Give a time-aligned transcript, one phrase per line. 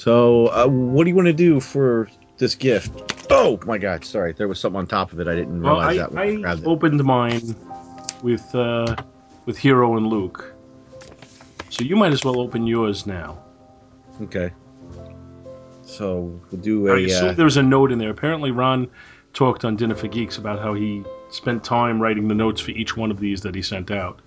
[0.00, 2.08] So, uh, what do you want to do for
[2.38, 3.26] this gift?
[3.28, 4.02] Oh my God!
[4.02, 5.28] Sorry, there was something on top of it.
[5.28, 6.12] I didn't Well, realize I, that.
[6.12, 6.64] when I I it.
[6.64, 7.54] opened mine
[8.22, 8.96] with uh,
[9.44, 10.54] with Hero and Luke.
[11.68, 13.42] So you might as well open yours now.
[14.22, 14.50] Okay.
[15.82, 17.04] So we'll do I a.
[17.04, 18.08] assume Uh, there was a note in there.
[18.10, 18.88] Apparently, Ron
[19.34, 22.96] talked on Dinner for Geeks about how he spent time writing the notes for each
[22.96, 24.20] one of these that he sent out.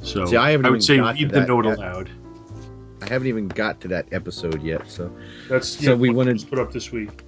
[0.00, 1.76] So See, I haven't would say read the note yet.
[1.78, 2.08] aloud.
[3.02, 4.90] I haven't even got to that episode yet.
[4.90, 5.10] So,
[5.48, 7.22] That's So we what wanted- was put up this week.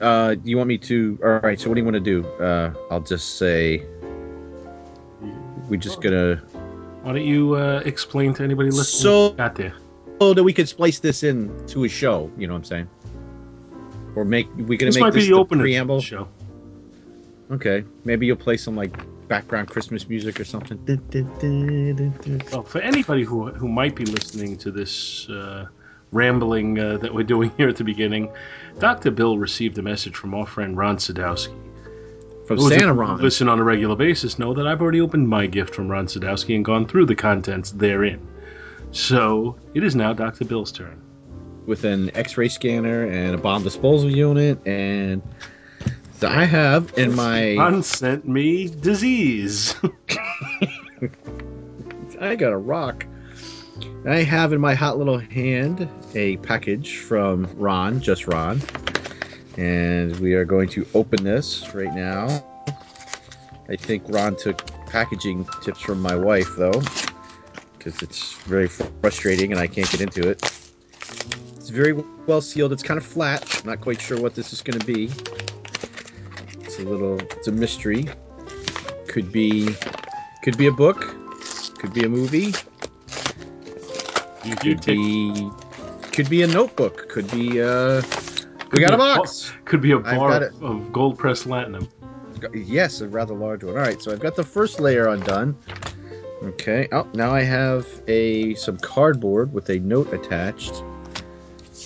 [0.00, 1.18] uh, you want me to?
[1.24, 1.58] All right.
[1.58, 2.26] So, what do you want to do?
[2.42, 3.82] Uh, I'll just say
[5.68, 6.36] we're just gonna
[7.02, 8.84] Why don't you uh, explain to anybody listening?
[9.02, 9.74] So- got there.
[10.20, 12.30] so that we could splice this in to a show.
[12.38, 12.88] You know what I'm saying?
[14.16, 16.00] Or make we gonna This make might this be the opener to preamble.
[16.00, 16.28] show.
[17.50, 17.84] Okay.
[18.04, 18.96] Maybe you'll play some like
[19.34, 20.78] background Christmas music or something.
[22.52, 25.66] Well, for anybody who who might be listening to this uh,
[26.12, 28.30] rambling uh, that we're doing here at the beginning,
[28.78, 29.10] Dr.
[29.10, 31.52] Bill received a message from our friend Ron Sadowski.
[32.46, 33.20] From Those Santa Ron.
[33.20, 36.54] Listen on a regular basis know that I've already opened my gift from Ron Sadowski
[36.54, 38.20] and gone through the contents therein.
[38.92, 40.44] So it is now Dr.
[40.44, 41.00] Bill's turn.
[41.66, 45.22] with an X-ray scanner and a bomb disposal unit, and
[46.24, 49.74] I have in my Ron sent me disease.
[52.20, 53.06] I got a rock.
[54.06, 58.60] I have in my hot little hand a package from Ron, just Ron,
[59.56, 62.26] and we are going to open this right now.
[63.68, 66.82] I think Ron took packaging tips from my wife though,
[67.78, 70.42] because it's very frustrating and I can't get into it.
[71.56, 71.92] It's very
[72.26, 72.72] well sealed.
[72.72, 73.60] It's kind of flat.
[73.60, 75.10] I'm not quite sure what this is going to be.
[76.74, 77.20] It's a little.
[77.20, 78.08] It's a mystery.
[79.06, 79.76] Could be.
[80.42, 81.14] Could be a book.
[81.78, 82.52] Could be a movie.
[84.44, 85.50] You, Could take- be.
[86.12, 87.08] Could be a notebook.
[87.08, 87.62] Could be.
[87.62, 88.02] Uh.
[88.72, 89.52] We got a box.
[89.66, 91.88] could be a bar of gold pressed platinum.
[92.52, 93.76] Yes, a rather large one.
[93.76, 95.56] All right, so I've got the first layer undone.
[96.42, 96.88] Okay.
[96.90, 100.82] Oh, now I have a some cardboard with a note attached.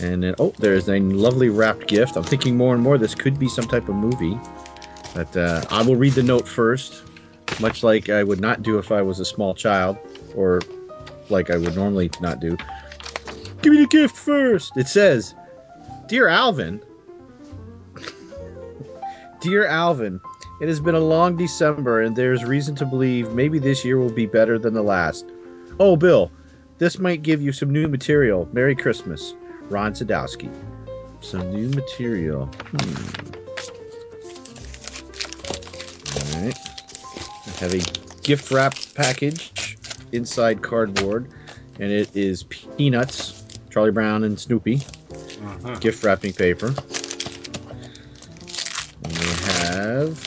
[0.01, 2.17] And then, oh, there's a lovely wrapped gift.
[2.17, 4.39] I'm thinking more and more this could be some type of movie.
[5.15, 7.03] But uh, I will read the note first,
[7.61, 9.97] much like I would not do if I was a small child,
[10.35, 10.63] or
[11.29, 12.57] like I would normally not do.
[13.63, 14.77] Give me the gift first.
[14.77, 15.35] It says,
[16.07, 16.81] "Dear Alvin,
[19.41, 20.21] Dear Alvin,
[20.61, 24.11] it has been a long December, and there's reason to believe maybe this year will
[24.11, 25.25] be better than the last.
[25.81, 26.31] Oh, Bill,
[26.79, 28.49] this might give you some new material.
[28.53, 29.35] Merry Christmas,
[29.71, 30.53] Ron Sadowski.
[31.21, 32.47] Some new material.
[32.47, 33.38] Hmm.
[37.61, 37.85] Have a
[38.23, 39.53] gift wrap package
[40.13, 41.31] inside cardboard,
[41.79, 44.83] and it is peanuts, Charlie Brown and Snoopy
[45.43, 45.77] Uh-huh.
[45.81, 46.75] gift wrapping paper.
[49.03, 50.19] And we have.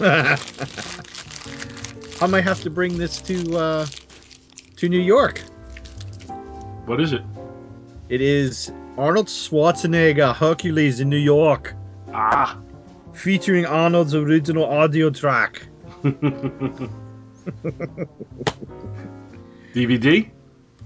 [2.20, 3.88] I might have to bring this to uh,
[4.76, 5.40] to New York.
[6.86, 7.22] What is it?
[8.08, 11.74] It is Arnold Schwarzenegger Hercules in New York,
[12.12, 12.58] Ah.
[13.14, 15.66] Featuring Arnold's original audio track.
[19.74, 20.30] DVD?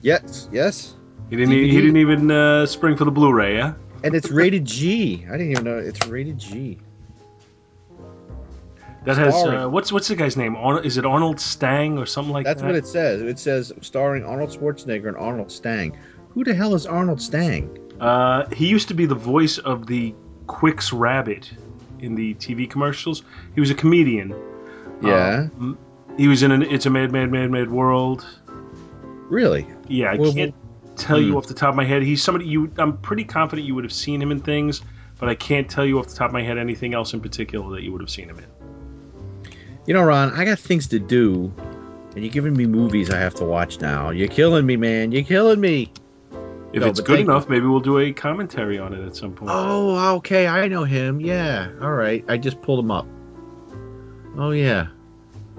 [0.02, 0.94] Yes, yes,
[1.30, 1.52] He didn't.
[1.54, 3.74] e- He didn't even uh, spring for the Blu-ray, yeah.
[4.04, 5.24] and it's rated G.
[5.28, 6.78] I didn't even know it's rated G.
[9.04, 10.56] That has uh, what's what's the guy's name?
[10.56, 12.72] Arnold, is it Arnold Stang or something like That's that?
[12.72, 13.22] That's what it says.
[13.22, 15.96] It says starring Arnold Schwarzenegger and Arnold Stang.
[16.30, 17.78] Who the hell is Arnold Stang?
[18.00, 20.12] Uh, he used to be the voice of the
[20.48, 21.50] Quicks Rabbit
[22.00, 23.22] in the TV commercials.
[23.54, 24.34] He was a comedian.
[25.02, 25.78] Yeah, Um,
[26.16, 28.26] he was in an It's a Mad, Mad, Mad, Mad World.
[29.28, 29.66] really?
[29.88, 30.54] Yeah, I Well, can't
[30.96, 31.36] tell you hmm.
[31.36, 32.02] off the top of my head.
[32.02, 32.70] He's somebody you.
[32.78, 34.80] I'm pretty confident you would have seen him in things,
[35.18, 37.74] but I can't tell you off the top of my head anything else in particular
[37.74, 38.46] that you would have seen him in.
[39.86, 41.52] You know, Ron, I got things to do,
[42.14, 44.10] and you're giving me movies I have to watch now.
[44.10, 45.12] You're killing me, man.
[45.12, 45.92] You're killing me.
[46.72, 49.50] If No, it's good enough, maybe we'll do a commentary on it at some point.
[49.54, 50.46] Oh, okay.
[50.46, 51.20] I know him.
[51.20, 51.70] Yeah.
[51.80, 52.24] All right.
[52.28, 53.06] I just pulled him up.
[54.36, 54.88] Oh, yeah.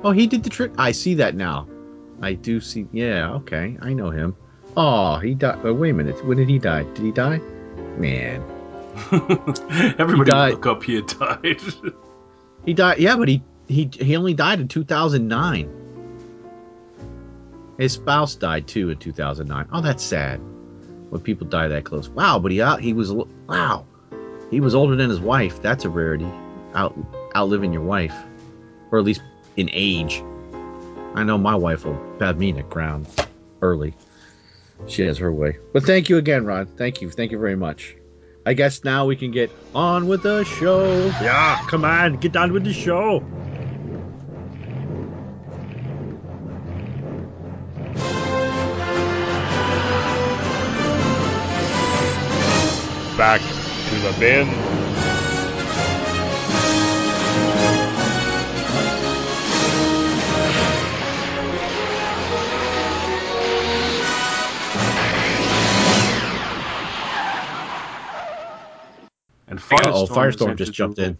[0.03, 0.71] Oh, he did the trick.
[0.77, 1.67] I see that now.
[2.21, 2.87] I do see.
[2.91, 3.31] Yeah.
[3.35, 3.77] Okay.
[3.81, 4.35] I know him.
[4.75, 5.59] Oh, he died.
[5.63, 6.23] Oh, uh, wait a minute.
[6.25, 6.83] When did he die?
[6.83, 7.39] Did he die?
[7.97, 8.43] Man.
[9.97, 11.61] Everybody look up he had died.
[12.65, 12.99] He died.
[12.99, 15.71] Yeah, but he he he only died in 2009.
[17.77, 19.69] His spouse died too in 2009.
[19.71, 20.41] Oh, that's sad.
[21.09, 22.09] When people die that close.
[22.09, 23.85] Wow, but he out he was wow.
[24.51, 25.61] He was older than his wife.
[25.61, 26.29] That's a rarity.
[26.73, 26.97] Out
[27.35, 28.15] outliving your wife,
[28.91, 29.21] or at least
[29.55, 30.23] in age.
[31.15, 33.07] I know my wife will have me in the ground
[33.61, 33.93] early.
[34.85, 35.57] She has her way.
[35.73, 36.67] But thank you again, Ron.
[36.67, 37.09] Thank you.
[37.09, 37.95] Thank you very much.
[38.45, 41.07] I guess now we can get on with the show.
[41.21, 43.25] Yeah, come on, get on with the show.
[53.17, 54.47] Back to the bin.
[69.47, 71.05] And oh, Firestorm, Firestorm just jumped in.
[71.05, 71.17] room.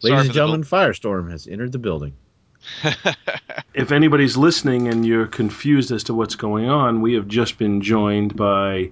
[0.00, 2.12] Sorry Ladies and the gentlemen, Firestorm has entered the building.
[3.74, 7.80] If anybody's listening and you're confused as to what's going on, we have just been
[7.80, 8.90] joined by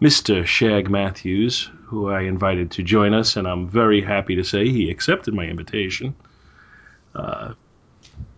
[0.00, 0.44] Mr.
[0.44, 4.90] Shag Matthews, who I invited to join us, and I'm very happy to say he
[4.90, 6.14] accepted my invitation.
[7.14, 7.54] Uh,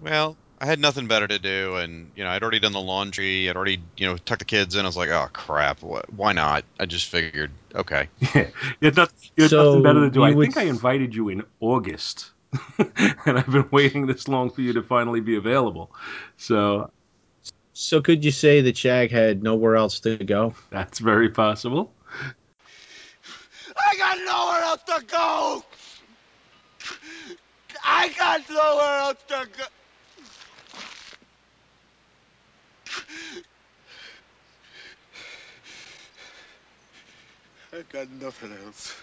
[0.03, 3.49] well, I had nothing better to do, and you know, I'd already done the laundry.
[3.49, 4.85] I'd already, you know, tucked the kids in.
[4.85, 6.65] I was like, oh crap, what, why not?
[6.79, 8.09] I just figured, okay.
[8.35, 8.47] you
[8.83, 10.23] had, not, you had So nothing better to do.
[10.23, 12.31] I would- think I invited you in August,
[12.79, 15.91] and I've been waiting this long for you to finally be available.
[16.37, 16.91] So
[17.79, 20.55] So could you say that Shag had nowhere else to go?
[20.71, 21.93] that's very possible.
[23.77, 25.63] I got nowhere else to go.
[27.85, 29.65] I got nowhere else to go.
[37.75, 38.95] I got nothing else.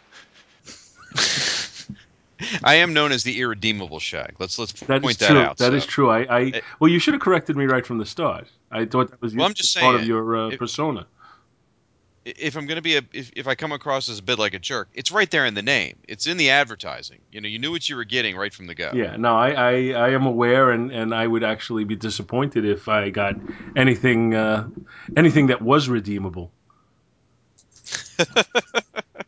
[2.63, 4.35] I am known as the irredeemable Shag.
[4.39, 5.39] Let's let's That point that true.
[5.39, 5.57] out.
[5.57, 5.75] That so.
[5.75, 6.09] is true.
[6.09, 8.47] I, I well, you should have corrected me right from the start.
[8.71, 11.05] I thought that was Well, I'm just part of your uh, it- persona.
[12.25, 14.53] If I'm going to be a, if, if I come across as a bit like
[14.53, 15.97] a jerk, it's right there in the name.
[16.07, 17.19] It's in the advertising.
[17.33, 18.91] You know, you knew what you were getting right from the go.
[18.93, 22.87] Yeah, no, I, I, I am aware, and, and I would actually be disappointed if
[22.87, 23.35] I got
[23.75, 24.69] anything uh,
[25.17, 26.49] anything that was redeemable.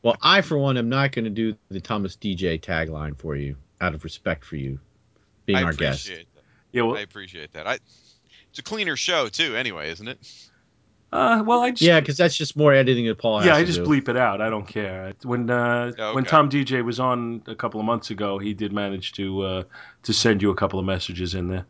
[0.05, 3.55] Well, I, for one, am not going to do the Thomas DJ tagline for you
[3.81, 4.77] out of respect for you
[5.47, 6.05] being I our guest.
[6.05, 6.25] that.
[6.71, 7.65] Yeah, well, I appreciate that.
[7.65, 7.79] I,
[8.51, 10.19] it's a cleaner show too, anyway, isn't it?
[11.11, 13.59] uh, well, I just Yeah, because that's just more editing that Paul has yeah, to
[13.59, 13.85] I just do.
[13.87, 14.41] bleep it out.
[14.41, 15.11] I don't care.
[15.23, 16.23] When uh, Oh, when.
[16.23, 19.63] Tom DJ was on a couple of months ago, he did manage to uh,
[20.03, 21.65] to send you a couple of messages in there.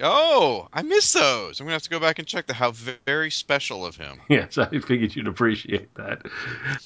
[0.00, 1.58] Oh, I missed those.
[1.60, 2.72] I'm gonna have to go back and check the how
[3.06, 4.20] very special of him.
[4.28, 6.22] Yes, I figured you'd appreciate that.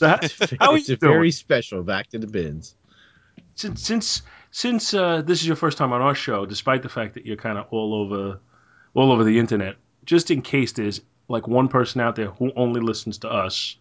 [0.00, 1.12] That- how it's you doing?
[1.12, 1.82] very special.
[1.82, 2.74] Back to the bins.
[3.54, 7.14] since since since uh, this is your first time on our show, despite the fact
[7.14, 8.40] that you're kind of all over
[8.94, 12.80] all over the internet, just in case there's like one person out there who only
[12.80, 13.76] listens to us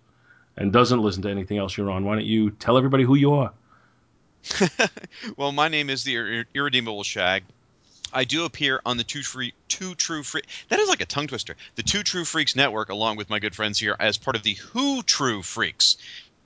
[0.58, 3.34] and doesn't listen to anything else you're on, why don't you tell everybody who you
[3.34, 3.54] are?
[5.38, 7.44] well, my name is the Ir- Irredeemable Shag.
[8.14, 10.46] I do appear on the Two Free Two True Freak.
[10.70, 11.56] That is like a tongue twister.
[11.76, 14.54] The Two True Freaks Network, along with my good friends here, as part of the
[14.54, 15.98] Who True Freaks,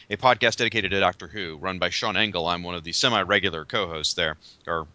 [0.10, 2.48] a podcast dedicated to Doctor Who, run by Sean Engel.
[2.48, 4.88] I'm one of the semi-regular co-hosts there, or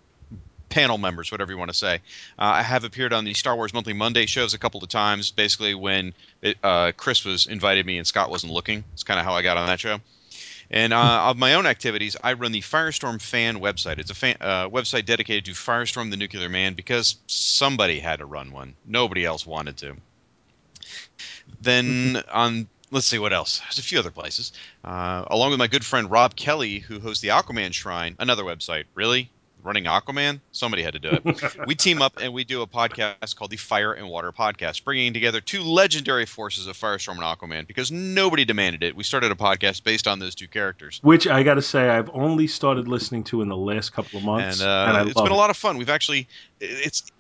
[0.69, 1.97] panel members, whatever you want to say.
[2.39, 5.33] Uh, I have appeared on the Star Wars Monthly Monday shows a couple of times,
[5.33, 8.85] basically when it, uh, Chris was invited me and Scott wasn't looking.
[8.93, 9.99] It's kind of how I got on that show.
[10.71, 13.99] And uh, of my own activities, I run the Firestorm fan website.
[13.99, 18.27] It's a fan, uh, website dedicated to Firestorm the Nuclear Man because somebody had to
[18.27, 18.75] run one.
[18.87, 19.97] Nobody else wanted to.
[21.61, 23.59] Then on, let's see what else.
[23.61, 24.53] There's a few other places.
[24.85, 28.85] Uh, along with my good friend Rob Kelly, who hosts the Aquaman Shrine, another website.
[28.95, 29.29] Really?
[29.63, 30.41] Running Aquaman?
[30.53, 31.57] Somebody had to do it.
[31.67, 35.13] we team up and we do a podcast called the Fire and Water Podcast, bringing
[35.13, 38.97] together two legendary forces of Firestorm and Aquaman because nobody demanded it.
[38.97, 41.01] We started a podcast based on those two characters.
[41.03, 44.25] Which I got to say, I've only started listening to in the last couple of
[44.25, 45.33] months, and, uh, and it's been it.
[45.33, 45.77] a lot of fun.
[45.77, 46.29] We've actually,
[46.61, 47.11] it's.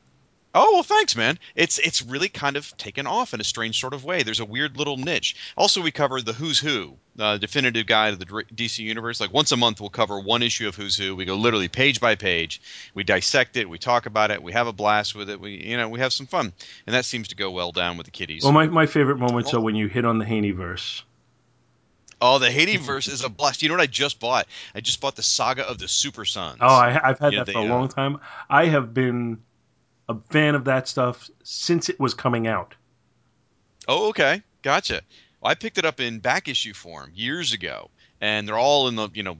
[0.52, 1.38] Oh well, thanks, man.
[1.54, 4.24] It's it's really kind of taken off in a strange sort of way.
[4.24, 5.36] There's a weird little niche.
[5.56, 9.20] Also, we cover the Who's Who, uh, definitive guide of the DC universe.
[9.20, 11.14] Like once a month, we'll cover one issue of Who's Who.
[11.14, 12.60] We go literally page by page.
[12.94, 13.70] We dissect it.
[13.70, 14.42] We talk about it.
[14.42, 15.40] We have a blast with it.
[15.40, 16.52] We you know we have some fun,
[16.84, 18.42] and that seems to go well down with the kiddies.
[18.42, 21.04] Well, my, my favorite moments are when you hit on the Haney verse.
[22.20, 23.62] oh, the Haney verse is a blast.
[23.62, 24.48] You know what I just bought?
[24.74, 26.58] I just bought the Saga of the Super Sons.
[26.60, 28.18] Oh, I, I've had Yeah, that they, for a long time.
[28.48, 29.38] I have been
[30.10, 32.74] a fan of that stuff since it was coming out.
[33.86, 35.02] Oh, okay, gotcha.
[35.40, 37.90] Well, I picked it up in back issue form years ago,
[38.20, 39.38] and they're all in the you know.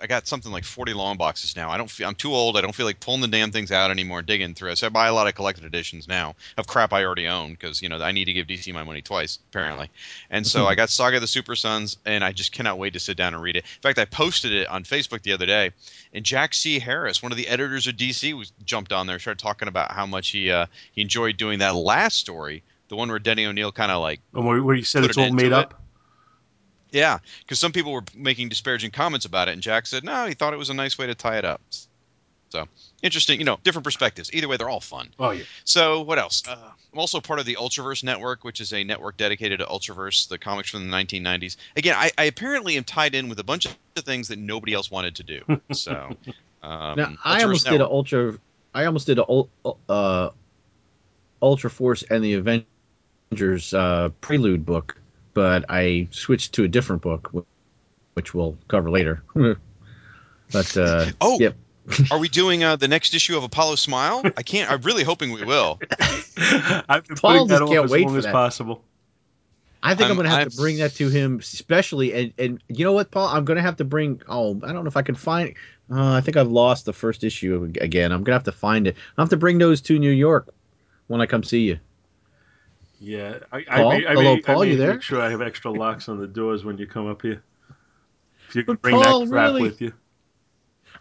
[0.00, 1.70] I got something like forty long boxes now.
[1.70, 2.56] I don't feel I'm too old.
[2.56, 4.78] I don't feel like pulling the damn things out anymore, digging through it.
[4.78, 7.82] So I buy a lot of collected editions now of crap I already own because
[7.82, 9.90] you know I need to give DC my money twice apparently.
[10.30, 13.00] And so I got Saga of the Super Sons, and I just cannot wait to
[13.00, 13.64] sit down and read it.
[13.64, 15.72] In fact, I posted it on Facebook the other day,
[16.12, 16.78] and Jack C.
[16.78, 20.06] Harris, one of the editors of DC, was jumped on there, started talking about how
[20.06, 23.90] much he uh, he enjoyed doing that last story the one where Denny O'Neil kind
[23.90, 25.52] of like where, you said it's all made it.
[25.52, 25.82] up.
[26.90, 30.34] Yeah, because some people were making disparaging comments about it, and Jack said no, he
[30.34, 31.60] thought it was a nice way to tie it up.
[32.50, 32.66] So
[33.02, 34.32] interesting, you know, different perspectives.
[34.32, 35.08] Either way, they're all fun.
[35.18, 35.44] Oh yeah.
[35.64, 36.42] So what else?
[36.46, 36.56] Uh,
[36.92, 40.38] I'm also part of the Ultraverse Network, which is a network dedicated to Ultraverse, the
[40.38, 41.56] comics from the 1990s.
[41.76, 44.90] Again, I, I apparently am tied in with a bunch of things that nobody else
[44.90, 45.60] wanted to do.
[45.72, 46.16] So
[46.62, 48.38] um, Now, I Ultraverse almost did an ultra.
[48.74, 49.50] I almost did a ul-
[49.88, 50.30] uh,
[51.42, 55.00] Ultra Force and the Avengers uh, prelude book,
[55.36, 57.30] but I switched to a different book,
[58.14, 59.22] which we'll cover later.
[59.34, 61.56] but uh, Oh, yep.
[62.10, 64.22] are we doing uh, the next issue of Apollo Smile?
[64.34, 64.70] I can't.
[64.72, 65.78] I'm really hoping we will.
[66.88, 68.32] I've been Paul putting that just can't as wait long for as that.
[68.32, 68.82] possible.
[69.82, 72.14] I think I'm, I'm- going to have I'm- to bring that to him, especially.
[72.14, 73.28] And, and you know what, Paul?
[73.28, 74.22] I'm going to have to bring.
[74.26, 75.52] Oh, I don't know if I can find.
[75.92, 78.10] Uh, I think I've lost the first issue again.
[78.10, 78.96] I'm going to have to find it.
[79.18, 80.48] I have to bring those to New York
[81.08, 81.78] when I come see you.
[82.98, 83.92] Yeah, I, Paul?
[83.92, 84.92] I, may, I Hello, may, Paul, I you there?
[84.94, 87.42] Make sure I have extra locks on the doors when you come up here.
[88.48, 89.62] If you can But bring Paul, that crap really?
[89.62, 89.92] with you.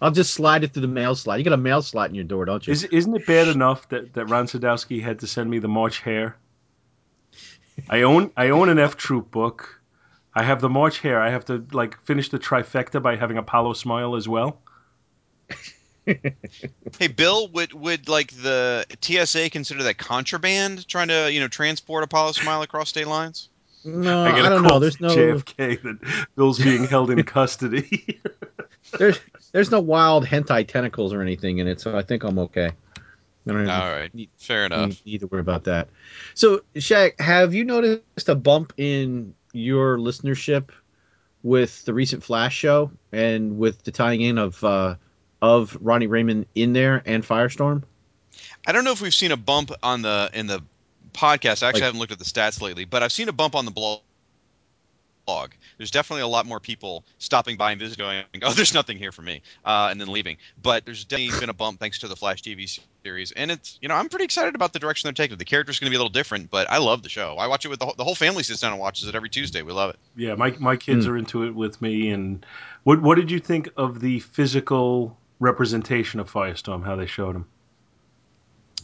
[0.02, 1.38] I'll just slide it through the mail slot.
[1.38, 2.74] You got a mail slot in your door, don't you?
[2.74, 6.00] Is, isn't it bad enough that, that Ron Sadowski had to send me the March
[6.02, 6.36] Hare?
[7.90, 9.82] I own I own an F Troop book.
[10.34, 11.22] I have the March Hare.
[11.22, 14.62] I have to like finish the trifecta by having Apollo Smile as well.
[16.05, 20.88] Hey, Bill, would would like the TSA consider that contraband?
[20.88, 23.50] Trying to you know transport Apollo Smile across state lines?
[23.83, 24.79] no, I I, don't call know.
[24.79, 28.19] There's no JFK that Bill's being held in custody.
[28.97, 29.19] there's
[29.51, 32.71] there's no wild hentai tentacles or anything in it, so I think I'm okay.
[33.47, 34.89] I don't All right, need, fair enough.
[34.89, 35.89] need, need to worry about that.
[36.33, 40.69] So, Shag, have you noticed a bump in your listenership
[41.43, 44.95] with the recent Flash show and with the tying in of uh,
[45.42, 47.84] of Ronnie Raymond in there and Firestorm?
[48.68, 50.62] I don't know if we've seen a bump on the in the
[51.13, 51.63] podcast.
[51.63, 53.65] I actually Like- haven't looked at the stats lately, but I've seen a bump on
[53.65, 54.01] the blog.
[55.77, 58.06] There's definitely a lot more people stopping by and visiting.
[58.06, 60.38] Going, oh, there's nothing here for me, uh, and then leaving.
[60.62, 63.88] But there's definitely been a bump thanks to the Flash TV series, and it's you
[63.88, 65.38] know I'm pretty excited about the direction they're taking.
[65.38, 67.38] The character's going to be a little different, but I love the show.
[67.38, 69.30] I watch it with the whole, the whole family sits down and watches it every
[69.30, 69.62] Tuesday.
[69.63, 70.00] We love it.
[70.15, 71.12] yeah, my my kids Hmm.
[71.12, 72.10] are into it with me.
[72.12, 72.46] And
[72.84, 76.84] what what did you think of the physical representation of Firestorm?
[76.84, 77.46] How they showed him?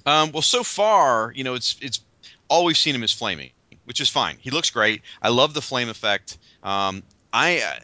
[0.06, 2.02] Um, well, so far, you know, it's it's
[2.48, 3.52] all we've seen him is flaming,
[3.86, 4.38] which is fine.
[4.40, 5.02] He looks great.
[5.22, 6.38] I love the flame effect.
[6.64, 7.80] Um, I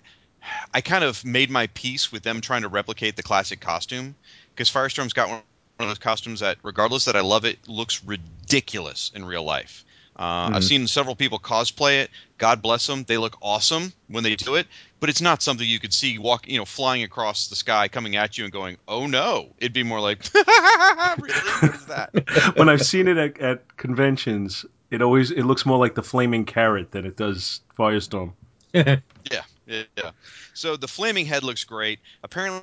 [0.73, 4.15] I kind of made my peace with them trying to replicate the classic costume
[4.53, 5.41] because Firestorm's got one
[5.79, 9.85] of those costumes that, regardless that I love it, looks ridiculous in real life.
[10.19, 10.67] Uh, I've Mhm.
[10.67, 12.11] seen several people cosplay it.
[12.39, 14.67] God bless them; they look awesome when they do it.
[14.99, 18.15] But it's not something you could see walk, you know, flying across the sky, coming
[18.15, 21.39] at you, and going, "Oh no!" It'd be more like, "Really?
[21.61, 22.09] What is that?"
[22.57, 26.45] when I've seen it at, at conventions, it always it looks more like the flaming
[26.45, 28.33] carrot than it does Firestorm.
[28.73, 30.11] Yeah, yeah, yeah.
[30.53, 31.99] So the flaming head looks great.
[32.23, 32.61] Apparently,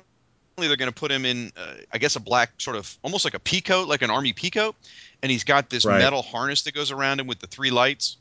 [0.57, 3.33] they're going to put him in, uh, I guess, a black sort of almost like
[3.33, 4.73] a peacoat, like an army peacoat,
[5.21, 5.99] and he's got this Right.
[5.99, 8.17] metal harness that goes around him with the three lights.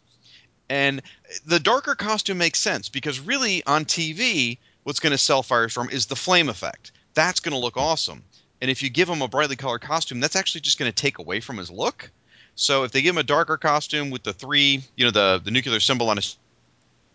[0.68, 1.02] And
[1.46, 6.06] the darker costume makes sense because really on TV, what's going to sell Firestorm is
[6.06, 6.92] the flame effect.
[7.14, 8.24] That's going to look awesome.
[8.60, 11.18] And if you give him a brightly colored costume, that's actually just going to take
[11.18, 12.10] away from his look.
[12.56, 15.50] So if they give him a darker costume with the three, you know, the the
[15.50, 16.36] nuclear symbol on his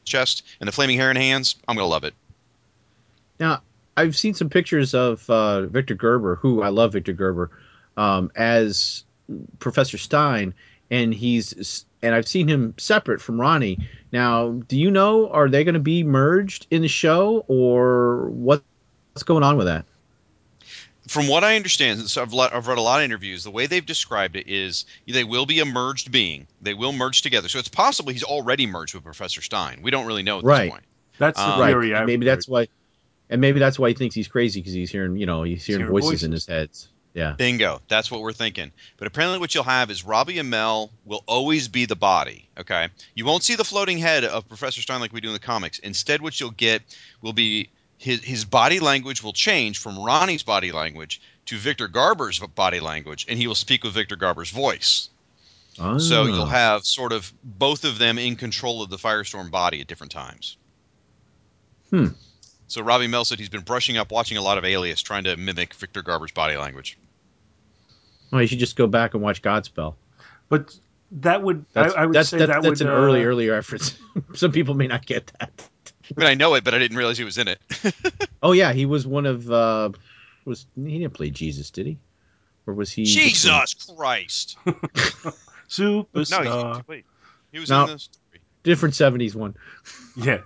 [0.05, 2.13] chest and the flaming hair and hands, I'm gonna love it.
[3.39, 3.61] Now,
[3.99, 7.51] I've seen some pictures of uh, Victor Garber, who I love Victor Garber,
[7.97, 9.03] um, as
[9.59, 10.53] Professor Stein,
[10.89, 13.77] and he's and I've seen him separate from Ronnie.
[14.11, 18.63] Now, do you know are they going to be merged in the show, or what,
[19.13, 19.85] what's going on with that?
[21.07, 23.43] From what I understand, so I've, le- I've read a lot of interviews.
[23.43, 26.47] The way they've described it is they will be a merged being.
[26.61, 27.49] They will merge together.
[27.49, 29.81] So it's possible he's already merged with Professor Stein.
[29.81, 30.63] We don't really know at Right.
[30.65, 30.83] this point.
[31.17, 31.89] That's the Um, right, theory.
[31.89, 32.37] and I've maybe heard.
[32.37, 32.67] that's why,
[33.29, 35.81] and maybe that's why he thinks he's crazy because he's hearing, you know, he's hearing,
[35.81, 36.89] hearing voices, in his heads.
[37.13, 37.81] Yeah, Bingo.
[37.87, 38.71] That's what we're thinking.
[38.97, 42.47] But apparently, what you'll have is Robbie Amell will always be the body.
[42.57, 42.89] Okay.
[43.15, 45.79] You won't see the floating head of Professor Stein like we do in the comics.
[45.79, 46.83] Instead, what you'll get
[47.21, 52.39] will be his his body language will change from Ronnie's body language to Victor Garber's
[52.39, 55.09] body language, and he will speak with Victor Garber's voice.
[55.79, 55.97] Oh.
[55.97, 56.25] So Ah.
[56.27, 60.11] you'll have sort of both of them in control of the Firestorm body at different
[60.11, 60.57] times.
[61.89, 62.07] Hmm.
[62.69, 65.35] So Robbie Amell said he's been brushing up, watching a lot of Alias, trying to
[65.35, 66.97] mimic Victor Garber's body language.
[68.31, 69.95] Well, you should just go back and watch Godspell.
[70.49, 70.77] But
[71.11, 73.23] that would That's, I, I would that's, say that's, that that's would an uh, early,
[73.25, 73.97] early reference.
[74.35, 75.51] Some people may not get that.
[76.15, 77.59] I mean, I know it, but I didn't realize he was in it.
[78.41, 79.89] Oh yeah, he was one of uh
[80.45, 81.97] was he didn't play Jesus, did he?
[82.65, 84.57] Or was he Jesus Christ!
[85.67, 86.45] superstar.
[86.45, 87.05] No, he, wait.
[87.51, 87.83] He was No.
[87.83, 88.39] in the story.
[88.63, 89.57] Different '70s one.
[90.15, 90.39] Yeah,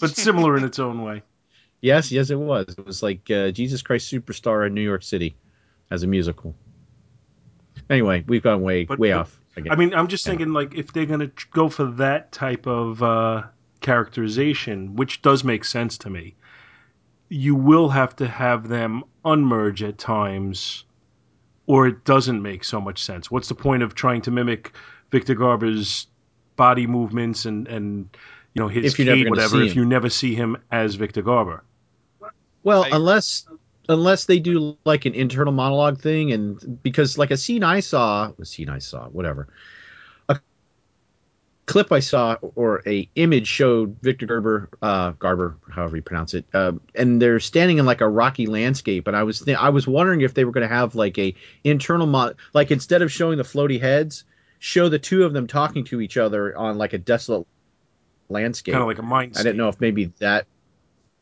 [0.00, 1.22] but similar in its own way.
[1.80, 2.74] Yes, yes, it was.
[2.78, 5.36] It was like uh, Jesus Christ Superstar in New York City
[5.90, 6.54] as a musical.
[7.90, 9.40] Anyway, we've gone way But- way but- off.
[9.58, 9.72] Again.
[9.72, 13.44] I mean, I'm just thinking like if they're gonna go for that type of uh,
[13.80, 16.34] characterization, which does make sense to me,
[17.30, 20.84] you will have to have them unmerge at times,
[21.66, 23.30] or it doesn't make so much sense.
[23.30, 24.72] What's the point of trying to mimic
[25.10, 26.06] Victor Garber's
[26.56, 28.14] body movements and and
[28.56, 29.76] you know his If you're never whatever, see if him.
[29.76, 31.62] you never see him as Victor Garber?
[32.62, 33.46] Well, I- unless
[33.88, 38.32] unless they do like an internal monologue thing, and because like a scene I saw,
[38.40, 39.48] a scene I saw, whatever,
[40.28, 40.40] a
[41.66, 46.46] clip I saw or a image showed Victor Garber, uh, Garber, however you pronounce it,
[46.54, 49.86] uh, and they're standing in like a rocky landscape, and I was th- I was
[49.86, 51.34] wondering if they were going to have like a
[51.64, 54.24] internal mo- like instead of showing the floaty heads,
[54.60, 57.46] show the two of them talking to each other on like a desolate
[58.28, 58.72] landscape.
[58.72, 59.34] Kind of like a mind.
[59.36, 60.46] I didn't know if maybe that.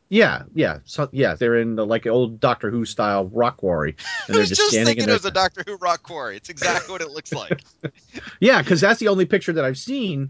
[0.07, 1.33] Yeah, yeah, so, yeah.
[1.33, 3.95] They're in the like old Doctor Who style rock quarry,
[4.27, 6.37] and they're was just, just standing thinking in it was a Doctor Who rock quarry.
[6.37, 7.63] It's exactly what it looks like.
[8.39, 10.29] Yeah, because that's the only picture that I've seen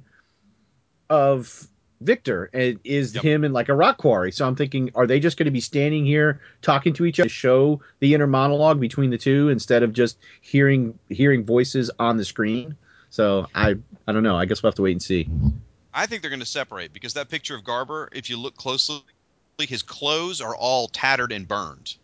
[1.09, 1.67] of
[2.01, 3.23] Victor, and is Yep.
[3.23, 4.31] him in like a rock quarry.
[4.31, 7.27] So I'm thinking, are they just going to be standing here talking to each other
[7.27, 12.17] to show the inner monologue between the two instead of just hearing hearing voices on
[12.17, 12.77] the screen?
[13.09, 13.75] So I
[14.07, 14.37] I don't know.
[14.37, 15.29] I guess we'll have to wait and see.
[15.95, 19.01] I think they're going to separate because that picture of Garber, if you look closely,
[19.59, 21.95] his clothes are all tattered and burned.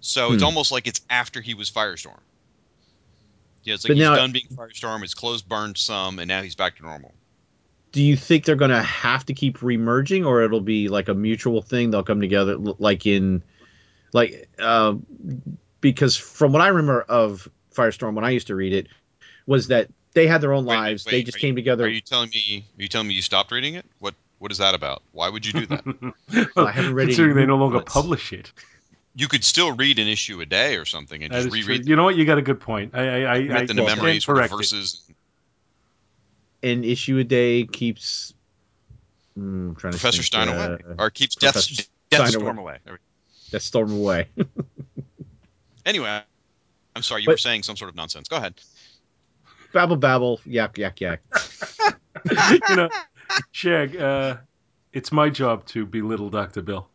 [0.00, 0.46] So it's Hmm.
[0.48, 2.20] almost like it's after he was Firestorm.
[3.64, 6.42] Yeah, it's like But he's now- done being Firestorm, his clothes burned some, and now
[6.42, 7.14] he's back to normal.
[7.92, 11.14] do you think they're going to have to keep remerging or it'll be like a
[11.14, 13.42] mutual thing they'll come together like in
[14.14, 14.94] like uh
[15.82, 18.86] because from what i remember of firestorm when i used to read it
[19.44, 21.88] was that they had their own Wait, lives wait, they just are came together Are
[21.88, 22.64] you telling me?
[22.78, 23.84] Are you telling me you stopped reading it?
[23.98, 25.02] What What is that about?
[25.12, 25.84] Why would you do that?
[26.56, 27.92] well, I haven't read any considering they no longer booklets.
[27.94, 28.52] publish it.
[29.14, 31.72] you could still read an issue a day or something and That just is true.
[31.74, 32.16] reread You know what?
[32.16, 32.94] You got a good point.
[32.94, 35.02] I, I, I, I them to stand memories with the verses.
[36.62, 38.32] an issue a day keeps
[39.36, 42.58] I'm trying Professor to Stein think, away, uh, or keeps Death, Professor Death Stein Storm
[42.58, 42.78] away.
[42.84, 42.98] There we-
[43.50, 44.28] that storm away
[45.84, 46.20] Anyway,
[46.96, 48.28] I'm sorry, you But- were saying some sort of nonsense.
[48.28, 48.54] Go ahead.
[49.72, 51.20] Babble babble yak yak yak
[52.68, 52.88] you know,
[53.52, 54.36] Shag, uh,
[54.92, 56.62] it's my job to belittle Dr.
[56.62, 56.86] Bill.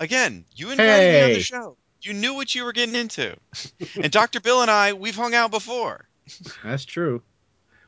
[0.00, 1.76] Again, you invited me on the show.
[2.02, 3.36] You knew what you were getting into.
[4.02, 4.40] and Dr.
[4.40, 6.06] Bill and I, we've hung out before.
[6.64, 7.22] that's true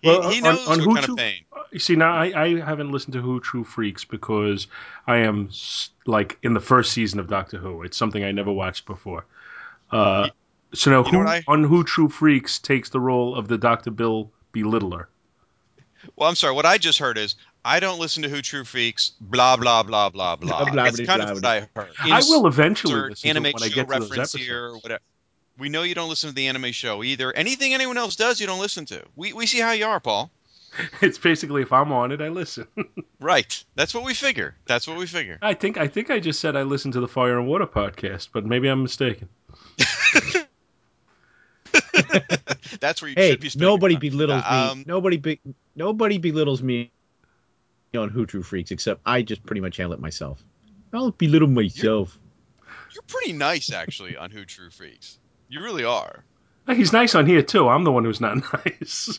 [0.02, 1.44] He, Well, he on- knows on what Who kind to- of pain.
[1.72, 4.68] You see, now I, I haven't listened to Who True Freaks because
[5.06, 5.50] I am
[6.06, 7.82] like in the first season of Doctor Who.
[7.82, 9.26] It's something I never watched before.
[9.90, 10.28] Uh,
[10.74, 13.90] so now, you who I- on Who True Freaks takes the role of the Doctor
[13.90, 15.06] Bill belittler?
[16.16, 16.54] Well, I'm sorry.
[16.54, 19.12] What I just heard is I don't listen to Who True Freaks.
[19.20, 20.64] Blah blah blah blah blah.
[20.64, 21.44] Blah, blah, That's kind blah, of what.
[21.44, 21.88] I heard.
[22.00, 24.34] I will eventually Insert listen to anime it when I show get to those reference
[24.34, 24.44] episodes.
[24.44, 25.00] here, whatever.
[25.58, 27.32] We know you don't listen to the anime show either.
[27.32, 29.02] Anything anyone else does, you don't listen to.
[29.16, 30.30] We we see how you are, Paul.
[31.00, 32.66] It's basically if I'm on it, I listen.
[33.20, 33.64] Right.
[33.74, 34.54] That's what we figure.
[34.66, 35.38] That's what we figure.
[35.42, 38.28] I think I think I just said I listen to the Fire and Water podcast,
[38.32, 39.28] but maybe I'm mistaken.
[42.80, 43.48] That's where you hey should be.
[43.48, 44.00] speaking nobody from.
[44.00, 45.40] belittles Uh, me um, nobody be,
[45.76, 46.90] nobody belittles me
[47.96, 50.44] on who true freaks except i just pretty much handle it myself
[50.92, 52.18] i'll belittle myself
[52.94, 55.18] You're pretty nice, actually, on Who True Freaks.
[55.48, 56.24] You really are.
[56.66, 57.68] He's nice on here too.
[57.68, 58.36] I'm the one who's not
[58.66, 59.18] nice.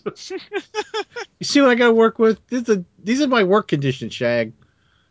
[1.40, 2.40] You see what I got to work with?
[2.48, 4.54] This is these are my work conditions, Shag.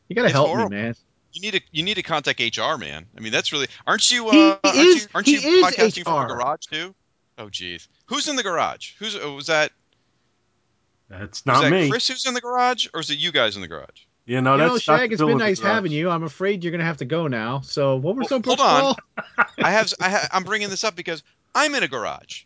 [0.08, 0.70] You got to help horrible.
[0.70, 0.94] me, man.
[1.32, 3.06] You need to you need to contact HR, man.
[3.16, 3.66] I mean, that's really.
[3.86, 4.28] Aren't you?
[4.28, 6.28] Uh, He aren't is- you, aren't he you is podcasting from HR.
[6.28, 6.94] the garage too?
[7.38, 7.88] Oh, jeez.
[8.06, 8.92] Who's in the garage?
[8.98, 9.70] Who's uh, was that?
[11.08, 11.88] That's not that me.
[11.88, 14.04] Chris who's in the garage, or is it you guys in the garage?
[14.26, 15.12] You know, you that's know, Shag, Dr.
[15.12, 16.10] it's Bill been nice having you.
[16.10, 17.60] I'm afraid you're gonna have to go now.
[17.60, 18.94] So what were Well, some hold on.
[19.58, 21.22] I have I ha, I'm bringing this up because
[21.54, 22.42] I'm in a garage.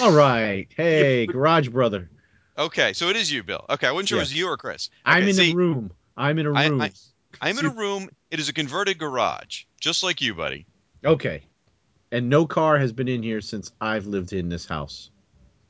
[0.00, 2.10] All right, hey, Garage Brother.
[2.56, 3.64] Okay, so it is you, Bill.
[3.68, 4.90] Okay, I wasn't sure it was you or Chris.
[5.04, 5.92] I'm in see, a room.
[6.16, 6.80] I'm in a I- room.
[6.80, 6.92] I-
[7.40, 8.08] I'm in a room.
[8.30, 10.66] It is a converted garage, just like you, buddy.
[11.04, 11.42] Okay,
[12.12, 15.10] and no car has been in here since I've lived in this house.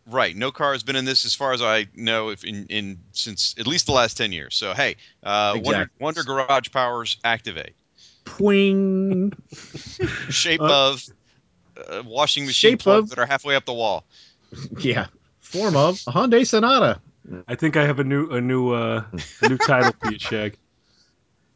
[0.07, 0.35] Right.
[0.35, 3.55] No car has been in this, as far as I know, if in, in since
[3.59, 4.55] at least the last ten years.
[4.57, 6.05] So hey, uh, Wonder, Exactly.
[6.05, 7.75] Wonder Garage powers activate.
[8.25, 9.33] Twing.
[10.33, 11.05] Shape Uh, of
[11.77, 14.05] uh, washing machine Shape plugs of- that are halfway up the wall.
[14.81, 15.07] Yeah.
[15.41, 17.01] Form of a Hyundai Sonata.
[17.47, 19.05] I think I have a new a new uh,
[19.43, 20.57] a new title for you, Shag.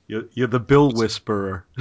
[0.07, 1.65] You're, you're the Bill Whisperer.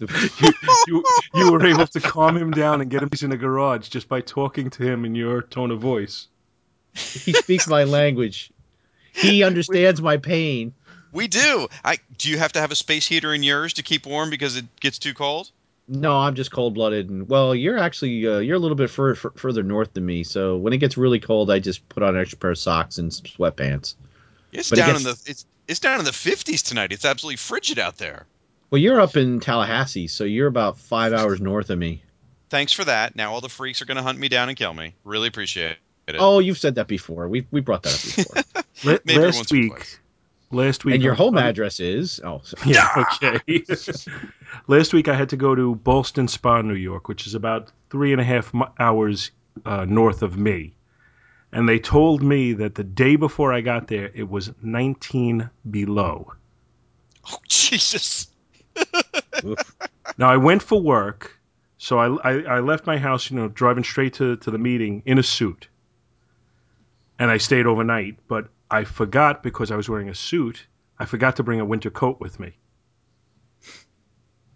[0.40, 0.52] you,
[0.86, 4.08] you you were able to calm him down and get him in the garage just
[4.08, 6.28] by talking to him in your tone of voice.
[6.94, 8.50] He speaks my language.
[9.12, 10.74] He understands my pain.
[11.10, 11.68] We do.
[11.84, 14.56] I do you have to have a space heater in yours to keep warm because
[14.56, 15.50] it gets too cold?
[15.88, 19.14] No, I'm just cold blooded, and well, you're actually uh, you're a little bit fur-
[19.14, 20.22] fur- further north than me.
[20.22, 22.98] So when it gets really cold, I just put on an extra pair of socks
[22.98, 23.94] and some sweatpants.
[24.52, 26.92] It's But it down gets- in the it's it's down in the 50s tonight.
[26.92, 28.26] It's absolutely frigid out there.
[28.70, 32.02] Well, you're up in Tallahassee, so you're about five hours north of me.
[32.50, 33.16] Thanks for that.
[33.16, 34.94] Now all the freaks are going to hunt me down and kill me.
[35.04, 35.76] Really appreciate
[36.06, 36.16] it.
[36.18, 37.28] Oh, you've said that before.
[37.28, 38.62] We we brought that up before.
[38.92, 39.98] La- Maybe last or week,
[40.50, 43.62] last week, and your home on- address is oh, so- Yeah, okay.
[44.66, 48.12] last week I had to go to Ballston Spa, New York, which is about three
[48.12, 49.30] and a half hours
[49.66, 50.74] uh, north of me.
[51.52, 56.32] And they told me that the day before I got there, it was 19 below.
[57.30, 58.28] Oh, Jesus.
[59.44, 59.76] Oof.
[60.18, 61.38] Now I went for work,
[61.78, 65.02] so I, I, I left my house, you know, driving straight to, to the meeting
[65.06, 65.68] in a suit,
[67.18, 68.16] and I stayed overnight.
[68.28, 70.66] But I forgot because I was wearing a suit.
[70.98, 72.56] I forgot to bring a winter coat with me.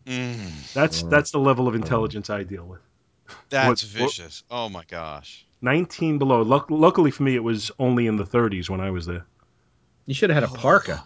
[0.07, 1.09] Mm, That's Oh.
[1.09, 2.81] that's the level of intelligence I deal with.
[3.51, 4.43] that's What- what- vicious.
[4.51, 5.47] Oh my gosh.
[5.61, 6.43] 19 below.
[6.43, 9.25] Luck, luckily for me, it was only in the 30s when I was there.
[10.07, 11.05] you should have had a parka.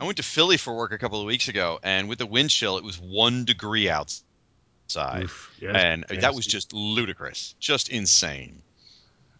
[0.00, 2.50] I went to Philly for work a couple of weeks ago, and with the wind
[2.50, 8.62] chill, it was one degree outside, Oof, yeah, and that was just ludicrous, just insane.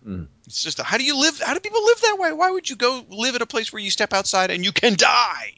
[0.06, 0.28] Mm.
[0.46, 1.40] It's just how do you live?
[1.40, 2.32] How do people live that way?
[2.32, 4.94] Why would you go live at a place where you step outside and you can
[4.94, 5.54] die?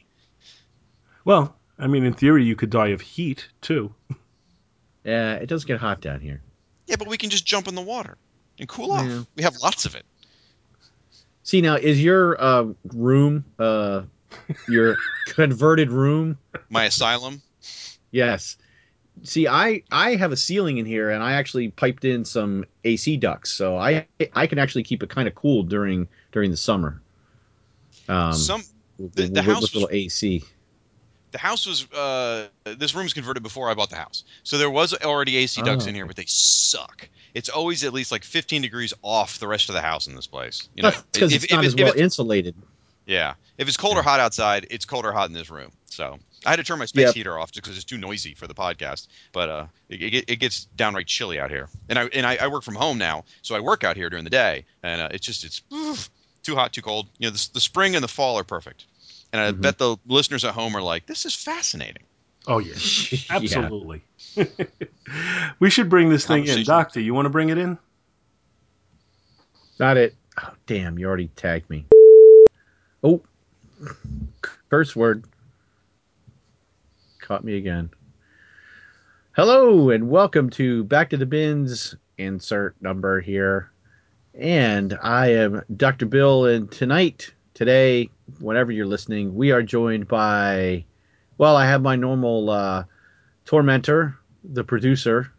[1.25, 1.55] well.
[1.79, 3.91] I mean, in theory, you could die of heat too.
[5.03, 6.41] Yeah, it does get hot down here.
[6.85, 8.17] Yeah, but we can just jump in the water
[8.59, 9.05] and cool off.
[9.05, 9.23] Yeah.
[9.35, 10.05] We have lots of it.
[11.43, 14.03] See now, is your uh, room uh,
[14.67, 16.37] your converted room?
[16.69, 17.41] My asylum.
[18.11, 18.57] Yes.
[19.23, 23.17] See, I I have a ceiling in here, and I actually piped in some AC
[23.17, 27.01] ducts, so I I can actually keep it kind of cool during during the summer.
[28.09, 28.63] Um, Some
[28.97, 30.43] with, the- the with- house with was- little AC.
[31.31, 34.23] the house was uh this room was converted before I bought the house.
[34.43, 35.89] So there was already AC ducts Oh.
[35.89, 37.07] in here, but they suck.
[37.33, 40.27] It's always at least like 15 degrees off the rest of the house in this
[40.27, 40.67] place.
[40.75, 42.55] You know, because if- it's if not it- as if well insulated.
[43.05, 43.33] Yeah.
[43.57, 45.71] If it's cold or hot outside, it's cold or hot in this room.
[45.87, 47.13] So I had to turn my space Yep.
[47.15, 49.07] heater off just because it's too noisy for the podcast.
[49.33, 52.47] But uh, it, it, it gets downright chilly out here, and I and I, I
[52.47, 55.25] work from home now, so I work out here during the day, and uh, it's
[55.25, 56.09] just it's oof,
[56.43, 57.07] too hot, too cold.
[57.19, 58.85] You know, the, the spring and the fall are perfect,
[59.33, 59.61] and I Mhm.
[59.61, 62.03] bet the listeners at home are like, "This is fascinating."
[62.47, 62.73] Oh yeah,
[63.11, 63.19] Yeah.
[63.29, 64.01] absolutely.
[65.59, 66.99] we should bring this thing in, Doctor.
[66.99, 67.77] You want to bring it in?
[69.79, 70.15] Not it.
[70.41, 71.85] Oh, damn, you already tagged me.
[73.03, 73.19] Oh,
[74.69, 75.25] curse word.
[77.19, 77.89] Caught me again.
[79.31, 83.71] Hello, and welcome to Back to the Bins insert number here.
[84.35, 86.05] And I am Dr.
[86.05, 88.07] Bill, and tonight, today,
[88.39, 90.85] whenever you're listening, we are joined by,
[91.39, 92.83] well, I have my normal uh,
[93.45, 95.31] tormentor, the producer,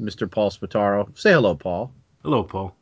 [0.00, 0.30] Mr.
[0.30, 1.18] Paul Spataro.
[1.18, 1.92] Say hello, Paul.
[2.22, 2.74] Hello, Paul.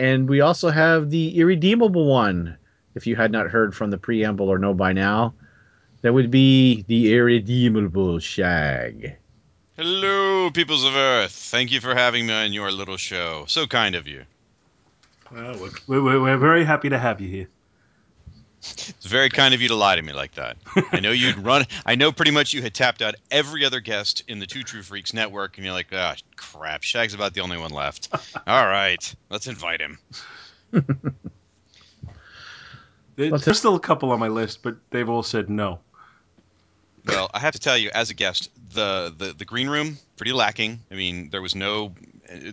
[0.00, 2.56] And we also have the irredeemable one.
[2.94, 5.34] If you had not heard from the preamble or know by now,
[6.00, 9.16] that would be the irredeemable Shag.
[9.76, 11.32] Hello, peoples of Earth.
[11.32, 13.44] Thank you for having me on your little show.
[13.46, 14.24] So kind of you.
[15.30, 17.48] Well, we're, we're, we're very happy to have you here.
[18.62, 20.58] It's very kind of you to lie to me like that.
[20.92, 21.64] I know you'd run.
[21.86, 24.82] I know pretty much you had tapped out every other guest in the Two True
[24.82, 26.82] Freaks network, and you're like, ah, crap.
[26.82, 28.10] Shag's about the only one left.
[28.46, 29.98] All right, let's invite him.
[33.16, 35.80] There's still a couple on my list, but they've all said no.
[37.04, 40.32] Well, I have to tell you, as a guest, the, the the green room pretty
[40.32, 40.80] lacking.
[40.90, 41.94] I mean, there was no,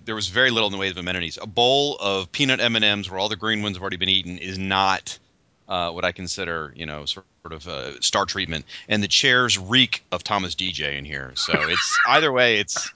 [0.04, 1.38] there was very little in the way of amenities.
[1.42, 4.10] A bowl of peanut M and M's where all the green ones have already been
[4.10, 5.20] eaten is not
[5.68, 8.66] uh, what I consider, you know, sort of uh, star treatment.
[8.88, 11.34] And the chairs reek of Thomas DJ in here.
[11.36, 12.90] So it's either way, it's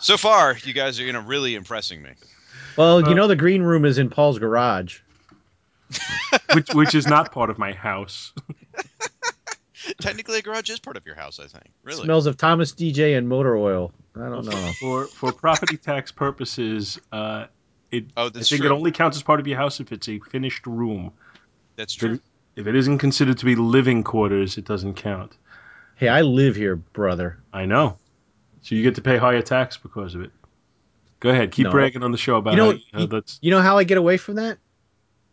[0.00, 2.10] so far you guys are you know really impressing me.
[2.76, 5.00] Well, you know the green room is in Paul's garage.
[6.54, 8.32] which which is not part of my house.
[10.00, 11.70] Technically, a garage is part of your house, I think.
[11.82, 12.04] Really.
[12.04, 13.92] Smells of Thomas DJ and motor oil.
[14.16, 14.72] I don't know.
[14.80, 17.46] For for property tax purposes, uh,
[17.90, 18.66] it Oh, I think true.
[18.66, 21.12] it only counts as part of your house if it's a finished room.
[21.76, 22.20] That's true.
[22.56, 25.36] if it isn't considered to be living quarters, it doesn't count.
[25.96, 27.38] Hey, I live here, brother.
[27.52, 27.98] I know.
[28.62, 30.30] So you get to pay higher tax because of it.
[31.20, 31.70] Go ahead, keep No.
[31.70, 33.84] bragging on the show about You know, how, how you- that's You know how I
[33.84, 34.58] get away from that?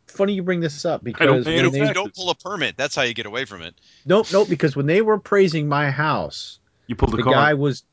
[0.07, 2.35] Funny you bring this up because pay You when don't, they, you don't pull a
[2.35, 2.75] permit.
[2.77, 3.75] That's how you get away from it.
[4.05, 4.49] nope, nope.
[4.49, 7.33] Because when they were praising my house, you pulled the, the car.
[7.33, 7.83] guy was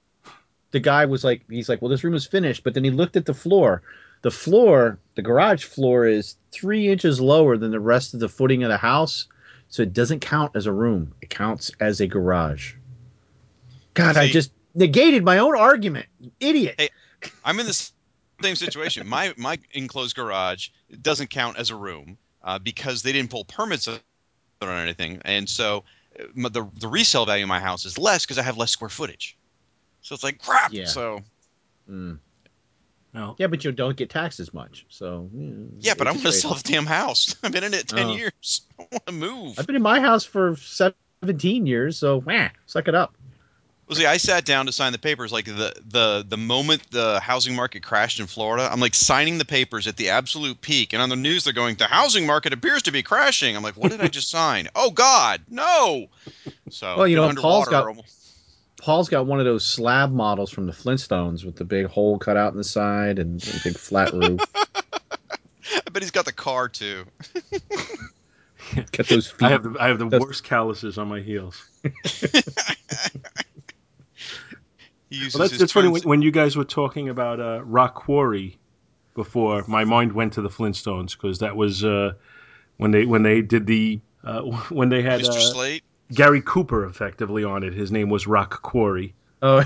[0.71, 3.17] the guy was like he's like well this room is finished but then he looked
[3.17, 3.83] at the floor
[4.23, 8.63] the floor, the garage floor, is three inches lower than the rest of the footing
[8.63, 9.27] of the house,
[9.69, 11.15] so it doesn't count as a room.
[11.21, 12.75] It counts as a garage.
[13.95, 16.07] God, I just negated my own argument.
[16.41, 16.75] Idiot.
[16.79, 16.91] Hey,
[17.45, 17.91] I'm in the
[18.43, 19.07] same situation.
[19.07, 20.69] My my enclosed garage
[21.03, 23.99] doesn't count as a room uh, because they didn't pull permits on
[24.63, 25.85] or anything, and so
[26.19, 28.91] uh, the the resale value of my house is less because I have less square
[28.91, 29.37] footage.
[30.03, 30.73] So it's like crap.
[30.73, 30.85] Yeah.
[30.87, 31.23] So
[31.91, 32.19] Mm.
[33.17, 33.35] No.
[33.39, 34.85] Yeah, but you don't get taxed as much.
[34.91, 35.29] So
[35.81, 37.35] yeah, but I it's a want to sell the damn house.
[37.43, 38.15] I've been in it ten Oh.
[38.15, 38.61] years.
[38.79, 39.59] I want to move.
[39.59, 43.15] I've been in my house for seventeen years, so wah, suck it up.
[43.89, 47.19] Well, see, I sat down to sign the papers like the the the moment the
[47.21, 48.69] housing market crashed in Florida.
[48.71, 51.77] I'm like signing the papers at the absolute peak, and on the news they're going,
[51.77, 54.69] "The housing market appears to be crashing." I'm like, "What did I just sign?
[54.75, 56.09] Oh God, no!"
[56.69, 58.05] So, Well, you know, Paul's got- almo-
[58.87, 62.37] Paul's got one of those slab models from the Flintstones with the big hole cut
[62.37, 64.41] out in the side and a big flat roof.
[64.55, 67.05] I bet he's got the car too.
[68.93, 69.47] Got those feet.
[69.47, 71.69] I have the I have the That's- worst calluses on my heels.
[75.09, 78.59] Well, that's his it's funny when, when you guys were talking about uh, Rock Quarry
[79.15, 79.65] before.
[79.69, 82.13] My mind went to the Flintstones because that was uh,
[82.77, 85.29] when they when they did the uh, when they had Mr.
[85.29, 85.85] uh, Slate.
[86.13, 87.73] Gary Cooper effectively on it.
[87.73, 89.15] His name was Rock Quarry.
[89.43, 89.65] oh,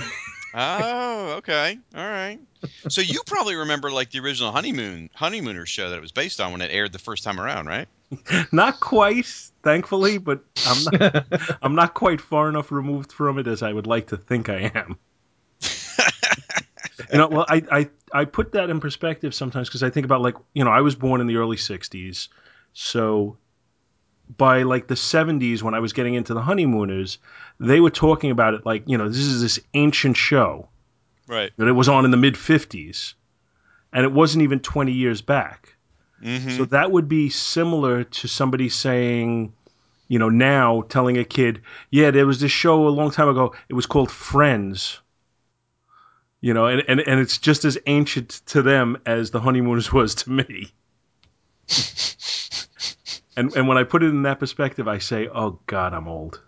[0.53, 2.41] Oh, okay, all right.
[2.89, 6.53] So you probably remember like the original honeymoon honeymooner show that it was based on
[6.53, 7.89] when it aired the first time around, right?
[8.53, 9.27] Not quite,
[9.63, 11.27] thankfully, but I'm not
[11.63, 14.73] I'm not quite far enough removed from it as I would like to think I
[14.75, 14.99] am.
[17.13, 20.21] you know, well, I, I, I put that in perspective sometimes because I think about
[20.21, 22.29] like, you know, I was born in the early 60s.
[22.73, 23.37] So
[24.37, 27.19] by like the 70s, when I was getting into the honeymooners,
[27.59, 30.69] they were talking about it like, you know, this is this ancient show
[31.27, 31.53] Right.
[31.57, 33.15] that it was on in the mid 50s.
[33.93, 35.75] And it wasn't even 20 years back.
[36.23, 36.51] Mm-hmm.
[36.51, 39.53] So that would be similar to somebody saying,
[40.07, 43.55] you know, now telling a kid, yeah, there was this show a long time ago.
[43.69, 45.01] It was called Friends.
[46.41, 50.15] You know, and, and, and it's just as ancient to them as the honeymooners was
[50.17, 50.73] to me.
[53.41, 56.41] and and when I put it in that perspective, I say, oh God, I'm old.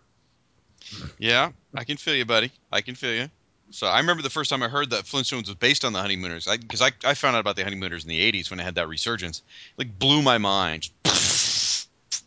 [1.18, 2.52] Yeah, I can feel you, buddy.
[2.70, 3.30] I can feel you.
[3.70, 6.46] So I remember the first time I heard that Flintstones was based on the Honeymooners,
[6.46, 8.88] because I, I, found out about the Honeymooners in the '80s when it had that
[8.88, 9.42] resurgence.
[9.78, 10.90] Like blew my mind.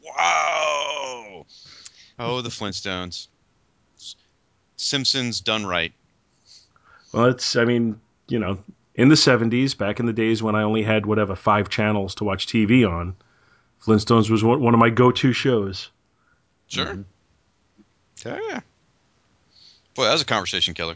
[0.03, 1.45] wow.
[2.17, 3.27] Oh, the Flintstones.
[4.77, 5.93] Simpsons done right.
[7.13, 8.57] Well, it's, I mean, you know,
[8.95, 12.23] in the 70s, back in the days when I only had whatever five channels to
[12.23, 13.15] watch TV on,
[13.83, 15.89] Flintstones was one one of my go to shows.
[16.67, 16.85] Sure.
[16.87, 17.05] Mhm.
[18.25, 18.59] Yeah.
[19.93, 20.95] Boy, that was a conversation killer.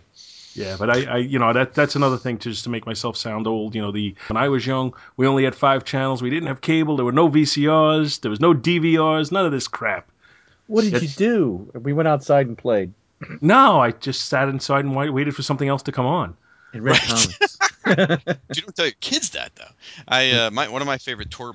[0.55, 3.15] Yeah, but I, I, you know, that that's another thing to just to make myself
[3.15, 3.75] sound old.
[3.75, 6.21] You know, the when I was young, we only had five channels.
[6.21, 6.95] We didn't have cable.
[6.95, 8.21] There were no VCRs.
[8.21, 9.31] There was no DVRs.
[9.31, 10.09] None of this crap.
[10.67, 11.71] what did you do?
[11.79, 12.91] We went outside and played
[13.41, 16.35] No, I just sat inside and waited for something else to come on.
[16.73, 17.01] and read Right.
[17.07, 17.57] comics.
[18.55, 19.71] You don't tell your kids that though.
[20.07, 21.53] I uh, my one of my favorite tor-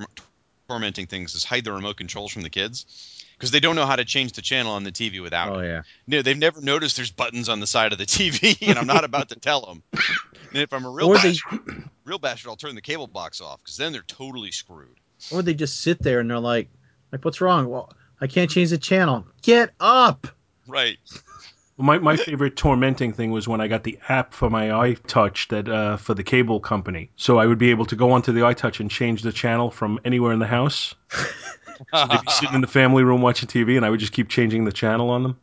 [0.68, 3.96] tormenting things is hide the remote controls from the kids because they don't know how
[3.96, 5.66] to change the channel on the TV without oh it.
[5.68, 5.82] yeah.
[6.06, 9.04] No, they've never noticed there's buttons on the side of the TV, and I'm not
[9.04, 9.82] about to tell them.
[10.52, 11.34] And if I'm a real Or they-
[12.04, 14.96] real bastard, I'll turn the cable box off because then they're totally screwed.
[15.32, 16.68] Or they just sit there and they're like,
[17.12, 17.68] like, what's wrong?
[17.68, 19.26] Well, I can't change the channel.
[19.42, 20.26] Get up.
[20.66, 20.98] Right.
[21.76, 25.68] My my favorite tormenting thing was when I got the app for my iTouch that
[25.68, 27.10] uh, for the cable company.
[27.16, 29.98] So I would be able to go onto the iTouch and change the channel from
[30.04, 30.94] anywhere in the house.
[31.92, 34.64] They'd be sitting in the family room watching TV, and I would just keep changing
[34.64, 35.40] the channel on them.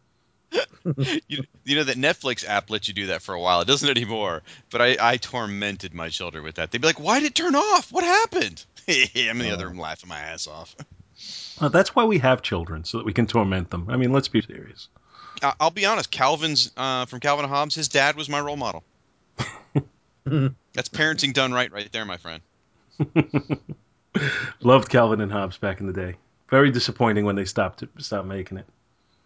[1.28, 3.62] you, you know that Netflix app lets you do that for a while.
[3.62, 4.42] It doesn't anymore.
[4.70, 6.72] But I, I tormented my children with that.
[6.72, 7.92] They'd be like, "Why did it turn off?
[7.92, 10.76] What happened?" I'm in the other room laughing my ass off.
[11.60, 13.86] Uh, that's why we have children, so that we can torment them.
[13.90, 14.88] I mean, let's be serious.
[15.42, 16.12] I- I'll be honest.
[16.12, 17.76] Calvin's uh, from Calvin and Hobbes.
[17.76, 18.84] His dad was my role model.
[20.26, 22.42] That's parenting done right, right there, my friend.
[24.62, 26.16] Loved Calvin and Hobbes back in the day.
[26.50, 28.66] Very disappointing when they stopped stopped making it.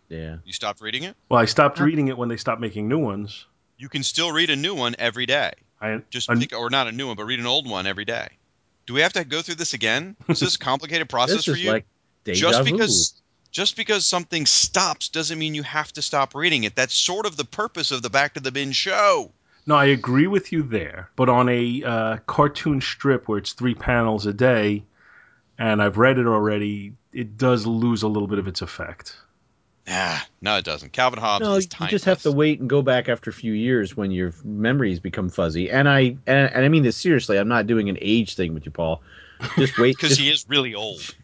[0.10, 0.38] Yeah.
[0.46, 1.16] You stopped reading it.
[1.30, 3.46] Well, I stopped reading it when they stopped making new ones.
[3.78, 5.52] You can still read a new one every day.
[5.82, 8.06] I Just An- pick, or not a new one, but read an old one every
[8.06, 8.28] day.
[8.86, 10.16] Do we have to go through this again?
[10.30, 11.72] Is this a complicated process This for is you?
[11.72, 11.86] like
[12.24, 12.72] deja just vu.
[12.72, 13.22] because
[13.56, 16.76] just because something stops doesn't mean you have to stop reading it.
[16.76, 19.32] That's sort of the purpose of the Back to the Bin show.
[19.66, 21.10] No, I agree with you there.
[21.16, 24.84] But on a uh, cartoon strip where it's three panels a day,
[25.58, 29.16] and I've read it already, it does lose a little bit of its effect.
[29.88, 30.92] Ah, no, it doesn't.
[30.92, 33.54] Calvin Hobbes No, is you just have to wait and go back after a few
[33.54, 35.72] years when your memories become fuzzy.
[35.72, 37.38] And I and, and I mean this seriously.
[37.38, 39.02] I'm not doing an age thing with you, Paul.
[39.58, 39.96] Just wait.
[39.96, 41.16] because just, he is really old.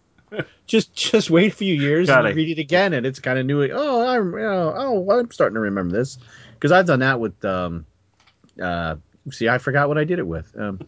[0.68, 2.36] Just just wait a few years Got and it.
[2.36, 3.70] read it again, and it's kind of new.
[3.72, 6.18] Oh, I'm you know, oh, I'm starting to remember this
[6.54, 7.44] because I've done that with.
[7.46, 7.86] um
[8.62, 8.96] uh
[9.30, 10.52] See, I forgot what I did it with.
[10.58, 10.80] Um,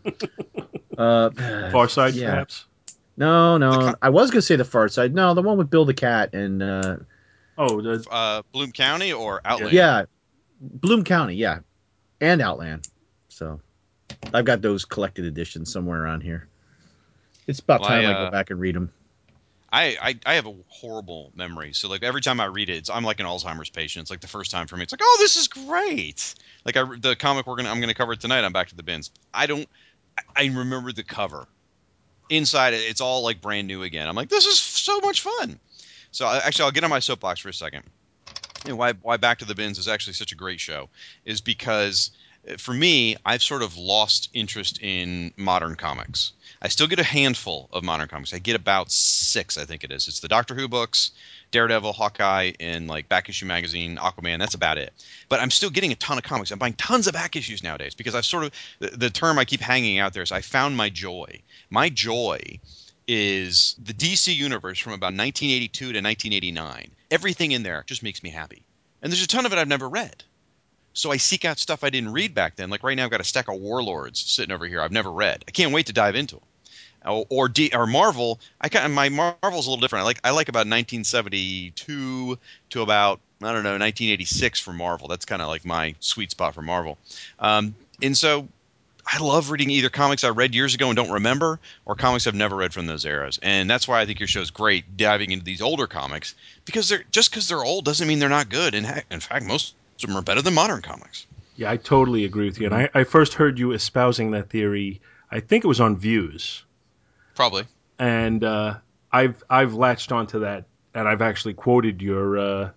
[0.98, 1.30] uh,
[1.72, 2.32] Far Side, yeah.
[2.32, 2.66] perhaps.
[3.16, 5.14] No, no, I was gonna say the Far Side.
[5.14, 6.98] No, the one with Bill the Cat and uh,
[7.60, 9.74] Oh, the, Uh, Bloom County or Outland?
[9.74, 10.06] yeah,
[10.60, 11.60] Bloom County, yeah,
[12.20, 12.88] and Outland.
[13.30, 13.62] So
[14.34, 16.48] I've got those collected editions somewhere around here.
[17.46, 18.92] It's about Well, time I, I, uh, go back and read them.
[19.74, 21.74] I, I I have a horrible memory.
[21.74, 24.04] So like every time I read it, it's, I'm like an Alzheimer's patient.
[24.04, 24.84] It's like the first time for me.
[24.84, 26.36] It's like, oh, this is great.
[26.64, 28.44] Like I, the comic we're gonna I'm gonna cover tonight.
[28.46, 29.10] I'm back to the bins.
[29.34, 29.68] I don't.
[30.38, 31.48] I- remember the cover.
[32.30, 34.08] Inside it, it's all like brand new again.
[34.08, 35.60] I'm like, this is so much fun.
[36.12, 37.84] So I, actually, I'll get on my soapbox for a second.
[38.66, 40.88] And why why Back to the Bins is actually such a great show
[41.26, 42.12] is because
[42.58, 46.34] for me, I've sort of lost interest in modern comics.
[46.62, 48.34] I still get a handful of modern comics.
[48.34, 50.08] I get about six, I think it is.
[50.08, 51.12] It's the Doctor Who books,
[51.52, 54.40] Daredevil, Hawkeye, and like Back Issue Magazine, Aquaman.
[54.40, 54.94] That's about it.
[55.30, 56.52] But I'm still getting a ton of comics.
[56.52, 59.46] I'm buying tons of back issues nowadays because I've sort of the, the term I
[59.46, 61.42] keep hanging out there is I found my joy.
[61.70, 62.60] My joy
[63.08, 66.92] is the DC universe from about 1982 to 1989.
[67.12, 68.64] Everything in there just makes me happy.
[69.02, 70.24] And there's a ton of it I've never read.
[70.94, 72.70] So I seek out stuff I didn't read back then.
[72.70, 75.44] Like right now, I've got a stack of Warlords sitting over here I've never read.
[75.48, 76.46] I can't wait to dive into them.
[77.06, 80.04] Or, or, D, or Marvel, I kind my Marvel's a little different.
[80.04, 85.10] I like I like about 1972 to about I don't know 1986 for Marvel.
[85.10, 86.98] That's kind of like my sweet spot for Marvel.
[87.40, 88.48] Um, and so
[89.06, 92.36] I love reading either comics I read years ago and don't remember, or comics I've
[92.36, 93.38] never read from those eras.
[93.42, 96.88] And that's why I think your show is great, diving into these older comics because
[96.88, 98.76] they're just because they're old doesn't mean they're not good.
[98.76, 101.28] And heck, in fact, most them are better than modern comics.
[101.56, 102.66] yeah, I totally agree with you.
[102.66, 105.02] And I, I first heard you espousing that theory.
[105.32, 106.66] I think it was on Views,
[107.36, 107.66] Probably.
[108.00, 108.76] and uh,
[109.12, 112.70] I've I've latched onto that, and I've actually quoted your uh,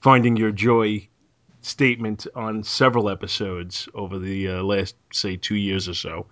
[0.00, 1.08] finding your joy
[1.62, 6.26] statement on several episodes over the uh, last say two years or so.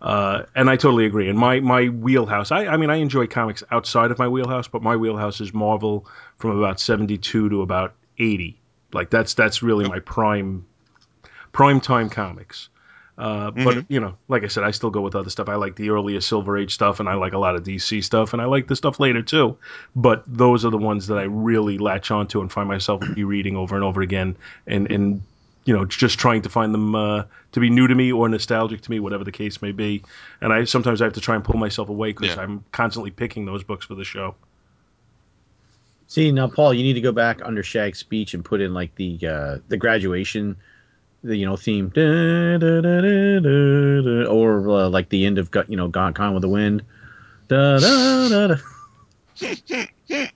[0.00, 1.28] Uh, and I totally agree.
[1.28, 4.80] And my, my wheelhouse, I, I mean, I enjoy comics outside of my wheelhouse, but
[4.80, 6.06] my wheelhouse is Marvel
[6.38, 8.57] from about 72 to about 80.
[8.92, 10.66] Like that's, that's really my prime,
[11.52, 12.68] prime time comics.
[13.18, 15.48] Uh, but you know, like I said, I still go with other stuff.
[15.48, 18.32] I like the earlier Silver Age stuff, and I like a lot of DC stuff,
[18.32, 19.58] and I like the stuff later too.
[19.96, 23.74] But those are the ones that I really latch onto and find myself rereading over
[23.74, 24.36] and over again,
[24.68, 25.22] and and
[25.64, 28.82] you know, just trying to find them uh, to be new to me or nostalgic
[28.82, 30.02] to me, whatever the case may be.
[30.40, 32.42] And I sometimes I have to try and pull myself away because Yeah.
[32.42, 34.36] I'm constantly picking those books for the show.
[36.08, 38.94] See now, Paul, you need to go back under Shag's speech and put in like
[38.94, 40.56] the uh, the graduation,
[41.22, 45.36] the you know theme, da, da, da, da, da, da, or uh, like the end
[45.36, 46.82] of you know Gone, Gone with the Wind.
[47.48, 48.56] Da, da, da, da.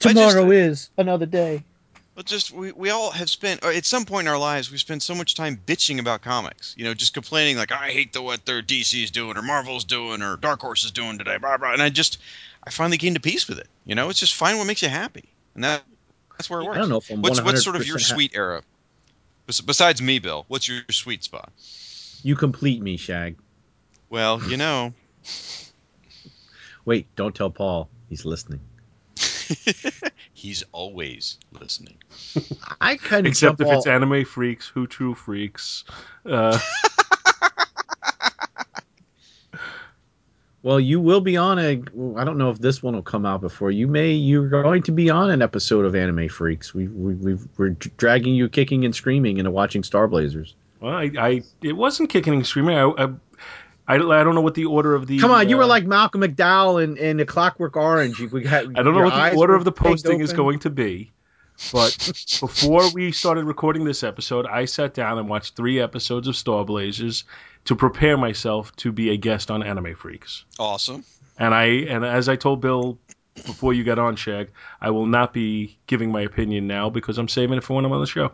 [0.00, 1.62] Tomorrow is another day.
[2.16, 5.02] But just we, we all have spent at some point in our lives we spend
[5.02, 6.74] so much time bitching about comics.
[6.76, 10.22] You know, just complaining like I hate the what their DC's doing or Marvel's doing
[10.22, 11.72] or Dark Horse is doing today, blah blah.
[11.72, 12.18] And I just
[12.66, 13.68] I finally came to peace with it.
[13.84, 15.82] You know, it's just find what makes you happy, and that
[16.36, 16.76] that's where it works.
[16.76, 18.62] I don't know if I'm What's what's sort of your 100% ha- sweet era?
[19.46, 21.52] Besides me, Bill, what's your sweet spot?
[22.22, 23.36] You complete me, Shag.
[24.08, 24.94] Well, you know,
[26.84, 27.88] Wait, don't tell Paul.
[28.08, 28.60] He's listening.
[30.32, 31.96] he's always listening.
[32.80, 35.84] I kind of Except jump if it's anime freaks, who true freaks.
[36.26, 36.58] Uh,
[40.64, 41.72] Well, you will be on a.
[42.16, 44.12] I don't know if this one will come out before you may.
[44.12, 46.72] You're going to be on an episode of Anime Freaks.
[46.72, 50.54] We, we we've, we're dragging you kicking and screaming into watching Star Blazers.
[50.80, 52.78] well, I, I it wasn't kicking and screaming.
[52.78, 53.04] I, I,
[53.86, 55.18] I, I don't know what the order of the.
[55.18, 58.18] Come on, you were uh, like Malcolm McDowell in, in The Clockwork Orange.
[58.18, 61.12] We got, I don't know what the order of the posting is going to be,
[61.74, 61.94] but
[62.40, 66.64] before we started recording this episode, I sat down and watched three episodes of Star
[66.64, 67.24] Blazers
[67.64, 70.44] to prepare myself to be a guest on Anime Freaks.
[70.58, 71.04] Awesome.
[71.38, 72.98] And I and as I told Bill
[73.34, 74.50] before you got on, Shag,
[74.80, 77.92] I will not be giving my opinion now because I'm saving it for when I'm
[77.92, 78.32] on the show.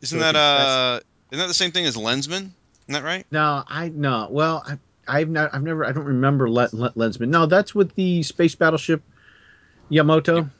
[0.00, 1.00] Isn't that uh?
[1.30, 2.50] Isn't that the same thing as Lensman?
[2.88, 3.24] Isn't that right?
[3.30, 4.28] No, I no.
[4.30, 5.54] Well, I, I've not.
[5.54, 5.84] I've never.
[5.84, 7.28] I don't remember Le, Le, Lensman.
[7.28, 9.02] No, that's with the space battleship
[9.88, 10.50] Yamato.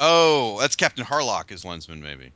[0.00, 2.32] Oh, that's Captain Harlock is Lensman, maybe.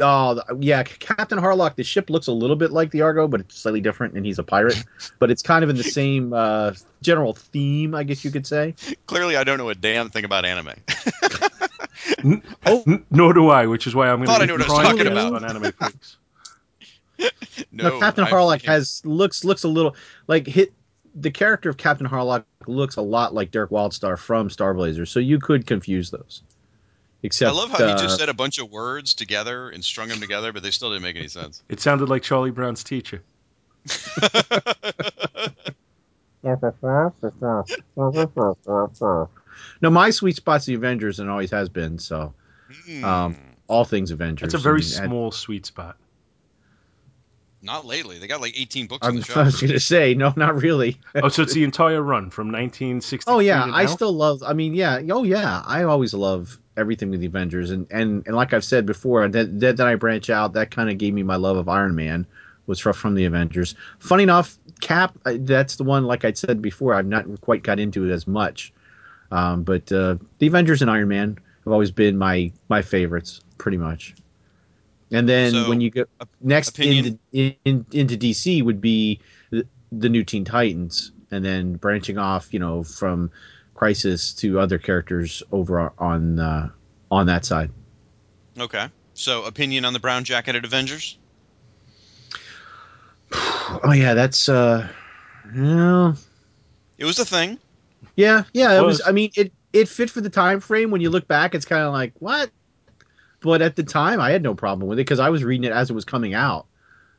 [0.00, 1.76] Oh, yeah, Captain Harlock.
[1.76, 4.38] The ship looks a little bit like the Argo, but it's slightly different, and he's
[4.38, 4.82] a pirate.
[5.18, 6.72] but it's kind of in the same uh,
[7.02, 8.74] general theme, I guess you could say.
[9.06, 10.70] Clearly, I don't know a damn thing about anime.
[12.24, 14.62] N- n- nor do I, which is why I'm going Thought to I knew what
[14.62, 15.34] I was talking about.
[15.34, 16.16] on Anime Freaks.
[17.70, 19.94] No, No, Captain I Harlock fucking- has looks looks a little
[20.26, 20.72] like hit
[21.14, 25.20] the character of Captain Harlock looks a lot like Dirk Wildstar from Star Blazers, so
[25.20, 26.42] you could confuse those.
[27.24, 30.08] Except I love how he uh, just said a bunch of words together and strung
[30.08, 31.62] them together, but they still didn't make any sense.
[31.70, 33.22] It sounded like Charlie Brown's teacher.
[39.80, 41.98] no, my sweet spot's the Avengers and always has been.
[41.98, 42.34] So
[42.86, 43.04] Hmm.
[43.04, 43.36] Um,
[43.68, 44.46] all things Avengers.
[44.46, 45.96] It's a very and- and small sweet spot.
[47.64, 48.18] Not lately.
[48.18, 51.00] They got like 18 books I'm, the I was gonna say no, not really.
[51.16, 53.30] Oh, so it's the entire run from 1960.
[53.30, 54.42] Oh yeah, I still love.
[54.42, 55.00] I mean, yeah.
[55.10, 58.84] Oh yeah, I always love everything with the Avengers, and and and like I've said
[58.84, 60.52] before, that that, that I branch out.
[60.52, 62.26] That kind of gave me my love of Iron Man
[62.66, 63.74] was from from the Avengers.
[63.98, 65.16] Funny enough, Cap.
[65.24, 66.04] uh, That's the one.
[66.04, 68.72] Like I said before, I've not quite got into it as much.
[69.30, 73.78] Um, but uh, the Avengers and Iron Man have always been my my favorites, pretty
[73.78, 74.14] much.
[75.14, 76.04] And then So, when you go
[76.40, 77.18] next opinion?
[77.32, 82.52] into in, into DC would be the, the new Teen Titans, and then branching off,
[82.52, 83.30] you know, from
[83.74, 86.68] Crisis to other characters over on uh,
[87.10, 87.70] on that side.
[88.58, 88.88] Okay.
[89.14, 91.16] So, opinion on the brown jacketed Avengers?
[93.82, 94.88] Oh yeah, that's uh,
[95.56, 96.16] well,
[96.98, 97.58] It was a thing.
[98.16, 98.78] yeah, yeah.
[98.78, 98.98] It was.
[98.98, 99.08] Was.
[99.08, 100.90] I mean, it it fit for the time frame.
[100.90, 102.50] When you look back, it's kind of like what,
[103.44, 105.72] but at the time, I had no problem with it because I was reading it
[105.72, 106.66] as it was coming out.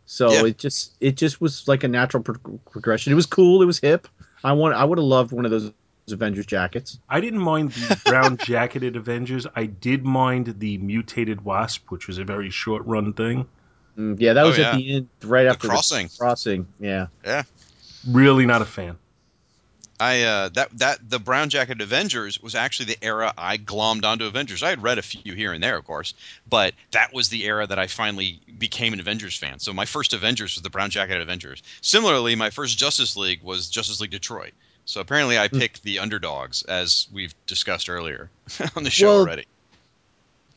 [0.08, 0.46] So Yeah.
[0.48, 3.14] it just it just was like a natural pro- progression.
[3.14, 3.62] It was cool.
[3.62, 4.08] It was hip.
[4.44, 4.76] I want.
[4.76, 5.72] I would have loved one of those
[6.12, 7.00] Avengers jackets.
[7.10, 9.48] I didn't mind the brown jacketed Avengers.
[9.56, 13.48] I did mind the mutated Wasp, which was a very short run thing.
[13.98, 14.72] Mm, yeah, that Oh, was yeah.
[14.72, 16.08] at the end, right The after crossing.
[16.08, 16.68] The crossing.
[16.80, 17.08] Yeah.
[18.08, 18.98] Really not a fan.
[20.00, 24.26] I uh, that that the Brown Jacket Avengers was actually the era I glommed onto
[24.26, 24.62] Avengers.
[24.62, 26.14] I had read a few here and there, of course,
[26.50, 29.60] but that was the era that I finally became an Avengers fan.
[29.60, 31.64] So my first Avengers was the Brown Jacket Avengers.
[31.82, 34.52] Similarly, my first Justice League was Justice League Detroit.
[34.84, 38.30] So apparently, I picked the underdogs, as we've discussed earlier
[38.76, 39.46] on the show Well, already.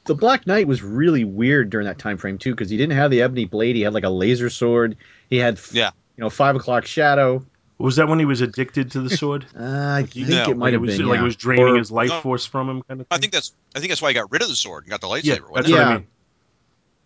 [0.05, 3.11] The Black Knight was really weird during that time frame too, because he didn't have
[3.11, 3.77] the ebony blade.
[3.77, 4.97] He had like a laser sword.
[5.31, 5.91] He had, Yeah.
[6.17, 7.45] you know, five o'clock shadow.
[7.79, 9.47] Was that when he was addicted to the sword?
[9.57, 11.07] Uh, I think No, it like might it have was been.
[11.07, 11.21] like yeah.
[11.23, 12.21] it was draining Or- his life No.
[12.21, 13.07] force from him, kind of.
[13.07, 13.17] Thing?
[13.17, 15.01] I think that's I think that's why he got rid of the sword and got
[15.01, 15.25] the lightsaber.
[15.25, 15.73] yeah, that's it?
[15.73, 15.89] what Yeah.
[15.89, 16.07] I mean.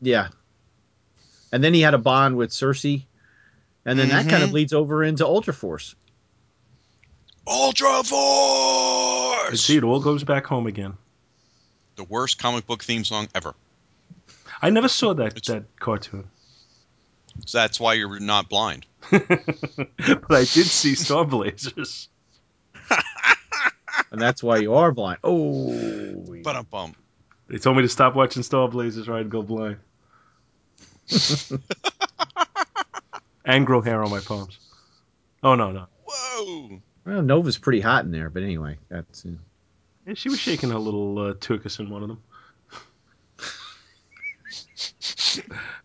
[0.00, 0.28] Yeah.
[1.52, 3.04] And then he had a bond with Sersi,
[3.84, 4.54] and then that kind of Mhm.
[4.54, 5.94] leads over into Ultra Force.
[7.46, 9.60] Ultra And Force.
[9.60, 10.94] see, it all goes back home again.
[11.96, 13.54] The worst comic book theme song ever.
[14.62, 16.30] I never saw that It's- that cartoon,
[17.46, 18.86] So that's why you're not blind.
[19.10, 22.08] but I did see Star Blazers.
[24.10, 25.18] and that's why you are blind.
[25.24, 26.94] Oh, But um bum.
[27.48, 29.76] They told me to stop watching Star Blazers or I'd go blind.
[33.44, 34.58] and grow hair on my palms.
[35.42, 35.86] Oh no, no.
[36.06, 36.80] Whoa.
[37.04, 39.26] well, Nova's pretty hot in there, but anyway, that's.
[39.26, 39.30] uh,
[40.06, 42.22] Yeah, she was shaking her little uh, tuchus in one of them.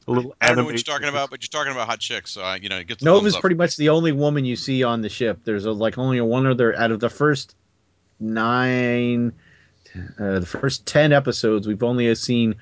[0.07, 2.31] A little I don't know what you're talking about, but you're talking about hot chicks,
[2.31, 4.55] so I, you know, it gets the Nova's thumbs pretty much the only woman you
[4.55, 5.39] see on the ship.
[5.43, 7.55] There's a, like only one other out of the first
[8.19, 9.33] nine,
[10.19, 11.67] uh, the first ten episodes.
[11.67, 12.55] We've only seen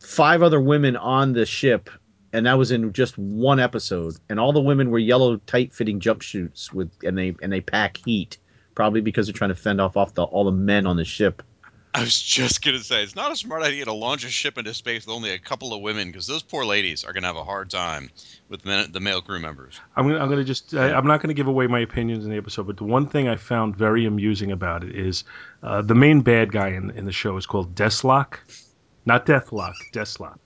[0.00, 1.88] five other women on the ship,
[2.32, 4.16] and that was in just one episode.
[4.28, 8.36] And all the women were yellow, tight-fitting jumpsuits with, and they and they pack heat,
[8.74, 11.42] probably because they're trying to fend off off the all the men on the ship.
[11.96, 14.74] I was just gonna say it's not a smart idea to launch a ship into
[14.74, 17.44] space with only a couple of women because those poor ladies are gonna have a
[17.44, 18.10] hard time
[18.50, 19.80] with men, the male crew members.
[19.96, 22.36] I'm gonna, I'm gonna just I, I'm not gonna give away my opinions in the
[22.36, 25.24] episode, but the one thing I found very amusing about it is
[25.62, 28.40] uh, the main bad guy in, in the show is called Deathlock,
[29.06, 30.36] not Deathlock, Deathlock.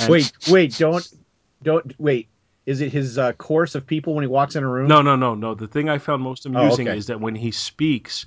[0.00, 1.08] And- Wait, wait, don't,
[1.62, 2.26] don't wait.
[2.66, 4.88] Is it his uh, course of people when he walks in a room?
[4.88, 5.54] No, no, no, no.
[5.54, 6.98] The thing I found most amusing okay.
[6.98, 8.26] is that when he speaks,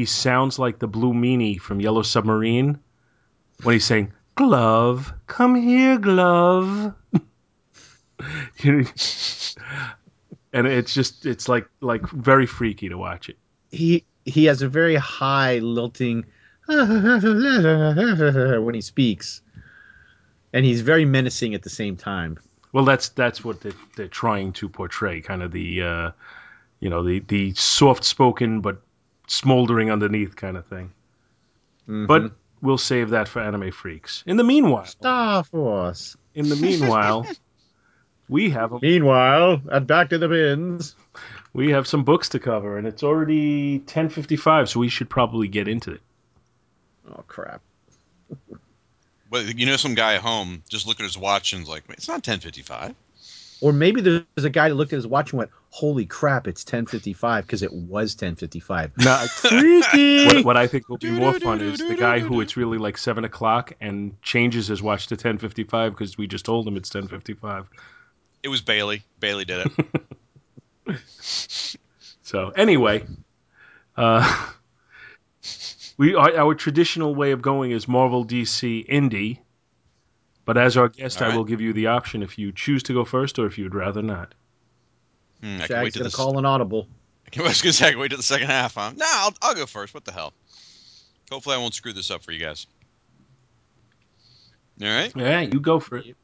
[0.00, 2.78] he sounds like the Blue Meanie from Yellow Submarine
[3.62, 6.94] when he's saying, "Glove, come here, Glove."
[10.52, 13.38] And it's just it's like like very freaky to watch it.
[13.70, 16.24] he he has a very high lilting
[16.66, 19.42] when he speaks
[20.52, 22.38] and he's very menacing at the same time
[22.72, 26.10] Well, that's that's what they, they're trying to portray, kind of the uh,
[26.80, 28.82] you know the the soft spoken but
[29.30, 30.92] smoldering underneath kind of thing.
[31.88, 32.06] Mhm.
[32.06, 34.24] But we'll save that for anime freaks.
[34.26, 37.26] In the meanwhile, star force in the meanwhile,
[38.28, 40.96] we have a, meanwhile at back to the bins
[41.52, 45.08] we have some books to cover, and it's already ten fifty five, so we should
[45.08, 46.00] probably get into it.
[47.08, 47.62] Oh crap!
[49.30, 51.84] But you know, some guy at home just looked at his watch and was like,
[51.90, 52.96] "It's not 10:55."
[53.60, 56.46] Or maybe there's a guy that looked at his watch and went, "Holy crap!
[56.46, 58.92] It's 10:55" because it was 10:55.
[58.98, 60.26] No, Freaky.
[60.26, 62.98] what, what I think will be more fun is the guy who it's really like
[62.98, 66.76] seven o'clock and changes his watch to ten fifty five because we just told him
[66.76, 67.66] it's ten fifty five.
[68.42, 69.02] It was Bailey.
[69.20, 69.70] Bailey did
[70.86, 70.96] it.
[72.30, 73.04] So anyway,
[73.96, 74.50] uh,
[75.96, 79.38] we our, our traditional way of going is Marvel, DC, Indie.
[80.44, 82.92] But as our guest, All I will give you the option if you choose to
[82.94, 84.32] go first or if you'd rather not.
[85.42, 86.16] Hmm, I can wait Shag's to gonna the.
[86.16, 86.86] call an audible.
[87.38, 88.74] I was gonna say I can wait to the second half.
[88.74, 88.92] Huh?
[88.96, 89.94] Nah, I'll, I'll go first.
[89.94, 90.32] What the hell?
[91.30, 92.66] Hopefully, I won't screw this up for you guys.
[94.82, 95.12] All right.
[95.14, 96.16] Yeah, you go for it.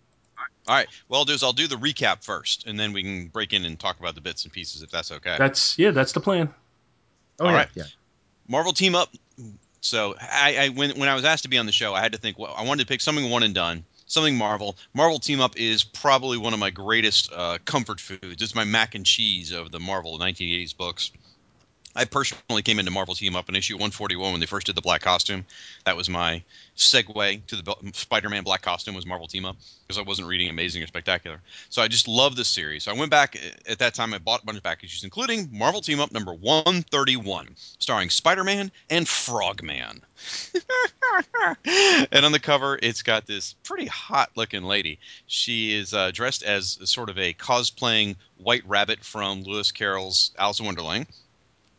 [0.68, 0.88] All right.
[1.08, 3.64] Well, I'll do is I'll do the recap first, and then we can break in
[3.64, 5.36] and talk about the bits and pieces if that's okay.
[5.38, 6.52] That's yeah, that's the plan.
[7.38, 7.68] Oh All yeah, right.
[7.74, 7.84] yeah.
[8.48, 9.10] Marvel team up.
[9.80, 12.12] So I, I when when I was asked to be on the show, I had
[12.12, 12.38] to think.
[12.38, 14.76] Well, I wanted to pick something one and done, something Marvel.
[14.94, 18.42] Marvel team up is probably one of my greatest uh, comfort foods.
[18.42, 21.12] It's my mac and cheese of the Marvel 1980s books.
[21.96, 24.82] I personally came into Marvel Team Up in issue 141 when they first did the
[24.82, 25.46] black costume.
[25.84, 26.42] That was my
[26.76, 30.82] segue to the Spider-Man black costume was Marvel Team Up because I wasn't reading Amazing
[30.82, 31.40] or Spectacular.
[31.70, 32.84] So I just love this series.
[32.84, 34.12] So I went back at that time.
[34.12, 38.70] I bought a bunch of back issues, including Marvel Team Up number 131, starring Spider-Man
[38.90, 40.02] and Frogman.
[42.12, 44.98] and on the cover, it's got this pretty hot-looking lady.
[45.26, 50.60] She is uh, dressed as sort of a cosplaying White Rabbit from Lewis Carroll's Alice
[50.60, 51.06] in Wonderland.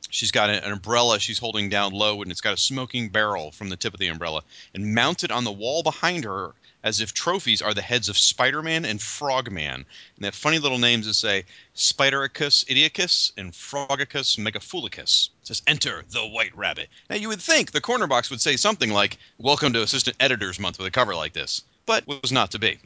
[0.09, 3.69] She's got an umbrella she's holding down low, and it's got a smoking barrel from
[3.69, 4.43] the tip of the umbrella.
[4.73, 6.53] And mounted on the wall behind her,
[6.83, 9.85] as if trophies, are the heads of Spider Man and Frogman.
[10.15, 11.43] And have funny little names that say
[11.75, 15.29] Spidericus idiocus and Frogicus megaphulicus.
[15.41, 16.89] It says, Enter the White Rabbit.
[17.09, 20.59] Now, you would think the corner box would say something like, Welcome to Assistant Editor's
[20.59, 22.79] Month with a cover like this, but was not to be.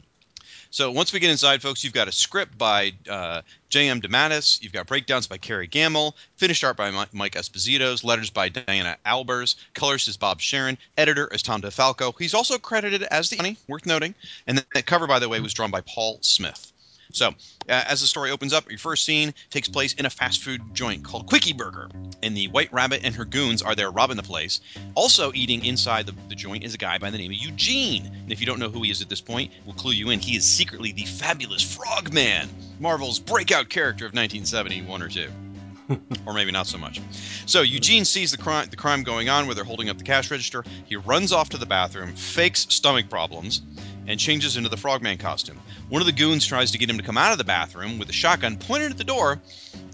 [0.72, 4.00] So once we get inside, folks, you've got a script by uh, J.M.
[4.00, 4.62] DeMatteis.
[4.62, 8.96] You've got breakdowns by Kerry Gammill, finished art by Mi- Mike Esposito's, letters by Diana
[9.04, 12.18] Albers, colors is Bob Sharen, editor is Tom DeFalco.
[12.18, 14.14] He's also credited as the honey, worth noting.
[14.46, 16.71] And that cover, by the way, was drawn by Paul Smith.
[17.12, 17.32] So, uh,
[17.68, 21.04] as the story opens up, your first scene takes place in a fast food joint
[21.04, 21.88] called Quickie Burger.
[22.22, 24.60] And the White Rabbit and her goons are there robbing the place.
[24.94, 28.06] Also, eating inside the, the joint is a guy by the name of Eugene.
[28.06, 30.20] And if you don't know who he is at this point, we'll clue you in.
[30.20, 32.48] He is secretly the fabulous Frogman,
[32.80, 35.28] Marvel's breakout character of 1971 or 2.
[36.26, 37.00] or maybe not so much.
[37.46, 40.30] So Eugene sees the crime, the crime going on where they're holding up the cash
[40.30, 40.64] register.
[40.84, 43.62] He runs off to the bathroom, fakes stomach problems,
[44.06, 45.60] and changes into the Frogman costume.
[45.88, 48.08] One of the goons tries to get him to come out of the bathroom with
[48.08, 49.40] a shotgun pointed at the door,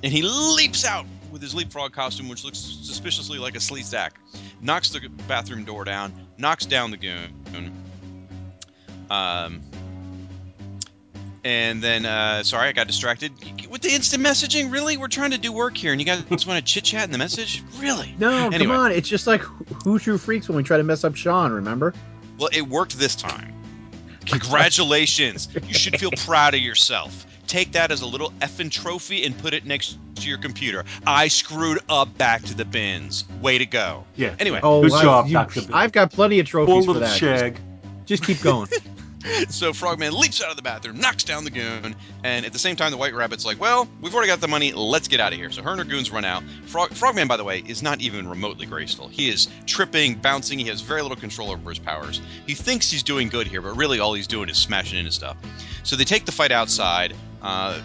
[0.02, 4.12] and he leaps out with his leapfrog costume, which looks suspiciously like a Sleestak.
[4.62, 7.74] Knocks the bathroom door down, knocks down the goon.
[9.10, 9.62] Um,
[11.44, 13.32] and then, uh, sorry, I got distracted.
[13.70, 14.96] With the instant messaging, really?
[14.96, 17.10] We're trying to do work here, and you guys just want to chit chat in
[17.10, 17.62] the message?
[17.78, 18.14] Really?
[18.18, 18.58] No, Anyway.
[18.64, 18.92] come on.
[18.92, 19.42] It's just like
[19.84, 21.52] Two True Freaks when we try to mess up Sean.
[21.52, 21.94] Remember?
[22.38, 23.54] Well, it worked this time.
[24.28, 25.48] Congratulations.
[25.66, 27.26] you should feel proud of yourself.
[27.46, 30.84] Take that as a little effing trophy and put it next to your computer.
[31.06, 33.24] I screwed up back to the bins.
[33.40, 34.04] Way to go.
[34.16, 34.34] Yeah.
[34.38, 35.60] Anyway, Oh, Good I've, job, you- Dr.
[35.72, 37.16] I've got plenty of Poor trophies for little that.
[37.18, 37.58] shag.
[38.04, 38.68] Just keep going.
[39.48, 42.76] so Frogman leaps out of the bathroom, knocks down the goon, and at the same
[42.76, 44.72] time, the White Rabbit's like, "Well, we've already got the money.
[44.72, 46.42] Let's get out of here." So her and her goons run out.
[46.66, 49.08] Frog- Frogman, by the way, is not even remotely graceful.
[49.08, 50.58] He is tripping, bouncing.
[50.58, 52.20] He has very little control over his powers.
[52.46, 55.36] He thinks he's doing good here, but really all he's doing is smashing into stuff.
[55.82, 57.14] So they take the fight outside.
[57.42, 57.80] Uh,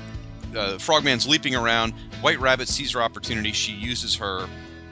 [0.56, 1.94] uh, Frogman's leaping around.
[2.22, 3.54] White Rabbit sees her opportunity.
[3.54, 4.48] She uses her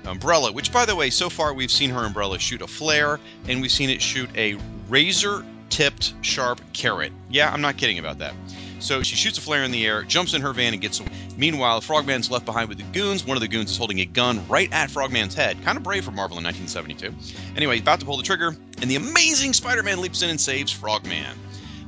[0.05, 3.61] umbrella, which, by the way, so far we've seen her umbrella shoot a flare, and
[3.61, 4.57] we've seen it shoot a
[4.89, 7.11] razor tipped sharp carrot.
[7.31, 8.35] Yeah, I'm not kidding about that.
[8.77, 11.09] So she shoots a flare in the air, jumps in her van, and gets away.
[11.37, 13.25] Meanwhile, Frogman's left behind with the goons.
[13.25, 15.63] One of the goons is holding a gun right at Frogman's head.
[15.63, 17.55] Kind of brave for Marvel in 1972.
[17.55, 20.41] Anyway, he's about to pull the trigger, and the amazing Spider Man leaps in and
[20.41, 21.37] saves Frogman.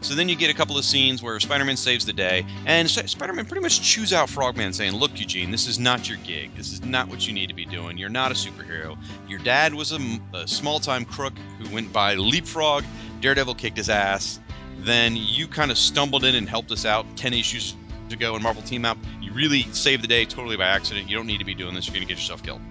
[0.01, 3.45] So then you get a couple of scenes where Spider-Man saves the day, and Spider-Man
[3.45, 6.53] pretty much chews out Frogman, saying, "Look, Eugene, this is not your gig.
[6.57, 7.97] This is not what you need to be doing.
[7.97, 8.97] You're not a superhero.
[9.29, 12.83] Your dad was a small-time crook who went by leapfrog.
[13.23, 14.39] Daredevil kicked his ass.
[14.79, 17.73] Then you kind of stumbled in and helped us out ten issues
[18.11, 18.97] ago in Marvel Team Up.
[19.21, 21.09] You really saved the day totally by accident.
[21.09, 21.87] You don't need to be doing this.
[21.87, 22.61] You're going to get yourself killed."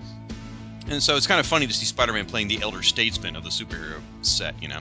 [0.89, 3.51] And so it's kind of funny to see Spider-Man playing the elder statesman of the
[3.51, 4.81] superhero set, you know.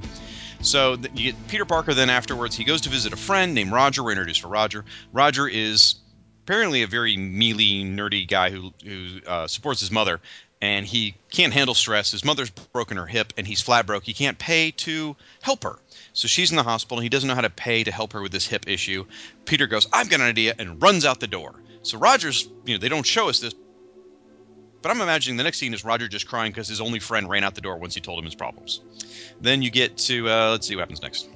[0.61, 1.93] So you get Peter Parker.
[1.93, 4.03] Then afterwards, he goes to visit a friend named Roger.
[4.03, 4.83] We're introduced to Roger.
[5.13, 5.95] Roger is
[6.43, 10.19] apparently a very mealy, nerdy guy who who uh, supports his mother.
[10.61, 12.11] And he can't handle stress.
[12.11, 14.03] His mother's broken her hip, and he's flat broke.
[14.03, 15.77] He can't pay to help her.
[16.13, 16.97] So she's in the hospital.
[16.99, 19.05] And he doesn't know how to pay to help her with this hip issue.
[19.45, 21.55] Peter goes, "I've got an idea," and runs out the door.
[21.83, 23.55] So Rogers, you know, they don't show us this,
[24.81, 27.43] but I'm imagining the next scene is Roger just crying because his only friend ran
[27.43, 28.81] out the door once he told him his problems.
[29.39, 31.27] Then you get to uh, let's see what happens next.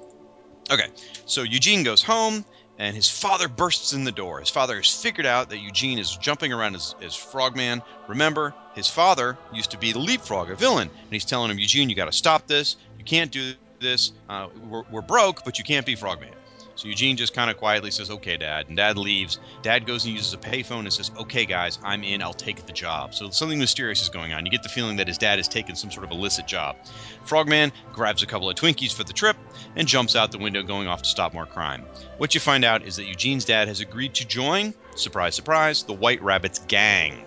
[0.70, 0.88] Okay,
[1.26, 2.44] so Eugene goes home,
[2.78, 4.40] and his father bursts in the door.
[4.40, 7.82] His father has figured out that Eugene is jumping around as, as Frogman.
[8.08, 11.90] Remember, his father used to be the leapfrog, a villain, and he's telling him, Eugene,
[11.90, 12.76] you got to stop this.
[12.98, 14.12] You can't do this.
[14.30, 16.35] Uh, we're, we're broke, but you can't be Frogman.
[16.76, 19.40] So Eugene just kind of quietly says, "Okay, Dad," and Dad leaves.
[19.62, 22.22] Dad goes and uses a payphone and says, "Okay, guys, I'm in.
[22.22, 24.46] I'll take the job." So something mysterious is going on.
[24.46, 26.76] You get the feeling that his dad has taken some sort of illicit job.
[27.24, 29.38] Frogman grabs a couple of Twinkies for the trip
[29.76, 31.86] and jumps out the window, going off to stop more crime.
[32.18, 35.94] What you find out is that Eugene's dad has agreed to join, surprise, surprise, the
[35.94, 37.24] White Rabbit's gang.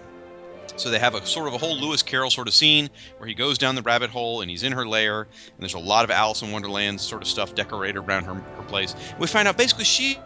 [0.79, 3.35] So they have a sort of a whole Lewis Carroll sort of scene where he
[3.35, 6.11] goes down the rabbit hole and he's in her lair, and there's a lot of
[6.11, 8.95] Alice in Wonderland sort of stuff decorated around her, her place.
[9.19, 10.19] We find out basically she.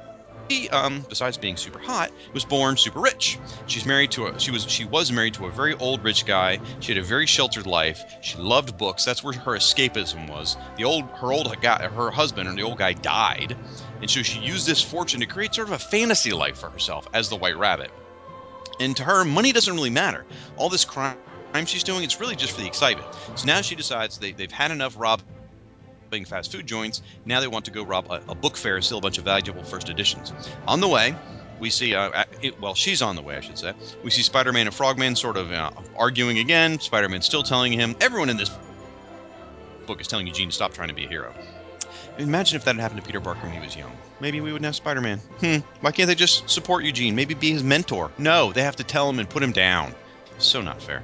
[0.70, 3.38] Um, besides being super hot, was born super rich.
[3.66, 6.60] She's married to a she was she was married to a very old rich guy.
[6.80, 8.04] She had a very sheltered life.
[8.20, 9.06] She loved books.
[9.06, 10.58] That's where her escapism was.
[10.76, 13.56] The old her old guy her husband and the old guy died,
[14.02, 17.08] and so she used this fortune to create sort of a fantasy life for herself
[17.14, 17.90] as the White Rabbit.
[18.80, 20.24] And to her, money doesn't really matter.
[20.56, 21.16] All this crime
[21.66, 23.06] she's doing, it's really just for the excitement.
[23.36, 25.24] So now she decides they, they've had enough robbing
[26.24, 27.02] fast food joints.
[27.24, 29.62] Now they want to go rob a, a book fair, steal a bunch of valuable
[29.62, 30.32] first editions.
[30.66, 31.14] On the way,
[31.60, 33.72] we see, uh, it, well, she's on the way, I should say.
[34.02, 36.80] We see Spider Man and Frogman sort of uh, arguing again.
[36.80, 38.50] Spider Man still telling him, everyone in this
[39.86, 41.34] book is telling Eugene to stop trying to be a hero.
[42.18, 43.92] Imagine if that had happened to Peter Parker when he was young.
[44.20, 45.18] Maybe we wouldn't have Spider Man.
[45.40, 47.14] Hmm, why can't they just support Eugene?
[47.14, 48.10] Maybe be his mentor?
[48.18, 49.94] No, they have to tell him and put him down.
[50.38, 51.02] So not fair.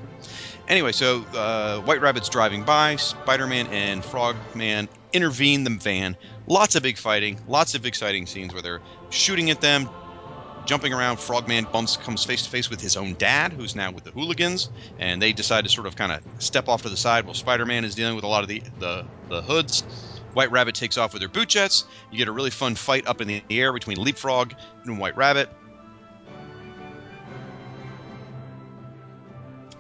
[0.69, 2.97] Anyway, so uh, White Rabbit's driving by.
[2.97, 6.17] Spider Man and Frogman intervene the van.
[6.47, 8.81] Lots of big fighting, lots of exciting scenes where they're
[9.11, 9.89] shooting at them,
[10.67, 11.19] jumping around.
[11.19, 14.69] Frogman bumps comes face to face with his own dad, who's now with the hooligans,
[14.99, 17.65] and they decide to sort of kind of step off to the side while Spider
[17.65, 20.18] Man is dealing with a lot of the, the, the hoods.
[20.35, 21.85] White Rabbit takes off with her boot jets.
[22.11, 24.53] You get a really fun fight up in the air between Leapfrog
[24.85, 25.49] and White Rabbit.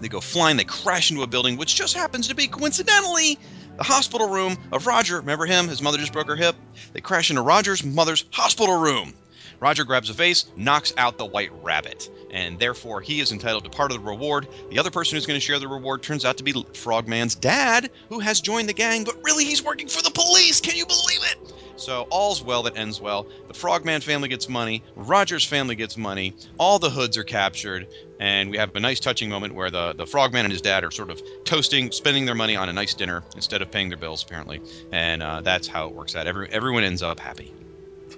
[0.00, 3.38] They go flying, they crash into a building, which just happens to be coincidentally
[3.76, 5.16] the hospital room of Roger.
[5.16, 5.68] Remember him?
[5.68, 6.54] His mother just broke her hip.
[6.92, 9.14] They crash into Roger's mother's hospital room.
[9.60, 13.70] Roger grabs a vase, knocks out the white rabbit, and therefore he is entitled to
[13.70, 14.46] part of the reward.
[14.70, 17.90] The other person who's going to share the reward turns out to be Frogman's dad,
[18.08, 20.60] who has joined the gang, but really he's working for the police.
[20.60, 21.52] Can you believe it?
[21.76, 23.28] So all's well that ends well.
[23.46, 24.82] The Frogman family gets money.
[24.96, 26.34] Roger's family gets money.
[26.58, 27.86] All the hoods are captured,
[28.18, 30.90] and we have a nice touching moment where the, the Frogman and his dad are
[30.90, 34.24] sort of toasting, spending their money on a nice dinner instead of paying their bills,
[34.24, 34.60] apparently.
[34.90, 36.26] And uh, that's how it works out.
[36.26, 37.52] Every, everyone ends up happy.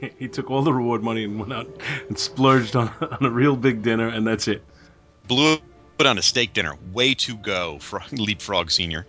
[0.18, 1.68] he took all the reward money and went out
[2.08, 4.62] and splurged on, on a real big dinner, and that's it.
[5.26, 5.58] Blew
[5.98, 6.74] it on a steak dinner.
[6.92, 9.06] Way to go, Fro- Leapfrog Senior.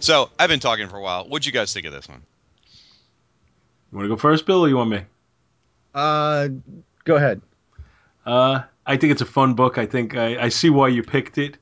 [0.00, 1.24] so I've been talking for a while.
[1.28, 2.22] What'd you guys think of this one?
[3.92, 5.02] You want to go first, Bill, or you want me?
[5.94, 6.48] Uh,
[7.04, 7.40] go ahead.
[8.26, 9.78] Uh, I think it's a fun book.
[9.78, 11.56] I think I, I see why you picked it.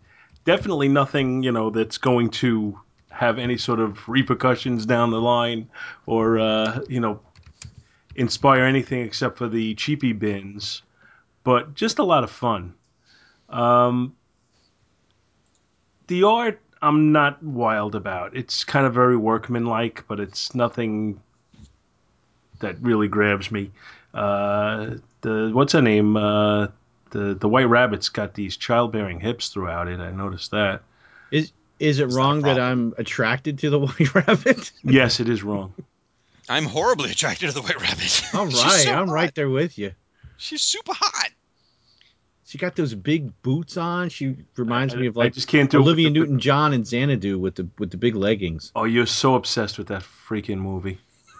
[0.45, 2.81] Definitely nothing, you know, that's going to
[3.11, 5.69] have any sort of repercussions down the line,
[6.07, 7.21] or uh, you know,
[8.15, 10.83] inspire anything except for the cheapy bins.
[11.45, 12.75] But just a lot of fun.
[13.49, 14.15] Um,
[16.07, 18.37] the art, I'm not wild about.
[18.37, 21.21] It's kind of very workmanlike, but it's nothing
[22.61, 23.71] that really grabs me.
[24.15, 26.17] Uh, the what's her name?
[26.17, 26.69] Uh,
[27.11, 30.01] the the White Rabbit's got these childbearing hips throughout it.
[30.01, 30.83] I noticed that.
[31.31, 32.61] Is is it It's wrong that.
[32.61, 34.73] I'm attracted to the white rabbit?
[34.83, 35.75] Yes, it is wrong.
[36.53, 38.23] I'm horribly attracted to the White Rabbit.
[38.35, 39.15] All She's right, so I'm hot.
[39.15, 39.93] right there with you.
[40.37, 41.31] She's super hot.
[42.45, 44.11] She got those big boots on.
[44.11, 46.73] She reminds I- me of I like just can't do it Olivia the- Newton John
[46.75, 48.71] and Xanadu with the with the big leggings.
[48.77, 50.99] Oh, you're so obsessed with that freaking movie.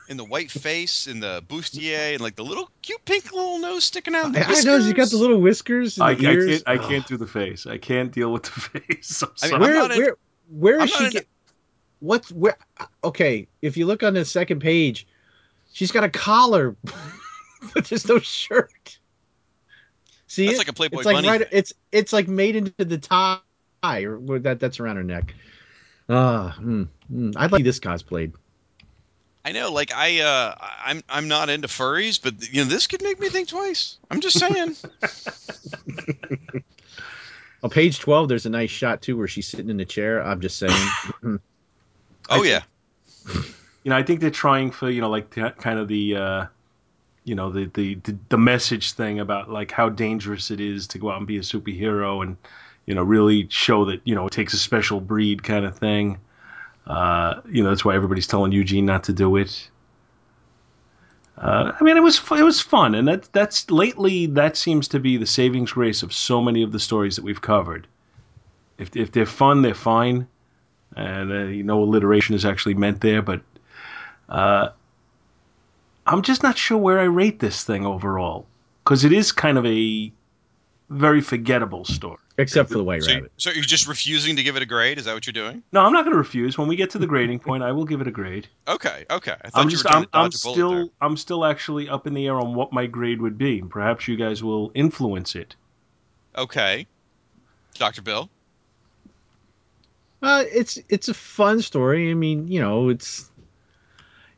[0.09, 3.85] In the white face in the bustier and like the little cute pink little nose
[3.85, 4.27] sticking out.
[4.27, 6.63] and I, I know she got the little whiskers and I, I the ears.
[6.65, 6.81] can't.
[6.81, 7.67] I can't do the face.
[7.67, 8.51] I can't deal with the
[8.81, 9.23] face.
[9.23, 9.55] I'm I mean.
[9.55, 10.17] I'm Where not in- where
[10.51, 11.27] where I'm is not she in- get?
[12.03, 12.57] What's where?
[13.05, 15.07] Okay, if you look on the second page,
[15.73, 16.75] she's got a collar,
[17.75, 18.99] but there's no shirt.
[20.27, 20.59] See, it's it?
[20.59, 21.29] like a Playboy it's like bunny.
[21.29, 21.49] right.
[21.53, 23.39] It's it's like made into the tie,
[23.85, 25.33] or that that's around her neck.
[26.09, 27.35] Ah, mm, mm.
[27.37, 28.33] I'd like this cosplayed.
[29.45, 33.03] I know, like I, uh, I'm, I'm not into furries, but you know, this could
[33.03, 33.99] make me think twice.
[34.11, 34.75] I'm just saying.
[37.63, 40.21] On page twelve, there's a nice shot too where she's sitting in the chair.
[40.21, 40.89] I'm just saying.
[42.29, 42.63] Oh yeah.
[43.85, 46.47] you know, I think they're trying for you know like the, kind of the uh,
[47.25, 50.99] you know the, the the the message thing about like how dangerous it is to
[50.99, 52.37] go out and be a superhero and
[52.87, 56.19] you know really show that you know it takes a special breed kind of thing.
[56.87, 59.71] Uh, you know that's why everybody's telling Eugene not to do it.
[61.39, 65.01] Uh, I mean, it was it was fun, and that that's lately that seems to
[65.01, 67.87] be the savings grace of so many of the stories that we've covered.
[68.79, 70.29] If if they're fun, they're fine,
[70.97, 73.41] and uh, you know alliteration is actually meant there, but
[74.29, 74.71] uh,
[76.07, 78.47] I'm just not sure where I rate this thing overall
[78.85, 80.13] because it is kind of a
[80.91, 82.19] very forgettable story.
[82.39, 83.33] Except for the White So, Rabbit.
[83.37, 84.99] so you're just refusing to give it a grade?
[84.99, 85.63] Is that what you're doing?
[85.71, 86.57] No, I'm not going to refuse.
[86.57, 88.49] When we get to the grading point, I will give it a grade.
[88.67, 89.37] Okay, okay.
[89.45, 90.87] I i'm just I'm, I'm still there.
[91.01, 93.61] I'm still actually up in the air on what my grade would be.
[93.63, 95.55] Perhaps you guys will influence it.
[96.37, 96.87] Okay,
[97.75, 98.31] Doctor Bill.
[100.23, 102.11] Uh, it's it's a fun story.
[102.11, 103.29] I mean, you know, it's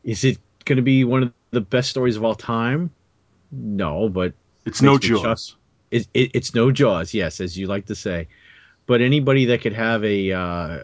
[0.02, 2.90] is it going to be one of the best stories of all time?
[3.52, 4.32] No, but
[4.64, 5.56] It's no Makes me Jaws.
[5.90, 8.28] it, it, it's no Jaws, yes, as you like to say.
[8.86, 10.78] But anybody that could have a uh,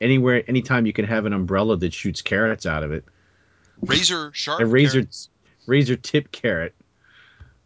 [0.00, 3.04] anywhere, anytime you can have an umbrella that shoots carrots out of it,
[3.80, 4.60] Razor sharp.
[4.60, 5.28] a razor carrots.
[5.66, 6.74] razor tip carrot.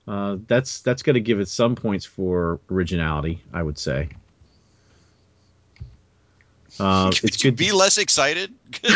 [0.06, 4.08] Uh, that's that's going to give it some points for originality, I would say.
[6.78, 7.56] Uh, Could it's you good.
[7.58, 8.52] be to- less excited?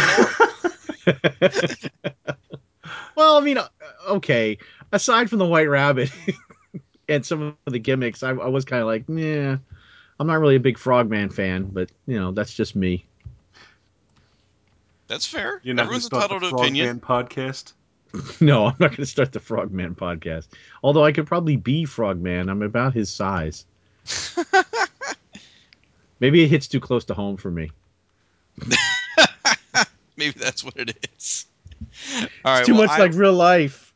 [3.14, 3.68] Well, I mean, uh,
[4.08, 4.58] okay.
[4.90, 6.10] Aside from the White Rabbit
[7.08, 9.58] and some of the gimmicks, I, I was kind of like, yeah,
[10.18, 13.04] I'm not really a big Frogman fan, but you know, that's just me.
[15.08, 15.60] That's fair.
[15.62, 17.00] You're not going to Everyone's start the entitled to opinion.
[17.00, 17.72] Podcast.
[18.40, 20.48] No, I'm not going to start the Frogman podcast.
[20.82, 22.48] Although I could probably be Frogman.
[22.48, 23.66] I'm about his size.
[26.22, 27.72] Maybe it hits too close to home for me.
[30.16, 31.46] Maybe that's what it is.
[32.44, 32.58] All right.
[32.60, 33.92] it's too well, much I- like real life.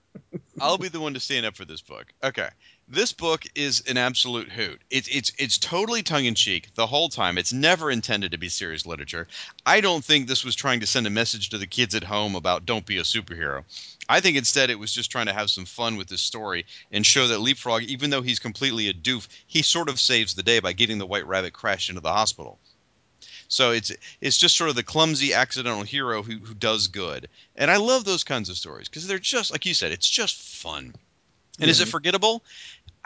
[0.61, 2.07] I'll be the one to stand up for this book.
[2.25, 2.49] Okay.
[2.89, 4.81] This book is an absolute hoot.
[4.91, 7.37] It's it's it's totally tongue in cheek the whole time.
[7.37, 9.27] It's never intended to be serious literature.
[9.67, 12.37] I don't think this was trying to send a message to the kids at home
[12.37, 13.65] about don't be a superhero.
[14.09, 17.05] I think instead it was just trying to have some fun with this story and
[17.05, 20.61] show that Leapfrog, even though he's completely a doof, he sort of saves the day
[20.61, 22.61] by getting the White Rabbit crashed into the hospital.
[23.49, 27.29] So it's it's just sort of the clumsy accidental hero who, who does good.
[27.57, 30.37] And I love those kinds of stories because they're just like you said, it's just
[30.37, 30.95] fun.
[31.59, 31.91] And is it mm-hmm.
[31.93, 32.45] forgettable?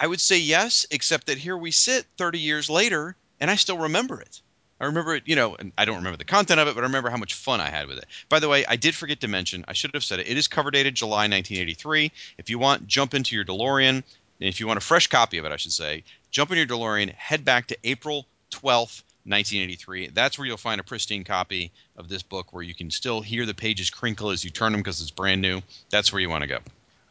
[0.00, 3.76] I would say yes, except that here we sit 30 years later and I still
[3.76, 4.40] remember it.
[4.80, 6.86] I remember it, you know, and I don't remember the content of it, but I
[6.86, 8.06] remember how much fun I had with it.
[8.30, 10.48] By the way, I did forget to mention, I should have said it, it is
[10.48, 12.10] cover dated July 1983.
[12.38, 13.88] If you want, jump into your DeLorean.
[13.88, 14.04] And
[14.48, 17.12] if you want a fresh copy of it, I should say, jump in your DeLorean,
[17.12, 20.08] head back to April 12th, 1983.
[20.08, 23.44] That's where you'll find a pristine copy of this book where you can still hear
[23.44, 25.60] the pages crinkle as you turn them because it's brand new.
[25.90, 26.60] That's where you want to go.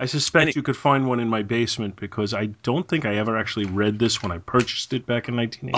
[0.02, 3.16] I suspect Any- you could find one in my basement because I don't think I
[3.16, 5.78] ever actually read this when I purchased it back in 1980.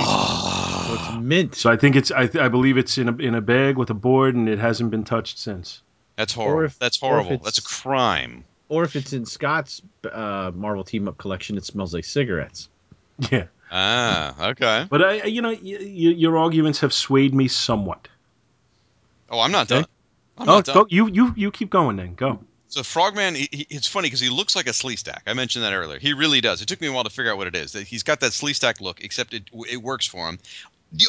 [0.87, 1.55] So it's mint.
[1.55, 3.89] So I think it's I, th- I believe it's in a in a bag with
[3.89, 5.81] a board and it hasn't been touched since.
[6.17, 6.65] That's horrible.
[6.65, 7.37] if- That's horrible.
[7.39, 8.43] That's a crime.
[8.69, 12.69] Or if it's in Scott's uh, Marvel Team Up collection, it smells like cigarettes.
[13.31, 14.85] Yeah, Ah, okay.
[14.89, 18.07] but I you know y- y- your arguments have swayed me somewhat.
[19.29, 19.81] Oh, I'm not Okay.
[19.81, 19.89] done.
[20.37, 20.75] I'm oh, not done.
[20.75, 22.15] go, you you you keep going then.
[22.15, 22.39] Go.
[22.71, 25.23] So Frogman, he, he, it's funny because he looks like a Sleestak.
[25.27, 25.99] I mentioned that earlier.
[25.99, 26.61] He really does.
[26.61, 27.73] It took me a while to figure out what it is.
[27.73, 30.39] That He's got that Sleestak look, except it it works for him.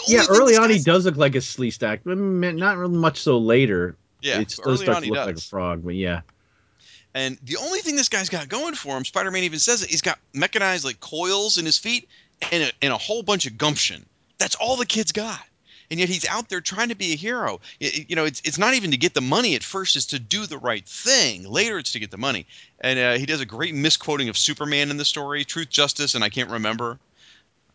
[0.09, 3.97] Yeah, early on he does look like a Sleestak, but not real much so later.
[4.21, 5.27] Yeah, it early does on he look does.
[5.27, 6.23] like a frog, but yeah.
[7.15, 10.03] And the only thing this guy's got going for him, Spider-Man even says it, he's
[10.03, 12.09] got mechanized like coils in his feet
[12.51, 14.05] and a, and a whole bunch of gumption.
[14.39, 15.41] That's all the kid's got.
[15.93, 17.61] And yet he's out there trying to be a hero.
[17.81, 20.19] Y- You know, it's, it's not even to get the money at first, is to
[20.19, 21.47] do the right thing.
[21.47, 22.47] Later, it's to get the money.
[22.81, 26.25] And uh, he does a great misquoting of Superman in the story Truth, Justice, and
[26.25, 26.99] I can't remember.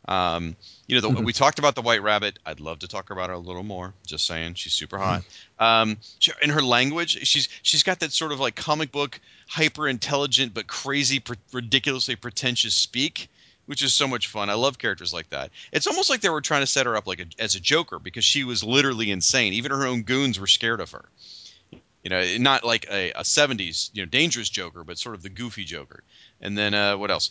[0.07, 0.55] Um,
[0.88, 2.39] you know, the, we talked about the White Rabbit.
[2.45, 3.93] I'd love to talk about her a little more.
[4.05, 5.24] Just saying, she's super hot.
[5.59, 9.88] Um, she, in her language, she's she's got that sort of like comic book, hyper
[9.88, 13.30] intelligent but crazy, pr- ridiculously pretentious speak,
[13.68, 14.49] which is so much fun.
[14.49, 15.51] I love characters like that.
[15.72, 17.99] It's almost like they were trying to set her up like a, as a Joker
[17.99, 19.53] because she was literally insane.
[19.53, 21.05] Even her own goons were scared of her.
[22.03, 25.30] You know, not like a, a '70s you know dangerous Joker, but sort of the
[25.30, 26.03] goofy Joker.
[26.41, 27.30] And then uh, what else?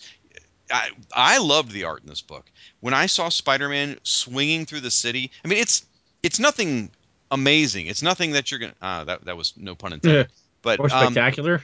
[0.70, 2.45] I I loved the art in this book.
[2.80, 5.87] When I saw Spider-Man swinging through the city, I mean it's
[6.22, 6.91] it's nothing
[7.30, 7.87] amazing.
[7.87, 8.74] It's nothing that you're gonna.
[8.82, 10.28] Uh, that that was no pun intended.
[10.62, 11.62] But Or um, spectacular.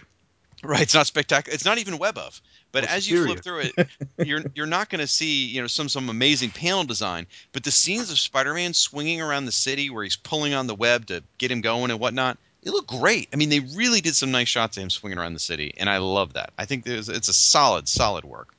[0.63, 1.55] Right, it's not spectacular.
[1.55, 2.41] It's not even web of.
[2.71, 3.89] But Well, as you flip through it,
[4.25, 7.27] you're you're not going to see you know some some amazing panel design.
[7.53, 11.07] But the scenes of Spider-Man swinging around the city where he's pulling on the web
[11.07, 13.29] to get him going and whatnot, it looked great.
[13.33, 15.91] I mean, they really did some nice shots of him swinging around the city, and
[15.91, 16.53] I love that.
[16.57, 18.55] I think there's, it's a solid solid work.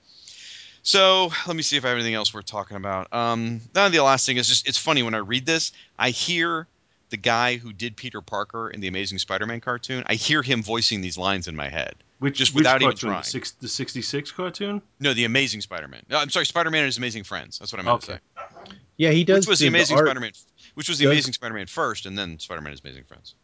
[0.84, 3.12] So let me see if I have anything else worth talking about.
[3.14, 6.68] Um, now the last thing is just it's funny when I read this, I hear
[7.14, 10.04] the guy who did Peter Parker in the Amazing Spider-Man cartoon.
[10.08, 11.94] I hear him voicing these lines in my head.
[12.18, 13.22] Which, Just which without even trying.
[13.22, 14.82] The, six, the 66 cartoon?
[15.00, 16.02] No, the Amazing Spider-Man.
[16.10, 17.60] No, I'm sorry, Spider-Man and His Amazing Friends.
[17.60, 18.14] That's what I meant Okay.
[18.36, 18.42] to
[18.72, 18.76] say.
[18.98, 19.46] Yeah, he does.
[19.46, 20.32] Which was the Amazing art, Spider-Man?
[20.74, 23.36] Which was the does- Amazing Spider-Man first, and then Spider-Man and His Amazing Friends.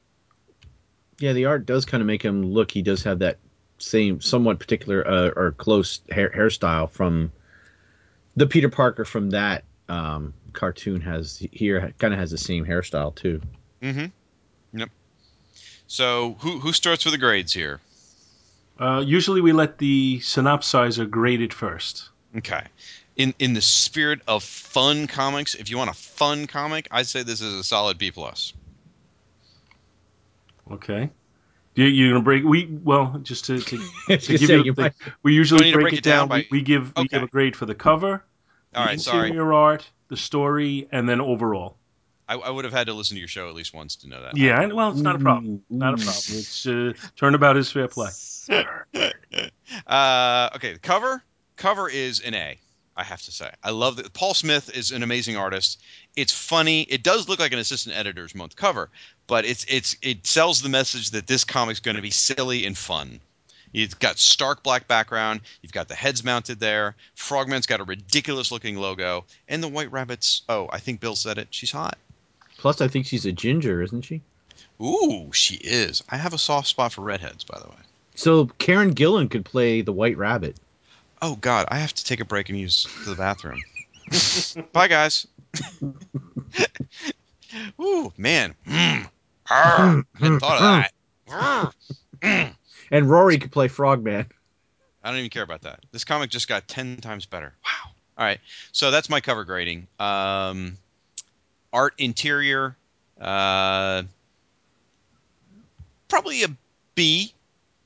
[1.20, 2.72] Yeah, the art does kind of make him look.
[2.72, 3.38] He does have that
[3.78, 7.32] same, somewhat particular uh, or close hair, hairstyle from
[8.36, 11.02] the Peter Parker from that um, cartoon.
[11.02, 13.42] Has here kind of has the same hairstyle too.
[13.82, 14.78] Mm-hmm.
[14.80, 14.90] Yep.
[15.88, 17.80] So who who starts with the grades here?
[18.80, 22.10] Uh, usually we let the synopsizer grade it first.
[22.38, 22.64] Okay.
[23.16, 27.24] In in the spirit of fun comics, if you want a fun comic, I'd say
[27.24, 28.54] this is a solid B plus.
[30.72, 31.10] Okay.
[31.76, 32.44] You, you're gonna break.
[32.44, 33.78] We well, just to, to,
[34.18, 36.28] to give you, you the, might- we usually break, break it it down down.
[36.30, 38.24] by- we, we give we give a grade for the cover,
[38.76, 39.28] All the right, sorry.
[39.30, 41.78] interior art, the story, and then overall.
[42.30, 44.22] I, I would have had to listen to your show at least once to know
[44.22, 44.38] that.
[44.38, 45.56] Yeah, and- well, it's not a problem.
[45.56, 46.14] Ooh, Not a problem.
[46.30, 48.12] It's uh, turnabout is fair play.
[49.88, 51.24] uh, okay, the cover
[51.56, 52.58] cover is an A.
[52.96, 54.14] I have to say, I love that.
[54.14, 55.82] Paul Smith is an amazing artist.
[56.18, 56.82] It's funny.
[56.82, 58.90] It does look like an assistant editor's month cover,
[59.26, 62.78] but it's it's it sells the message that this comic's going to be silly and
[62.78, 63.20] fun.
[63.72, 65.42] You've got stark black background.
[65.62, 66.96] You've got the heads mounted there.
[67.16, 70.42] Frogman's got a ridiculous looking logo, and the White Rabbit's.
[70.50, 71.48] Oh, I think Bill said it.
[71.52, 71.98] She's hot.
[72.60, 74.22] Plus, I think she's a ginger, isn't she?
[74.82, 76.03] Ooh, she is.
[76.10, 77.78] I have a soft spot for redheads, by the way.
[78.16, 80.57] So Karen Gillan could play the White Rabbit.
[81.22, 83.62] Oh God, I have to take a break and use the bathroom.
[84.74, 85.26] Bye, guys.
[87.82, 88.53] Ooh, man.
[88.68, 89.10] Mm.
[89.49, 90.03] Arr.
[90.16, 90.84] Hadn't thought of
[92.22, 92.53] that.
[92.91, 94.26] And Rory could play Frogman.
[95.01, 95.80] I don't even care about that.
[95.93, 97.53] This comic just got ten times better.
[97.64, 97.91] Wow.
[98.18, 98.39] All right,
[98.74, 99.88] so that's my cover grading.
[99.97, 100.78] Um,
[101.74, 102.76] art interior,
[103.20, 104.04] uh,
[106.08, 106.48] probably a
[106.96, 107.34] B.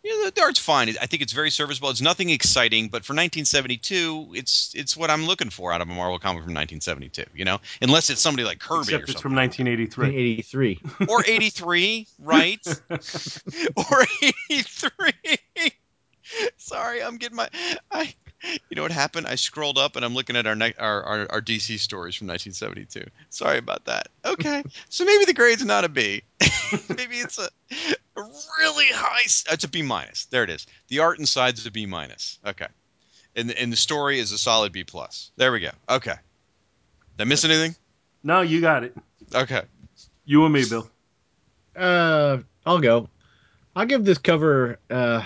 [0.04, 0.90] Yeah, the, the art's fine.
[0.90, 1.90] I think it's very serviceable.
[1.90, 5.94] It's nothing exciting, but for 1972, it's it's what I'm looking for out of a
[5.94, 7.24] Marvel comic from 1972.
[7.34, 10.76] You know, unless it's somebody like Kirby Except or it's something, from 1983.
[10.98, 11.08] 1983.
[11.08, 12.68] or 83, right?
[13.78, 14.06] or
[14.50, 15.72] 83.
[16.58, 17.48] Sorry, I'm getting my
[17.92, 18.14] I
[18.44, 19.28] you know what happened?
[19.28, 22.28] I scrolled up and I'm looking at our ne- our, our our DC stories from
[22.28, 23.10] 1972.
[23.30, 24.10] Sorry about that.
[24.26, 24.64] Okay.
[24.90, 26.24] so maybe the grade's not a B.
[26.90, 27.50] maybe it's a,
[28.18, 28.22] a
[28.60, 30.26] really high it's a B minus.
[30.26, 30.66] There it is.
[30.88, 32.40] The art inside is a B minus.
[32.46, 32.68] Okay.
[33.36, 35.32] And the, and the story is a solid B plus.
[35.38, 35.72] There we go.
[35.90, 36.16] Okay.
[37.18, 37.76] Did I miss anything?
[38.24, 38.96] no, you got it.
[39.34, 39.62] Okay.
[40.26, 40.90] You and me, Bill.
[41.76, 43.10] Uh, I'll go.
[43.76, 44.78] I'll give this cover.
[44.90, 45.24] Uh,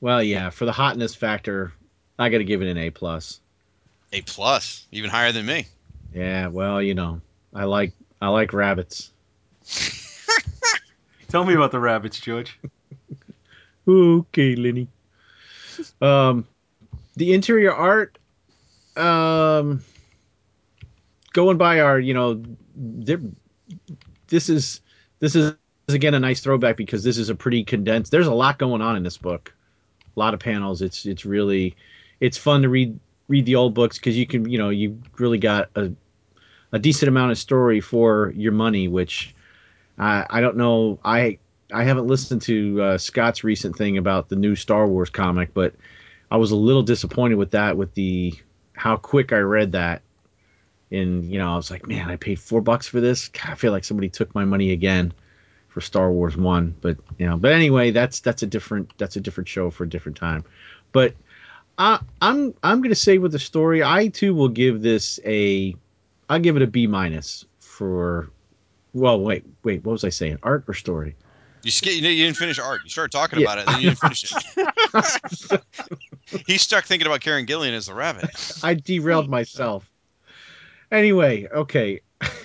[0.00, 1.72] well, yeah, for the hotness factor,
[2.18, 3.40] I got to give it an A plus.
[4.12, 5.66] A plus, even higher than me.
[6.14, 7.20] Yeah, well, you know,
[7.54, 9.10] I like I like rabbits.
[11.28, 12.58] Tell me about the rabbits, George.
[13.88, 14.86] Okay, Lenny.
[16.00, 16.46] Um,
[17.16, 18.18] the interior art,
[18.96, 19.82] um,
[21.32, 22.42] going by our, you know,
[22.76, 24.80] this is
[25.18, 25.54] this is
[25.88, 28.12] again a nice throwback because this is a pretty condensed.
[28.12, 29.52] There's a lot going on in this book,
[30.16, 30.82] a lot of panels.
[30.82, 31.76] It's it's really
[32.20, 32.98] it's fun to read
[33.28, 35.92] read the old books because you can you know you really got a
[36.72, 39.34] a decent amount of story for your money, which
[39.98, 41.38] I I don't know I
[41.72, 45.74] I haven't listened to uh, Scott's recent thing about the new Star Wars comic, but
[46.30, 48.34] I was a little disappointed with that with the
[48.72, 50.02] how quick I read that.
[50.90, 53.28] And you know, I was like, man, I paid four bucks for this.
[53.28, 55.12] God, I feel like somebody took my money again
[55.70, 56.74] for Star Wars One.
[56.82, 59.88] But you know, but anyway, that's that's a different that's a different show for a
[59.88, 60.44] different time.
[60.92, 61.14] But
[61.78, 65.74] I, I'm I'm gonna say with the story, I too will give this a
[66.28, 68.30] I'll give it a B minus for.
[68.92, 69.84] Well, wait, wait.
[69.84, 70.38] What was I saying?
[70.42, 71.14] Art or story?
[71.62, 72.80] You, sk- you didn't finish art.
[72.82, 74.34] You started talking Yeah, about it, and then you didn't finish
[75.52, 75.62] it.
[76.46, 78.30] He's stuck thinking about Karen Gillan as the rabbit.
[78.64, 79.88] I derailed myself.
[80.90, 82.00] Anyway, okay.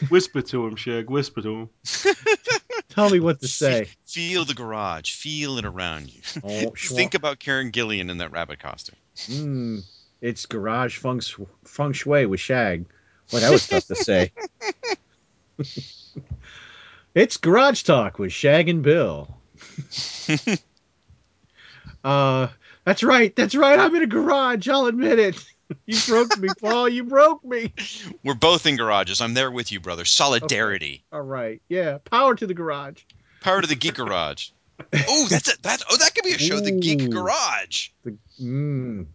[0.09, 1.09] Whisper to him, Shag.
[1.09, 1.69] Whisper to him.
[2.95, 3.89] Tell me what to say.
[4.05, 5.11] Feel the garage.
[5.11, 6.21] Feel it around you.
[6.43, 8.95] Oh, Think about Karen Gillan in that rabbit costume.
[9.17, 9.83] Mm,
[10.21, 11.21] it's garage feng,
[11.65, 12.85] feng shui with Shag.
[13.31, 14.31] Well, that was tough to say.
[17.15, 19.37] it's garage talk with Shag and Bill.
[22.03, 22.47] Uh,
[22.85, 23.35] that's right.
[23.35, 23.79] That's right.
[23.79, 24.69] I'm in a garage.
[24.69, 25.54] I'll admit it.
[25.87, 26.89] You broke me, Paul.
[26.89, 27.73] You broke me.
[28.23, 29.19] We're both in garages.
[29.19, 30.05] I'm there with you, brother.
[30.05, 31.03] Solidarity.
[31.11, 31.61] All right.
[31.69, 31.97] Yeah.
[32.03, 33.01] Power to the garage.
[33.41, 34.49] Power to the geek garage.
[35.07, 37.89] Oh, that's a that's oh that could be a show, the Geek Garage.
[38.03, 39.05] The, mm.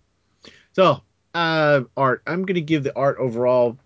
[0.73, 1.03] So,
[1.35, 2.23] uh, art.
[2.27, 3.77] I'm gonna give the art overall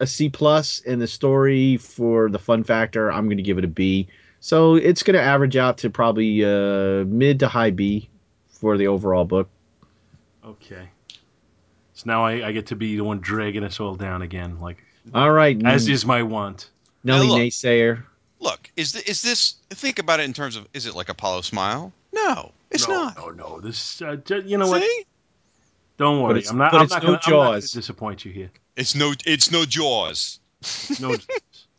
[0.00, 3.68] a C plus, and the story for the fun factor, I'm gonna give it a
[3.68, 4.08] B.
[4.40, 8.08] So it's gonna average out to probably uh, mid to high B
[8.48, 9.48] for the overall book.
[10.44, 10.88] Okay.
[12.00, 14.82] So now I, I get to be the one dragging us all down again, like
[15.12, 16.70] All right, as is my want.
[17.04, 17.38] Nelly look.
[17.38, 18.04] naysayer.
[18.38, 19.56] Look, is th- is this?
[19.68, 21.92] Think about it in terms of is it like Apollo Smile?
[22.10, 23.18] No, it's no, not.
[23.18, 23.60] No, no.
[23.60, 24.82] This, uh, ju- you know what?
[25.98, 26.38] Don't worry.
[26.38, 26.72] it's- I'm not.
[26.72, 27.72] but I'm it's not no gonna, I'm not gonna Jaws.
[27.72, 28.50] disappoint you here.
[28.76, 30.40] It's no it's no Jaws.
[31.00, 31.14] No.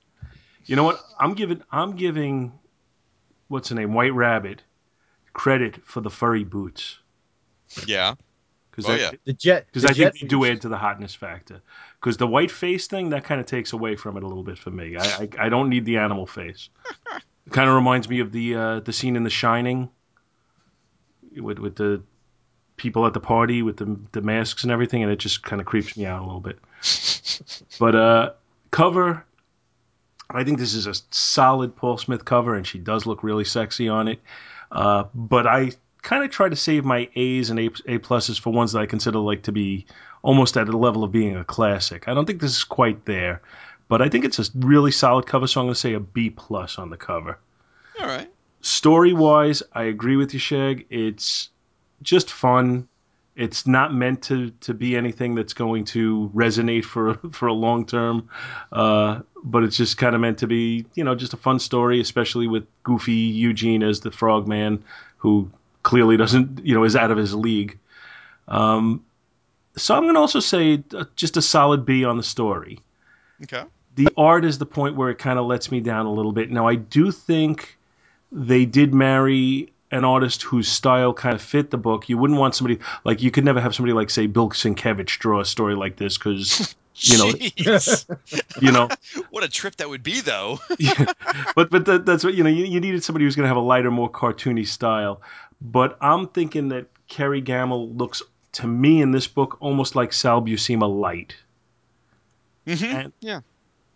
[0.68, 1.04] you know what?
[1.20, 1.64] I'm giving.
[1.72, 2.52] I'm giving.
[3.48, 3.96] What's the name?
[3.96, 4.62] White Rabbit.
[5.34, 7.00] Credit for the furry boots
[7.88, 8.14] Yeah.
[8.72, 9.12] Because Oh, yeah.
[9.26, 9.68] The jet.
[9.68, 11.62] because the I think jet they do add to the hotness factor.
[12.00, 14.58] Because the white face thing that kind of takes away from it a little bit
[14.58, 14.98] for me.
[14.98, 16.70] I I, I don't need the animal face.
[17.46, 19.90] it kind of reminds me of the uh, the scene in The Shining
[21.38, 22.02] with with the
[22.78, 25.68] people at the party with the the masks and everything, and it just kind of
[25.68, 26.58] creeps me out a little bit.
[27.80, 28.32] But uh,
[28.70, 29.26] cover,
[30.30, 33.88] I think this is a solid Paul Smith cover, and she does look really sexy
[33.90, 34.20] on it.
[34.72, 35.72] Uh, but I
[36.02, 38.86] kind of try to save my A's and A, A pluses for ones that I
[38.86, 39.86] consider like to be
[40.24, 42.08] almost at the level of being a classic.
[42.08, 43.42] I don't think this is quite there,
[43.88, 46.30] but I think it's a really solid cover, so I'm going to say a B
[46.30, 47.38] plus on the cover.
[48.00, 48.32] All right.
[48.62, 50.86] Story wise, I agree with you, Shag.
[50.90, 51.50] It's
[52.02, 52.88] just fun.
[53.36, 57.86] It's not meant to, to be anything that's going to resonate for for a long
[57.86, 58.30] term,
[58.72, 62.00] uh, but it's just kind of meant to be, you know, just a fun story,
[62.00, 64.84] especially with Goofy Eugene as the Frogman,
[65.18, 65.50] who
[65.84, 67.78] clearly doesn't, you know, is out of his league.
[68.48, 69.04] Um,
[69.78, 72.80] so I'm going to also say uh, just a solid B on the story
[73.44, 73.64] Okay.
[73.96, 76.52] the art is the point where it kind of lets me down a little bit.
[76.52, 77.78] Now, I do think
[78.32, 82.08] they did marry an artist whose style kind of fit the book.
[82.08, 85.42] You wouldn't want somebody like you could never have somebody like say Bill Sienkiewicz draw
[85.42, 87.32] a story like this because you know
[88.62, 88.88] you know.
[89.32, 90.60] what a trip that would be, though.
[90.80, 91.06] yeah.
[91.56, 92.50] but but that, that's what you know.
[92.50, 95.22] You, you needed somebody who's going to have a lighter, more cartoony style.
[95.62, 98.22] But I'm thinking that Kerry Gammill looks
[98.54, 101.36] to me in this book almost like Sal Buscema light.
[102.66, 103.42] hmm And- Yeah.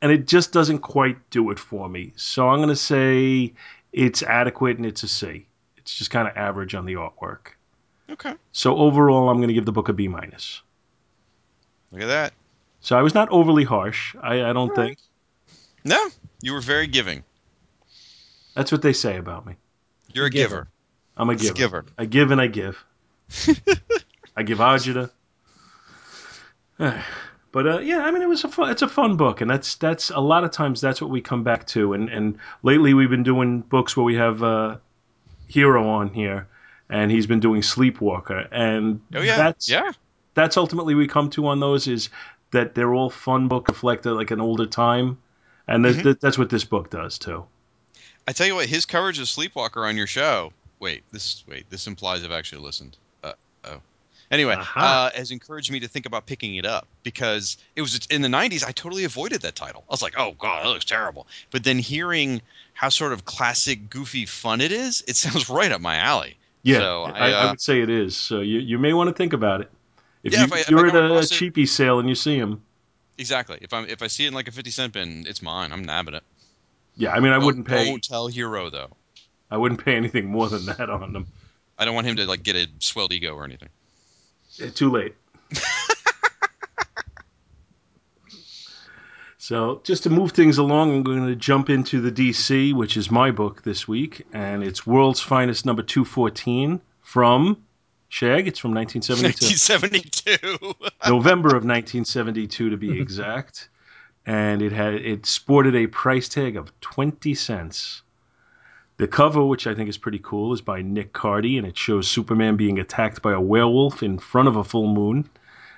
[0.01, 2.13] and it just doesn't quite do it for me.
[2.15, 3.53] So I'm going to say
[3.93, 5.47] it's adequate and it's a C.
[5.77, 7.53] It's just kind of average on the artwork.
[8.09, 8.35] Okay.
[8.51, 10.61] So overall, I'm going to give the book a B minus.
[11.91, 12.33] Look at that.
[12.81, 14.15] So I was not overly harsh.
[14.21, 14.99] I, I don't All think
[15.83, 16.09] No,
[16.41, 17.23] you were very giving.
[18.53, 19.55] that's what they say about me.
[20.13, 20.47] You're a Giver.
[20.55, 20.67] giver.
[21.17, 21.53] I'm a giver.
[21.53, 21.85] giver.
[21.97, 22.83] I give and I give.
[24.35, 25.09] I give agita.
[26.77, 29.75] But uh, yeah, I mean, it was a fun, it's a fun book, and that's
[29.75, 31.93] that's a lot of times that's what we come back to.
[31.93, 34.77] And and lately we've been doing books where we have uh,
[35.47, 36.47] Hero on here,
[36.89, 39.37] and he's been doing Sleepwalker, and Oh yeah.
[39.37, 39.93] that's yeah.
[40.33, 42.09] that's ultimately we come to on those is
[42.51, 45.17] that they're all fun book reflect like an older time,
[45.65, 46.19] and that's Mhm.
[46.19, 47.45] that's what this book does too.
[48.27, 50.51] I tell you what, his coverage of Sleepwalker on your show.
[50.79, 52.97] Wait, this wait, this implies I've actually listened.
[53.23, 53.33] Uh
[53.65, 53.81] oh.
[54.31, 55.11] Anyway, Aha.
[55.13, 58.27] uh, has encouraged me to think about picking it up because it was in the
[58.27, 58.65] '90s.
[58.65, 59.83] I totally avoided that title.
[59.87, 62.41] I was like, "Oh God, that looks terrible." But then hearing
[62.73, 66.37] how sort of classic, goofy fun it is, it sounds right up my alley.
[66.63, 68.17] Yeah, So, I, I, I uh, would say it is.
[68.17, 69.69] So you you may want to think about it.
[70.23, 72.09] If, Yeah, you, if I- if you're I at a across it- cheapie sale and
[72.09, 72.61] you see him,
[73.19, 73.59] Exactly.
[73.61, 75.71] If I'm if I see it in like a fifty cent bin, it's mine.
[75.71, 76.23] I'm nabbing it.
[76.97, 77.85] yeah, I mean, I wouldn't pay.
[77.85, 78.89] Don't tell Hero though.
[79.51, 81.27] I wouldn't pay anything more than that on them.
[81.77, 83.69] I don't want him to like get a swelled ego or anything.
[84.61, 85.15] Eh, Too late.
[89.37, 93.11] so, just to move things along, I'm going to jump into the DC, which is
[93.11, 97.63] my book this week, and it's World's Finest number 214 from
[98.09, 98.47] Shag.
[98.47, 99.67] It's from 1972.
[99.67, 100.89] 1972.
[101.09, 103.69] November of 1972 to be exact.
[104.25, 108.01] And it had it sported a price tag of 20 cents.
[108.97, 112.07] The cover, which I think is pretty cool, is by Nick Cardy, and it shows
[112.07, 115.29] Superman being attacked by a werewolf in front of a full moon.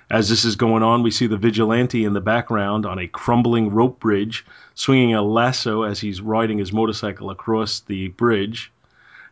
[0.08, 3.70] As this is going on, we see the vigilante in the background on a crumbling
[3.70, 4.46] rope bridge,
[4.76, 8.70] swinging a lasso as he's riding his motorcycle across the bridge.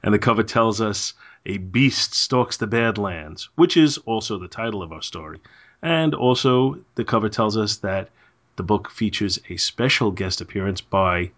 [0.03, 1.15] And the cover tells us
[1.47, 5.39] a beast stalks the Badlands, which is also the title of our story.
[5.81, 8.11] And also, the cover tells us that
[8.57, 11.31] the book features a special guest appearance by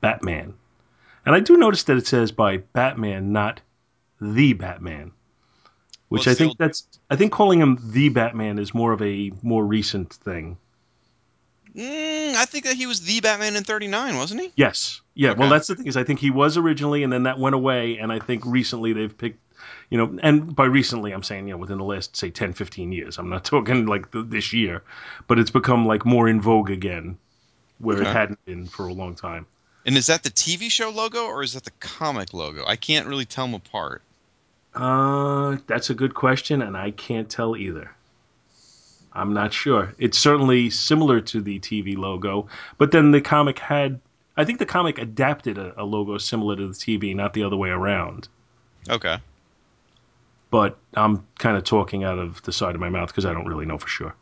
[0.00, 0.54] Batman.
[1.24, 3.60] And I do notice that it says by Batman, not
[4.20, 5.12] the Batman.
[6.08, 9.32] which Well, I think that's I think calling him the Batman is more of a
[9.42, 10.56] more recent thing.
[11.74, 14.52] Mm, I think that he was the Batman in '39, wasn't he?
[14.56, 15.00] Yes.
[15.14, 15.32] Yeah.
[15.32, 17.98] Well, that's the thing is I think he was originally, and then that went away,
[17.98, 19.38] and I think recently they've picked,
[19.88, 22.92] you know, and by recently I'm saying you know within the last say 10, 15
[22.92, 23.18] years.
[23.18, 24.82] I'm not talking like the, this year,
[25.28, 27.16] but it's become like more in vogue again,
[27.78, 29.46] where it hadn't been for a long time.
[29.84, 32.64] And is that the TV show logo or is that the comic logo?
[32.66, 34.02] I can't really tell them apart.
[34.74, 37.90] Uh, that's a good question, and I can't tell either.
[39.12, 39.92] I'm not sure.
[39.98, 44.00] It's certainly similar to the TV logo, but then the comic had.
[44.34, 47.56] I think the comic adapted a, a logo similar to the TV, not the other
[47.56, 48.28] way around.
[48.88, 49.18] Okay.
[50.50, 53.46] But I'm kind of talking out of the side of my mouth because I don't
[53.46, 54.14] really know for sure.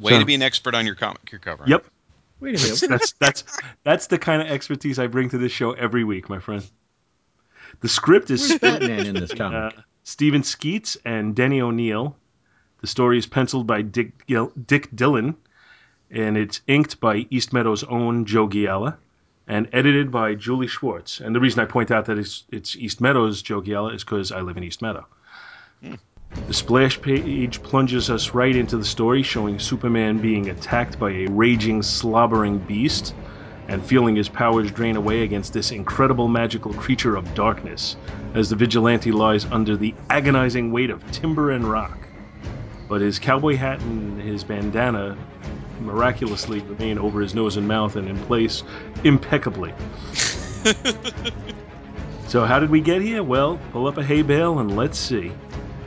[0.00, 1.70] Way So- to be an expert on your comic you're covering.
[1.70, 1.84] Yep,
[2.42, 2.84] Wait a minute.
[2.88, 3.44] that's that's
[3.84, 6.62] that's the kind of expertise I bring to this show every week, my friend.
[7.80, 9.78] The script is Where's Batman in this comic?
[9.78, 12.16] uh, Stephen Skeates and Denny O'Neil.
[12.80, 15.36] The story is penciled by Dick Gil- Dick Dillon,
[16.10, 18.96] and it's inked by East Meadow's own Joe Giella,
[19.46, 21.20] and edited by Julie Schwartz.
[21.20, 24.32] And the reason I point out that it's, it's East Meadow's Joe Giella is because
[24.32, 25.06] I live in East Meadow.
[26.46, 31.26] The splash page plunges us right into the story, showing Superman being attacked by a
[31.26, 33.14] raging, slobbering beast
[33.68, 37.96] and feeling his powers drain away against this incredible magical creature of darkness
[38.34, 41.98] as the vigilante lies under the agonizing weight of timber and rock.
[42.88, 45.16] But his cowboy hat and his bandana
[45.80, 48.62] miraculously remain over his nose and mouth and in place
[49.04, 49.72] impeccably.
[52.26, 53.22] so, how did we get here?
[53.22, 55.32] Well, pull up a hay bale and let's see.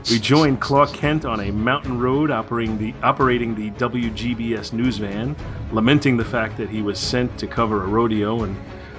[0.09, 5.35] We join Clark Kent on a mountain road operating the, operating the WGBS news van,
[5.71, 8.55] lamenting the fact that he was sent to cover a rodeo and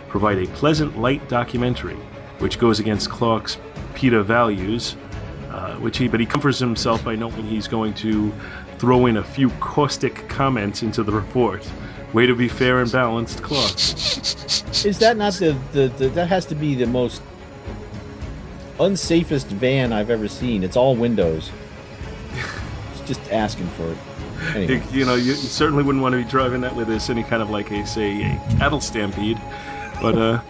[0.09, 1.94] provide a pleasant, light documentary,
[2.40, 3.57] which goes against Clark's
[3.94, 4.96] PETA values.
[5.48, 8.30] Uh, which he, but he comforts himself by knowing he's going to
[8.78, 11.66] throw in a few caustic comments into the report.
[12.12, 13.72] Way to be fair and balanced, Clark.
[13.74, 17.22] Is that not the, the, the that has to be the most
[18.78, 20.62] unsafest van I've ever seen?
[20.62, 21.50] It's all windows.
[22.92, 23.98] It's just asking for it.
[24.54, 27.08] Anyway, You, you know, you, you certainly wouldn't want to be driving that with this
[27.10, 29.40] any kind of like a say a cattle stampede.
[30.00, 30.40] But uh,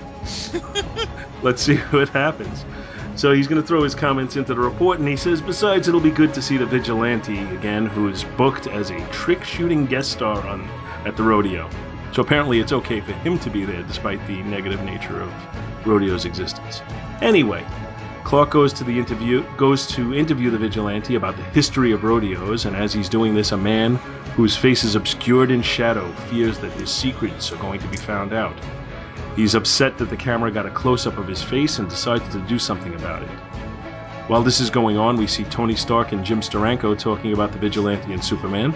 [1.43, 2.65] let's see what happens.
[3.15, 6.01] So he's going to throw his comments into the report, and he says, besides, it'll
[6.01, 10.47] be good to see the vigilante again, who's booked as a trick shooting guest star
[10.47, 10.69] on
[11.07, 11.71] at the rodeo.
[12.13, 15.33] So apparently, it's okay for him to be there, despite the negative nature of
[15.87, 16.83] rodeo's existence.
[17.23, 17.65] Anyway,
[18.27, 22.65] Clark goes to the interview goes to interview the vigilante about the history of rodeos,
[22.65, 23.95] and as he's doing this, a man
[24.35, 28.33] whose face is obscured in shadow fears that his secrets are going to be found
[28.33, 28.59] out.
[29.37, 32.41] He's upset that the camera got a close up of his face and decides to
[32.49, 33.31] do something about it.
[34.27, 37.59] While this is going on, we see Tony Stark and Jim Steranko talking about the
[37.59, 38.75] vigilante and Superman.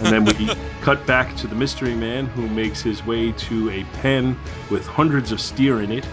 [0.00, 3.84] And then we cut back to the mystery man who makes his way to a
[4.00, 4.40] pen
[4.70, 6.06] with hundreds of steer in it.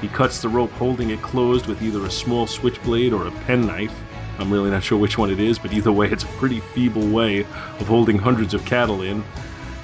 [0.00, 3.92] He cuts the rope holding it closed with either a small switchblade or a penknife.
[4.38, 7.06] I'm really not sure which one it is, but either way, it's a pretty feeble
[7.06, 9.22] way of holding hundreds of cattle in.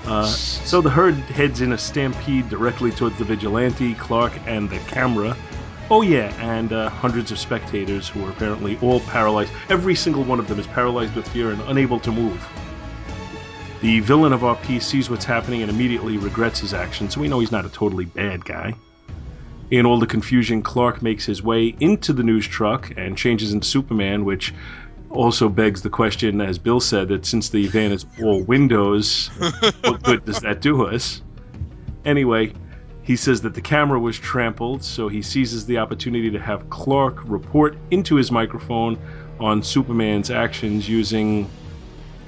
[0.06, 4.78] Uh, so the herd heads in a stampede directly towards the vigilante, Clark, and the
[4.80, 5.36] camera.
[5.90, 9.52] Oh, yeah, and uh, hundreds of spectators who are apparently all paralyzed.
[9.68, 12.44] Every single one of them is paralyzed with fear and unable to move.
[13.82, 17.28] The villain of our piece sees what's happening and immediately regrets his actions, so we
[17.28, 18.74] know he's not a totally bad guy.
[19.70, 23.66] In all the confusion, Clark makes his way into the news truck and changes into
[23.66, 24.54] Superman, which
[25.10, 29.28] also begs the question, as Bill said, that since the van is all windows,
[29.82, 31.22] what good does that do us?
[32.04, 32.52] Anyway,
[33.02, 37.18] he says that the camera was trampled, so he seizes the opportunity to have Clark
[37.24, 38.98] report into his microphone
[39.40, 41.48] on Superman's actions using,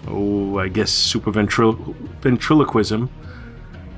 [0.08, 3.08] oh, I guess, super ventrilo- ventriloquism.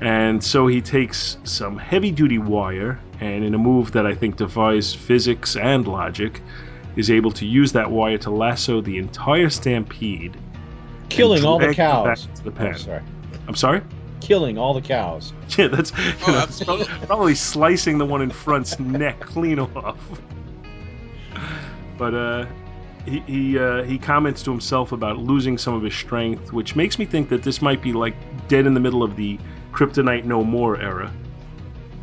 [0.01, 4.35] And so he takes some heavy duty wire, and in a move that I think
[4.35, 6.41] defies physics and logic,
[6.97, 10.35] is able to use that wire to lasso the entire stampede.
[11.09, 12.27] killing all the drag them back cows.
[12.35, 12.77] to the Oh, pen.
[12.77, 13.01] sorry.
[13.47, 13.81] I'm sorry?
[14.19, 15.33] Killing all the cows.
[15.57, 16.87] Yeah, that's you Oh, know, absolutely.
[17.07, 19.97] probably slicing the one in front's neck clean off.
[21.97, 22.45] But uh,
[23.05, 26.97] he he, uh, he comments to himself about losing some of his strength, which makes
[26.99, 28.15] me think that this might be like
[28.47, 29.37] dead in the middle of the
[29.73, 31.11] Kryptonite No More era.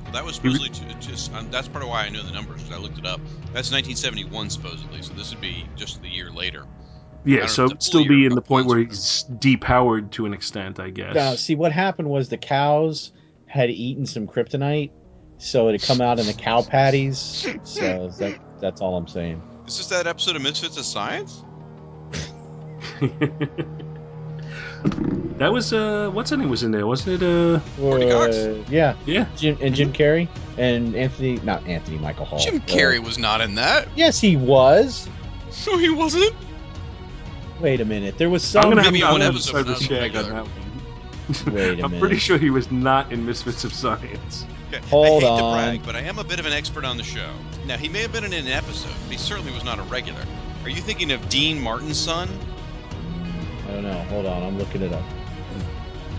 [0.09, 1.35] Well, that was supposedly to, just.
[1.35, 3.21] Um, that's part of why I know the numbers because I looked it up.
[3.53, 6.65] That's 1971 supposedly, so this would be just the year later.
[7.27, 10.81] Yeah, so know if still be in the point where he's depowered to an extent,
[10.81, 11.15] I guess.
[11.15, 13.13] Now, see what happened was the cows
[13.49, 14.93] had eaten some kryptonite,
[15.37, 17.47] so it had come out in the cow patties.
[17.65, 19.43] So that that's all I'm saying.
[19.67, 21.45] Is this that episode of Misfits of Science?
[25.39, 27.27] that was uh, what's her name was in there, wasn't it?
[27.27, 28.37] Uh, Courteney Cox?
[28.37, 29.27] Uh, yeah, yeah.
[29.37, 32.39] Jim, and Jim Carrey and Anthony, not Anthony Michael Hall.
[32.39, 33.89] Jim Uh, Carrey was not in that.
[33.97, 35.09] yes, he was.
[35.51, 36.35] So he wasn't.
[37.61, 38.19] Wait a minute.
[38.19, 38.61] There was some.
[38.61, 38.71] I'm some.
[38.71, 40.45] gonna have, I'm one gonna episode, to side with not a Shag on regular.
[40.45, 40.45] that
[41.47, 41.55] one.
[41.55, 42.01] Wait a I'm minute.
[42.01, 44.45] pretty sure he was not in Misfits of Science.
[44.73, 44.85] Okay.
[44.89, 45.39] Hold I hate on.
[45.39, 47.31] to brag, but I am a bit of an expert on the show.
[47.67, 50.21] Now, he may have been in an episode, but he certainly was not a regular.
[50.65, 52.29] Are you thinking of Dean Martin's son?
[53.69, 53.93] I don't know.
[54.05, 54.43] Hold on.
[54.43, 55.05] I'm looking it up.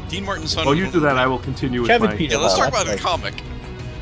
[0.08, 0.66] Dean Martin's son.
[0.66, 2.16] While you do that, I will continue with Kevin my.
[2.16, 3.22] Peter Yeah, let's talk about that's the right.
[3.22, 3.44] comic.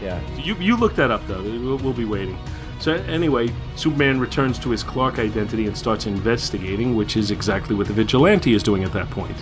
[0.02, 0.19] Yeah.
[0.38, 1.41] You, you look that up though.
[1.41, 2.38] We'll, we'll be waiting.
[2.80, 7.88] So anyway, Superman returns to his Clark identity and starts investigating, which is exactly what
[7.88, 9.36] the vigilante is doing at that point.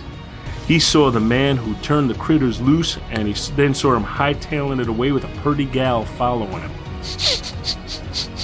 [0.66, 4.80] He saw the man who turned the critters loose, and he then saw him hightailing
[4.80, 6.72] it away with a purty gal following him.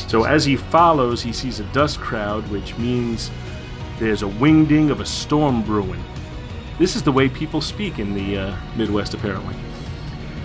[0.09, 3.31] So as he follows, he sees a dust crowd, which means
[4.03, 6.03] there's a wingding of a storm brewing.
[6.79, 9.55] This is the way people speak in the uh, Midwest, apparently.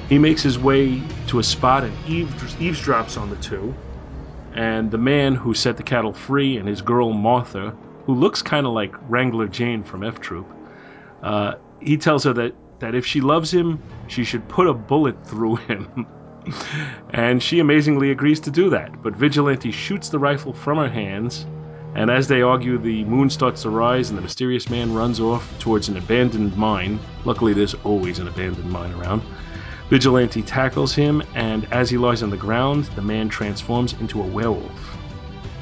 [0.10, 3.74] He makes his way to a spot and eaves- eavesdrops on the two.
[4.54, 7.76] And the man who set the cattle free and his girl Martha,
[8.06, 10.46] who looks kind of like Wrangler Jane from F Troop,
[11.24, 15.26] uh, he tells her that, that if she loves him, she should put a bullet
[15.26, 16.06] through him.
[17.10, 19.02] and she amazingly agrees to do that.
[19.02, 21.46] But Vigilante shoots the rifle from her hands,
[21.98, 25.52] and as they argue, the moon starts to rise and the mysterious man runs off
[25.58, 27.00] towards an abandoned mine.
[27.26, 29.24] Luckily, there's always an abandoned mine around.
[29.90, 34.28] Vigilante tackles him, and as he lies on the ground, the man transforms into a
[34.28, 34.96] werewolf.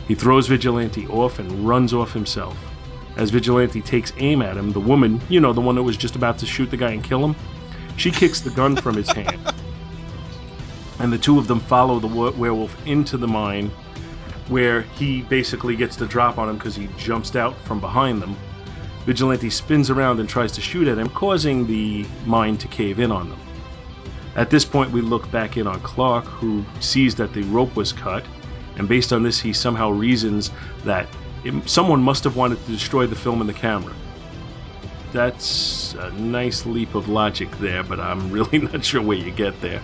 [0.10, 2.58] He throws Vigilante off and runs off himself.
[3.16, 6.18] As Vigilante takes aim at him, the woman, you know, the one that was just
[6.18, 7.34] about to shoot the guy and kill him,
[7.96, 9.40] she kicks the gun from his hand.
[10.98, 13.70] And the two of them follow the werewolf into the mine,
[14.48, 18.36] where he basically gets the drop on him because he jumps out from behind them.
[19.06, 23.12] Vigilante spins around and tries to shoot at him, causing the mine to cave in
[23.12, 23.40] on them.
[24.36, 27.94] At this point, we look back in on Clark, who sees that the rope was
[27.94, 28.26] cut,
[28.78, 30.52] and based on this, he somehow reasons
[30.84, 31.08] that
[31.44, 33.94] it, someone must have wanted to destroy the film and the camera.
[35.16, 39.62] That's a nice leap of logic there, but I'm really not sure where you get
[39.62, 39.82] there.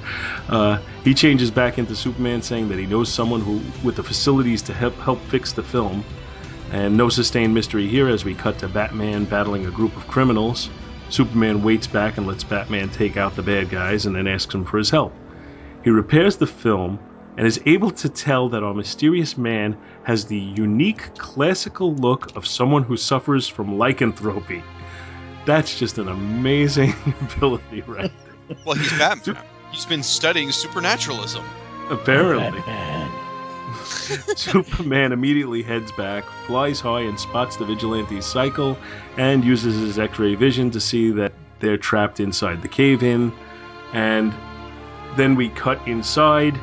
[0.49, 4.61] Uh, he changes back into Superman, saying that he knows someone who, with the facilities
[4.63, 6.03] to help help fix the film,
[6.71, 10.69] and no sustained mystery here as we cut to Batman battling a group of criminals.
[11.09, 14.65] Superman waits back and lets Batman take out the bad guys and then asks him
[14.65, 15.13] for his help.
[15.81, 16.99] He repairs the film
[17.37, 22.45] and is able to tell that our mysterious man has the unique classical look of
[22.45, 24.61] someone who suffers from lycanthropy.
[25.45, 26.93] That's just an amazing
[27.35, 28.11] ability, right?
[28.65, 29.37] Well, he's Batman.
[29.71, 31.43] He's been studying supernaturalism.
[31.89, 32.61] Apparently.
[34.35, 38.77] Superman immediately heads back, flies high, and spots the vigilante's cycle,
[39.17, 43.31] and uses his X ray vision to see that they're trapped inside the cave in.
[43.93, 44.33] And
[45.15, 46.57] then we cut inside,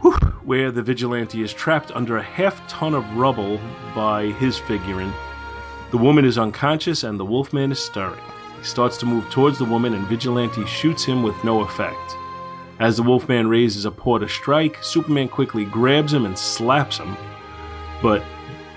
[0.00, 0.12] whew,
[0.44, 3.60] where the vigilante is trapped under a half ton of rubble
[3.94, 5.12] by his figurine.
[5.92, 8.24] The woman is unconscious, and the Wolfman is stirring.
[8.58, 12.16] He starts to move towards the woman, and Vigilante shoots him with no effect.
[12.80, 17.14] As the Wolfman raises a paw to strike, Superman quickly grabs him and slaps him.
[18.00, 18.24] But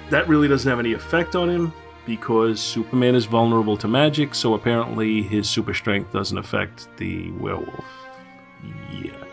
[0.09, 1.71] that really doesn't have any effect on him
[2.05, 7.85] because Superman is vulnerable to magic, so apparently his super strength doesn't affect the werewolf.
[8.91, 9.23] Yeah.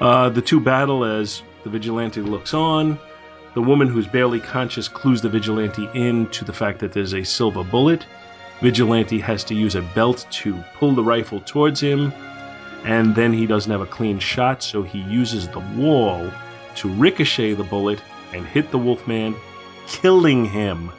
[0.00, 2.98] Uh, the two battle as the vigilante looks on.
[3.56, 7.24] The woman who's barely conscious clues the vigilante in to the fact that there's a
[7.24, 8.04] silver bullet.
[8.60, 12.12] Vigilante has to use a belt to pull the rifle towards him,
[12.84, 16.30] and then he doesn't have a clean shot, so he uses the wall
[16.74, 18.02] to ricochet the bullet
[18.34, 19.34] and hit the Wolfman,
[19.86, 20.92] killing him.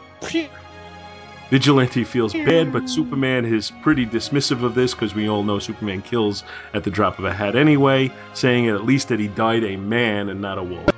[1.51, 6.01] Vigilante feels bad, but Superman is pretty dismissive of this because we all know Superman
[6.01, 6.43] kills
[6.73, 10.29] at the drop of a hat anyway, saying at least that he died a man
[10.29, 10.89] and not a wolf.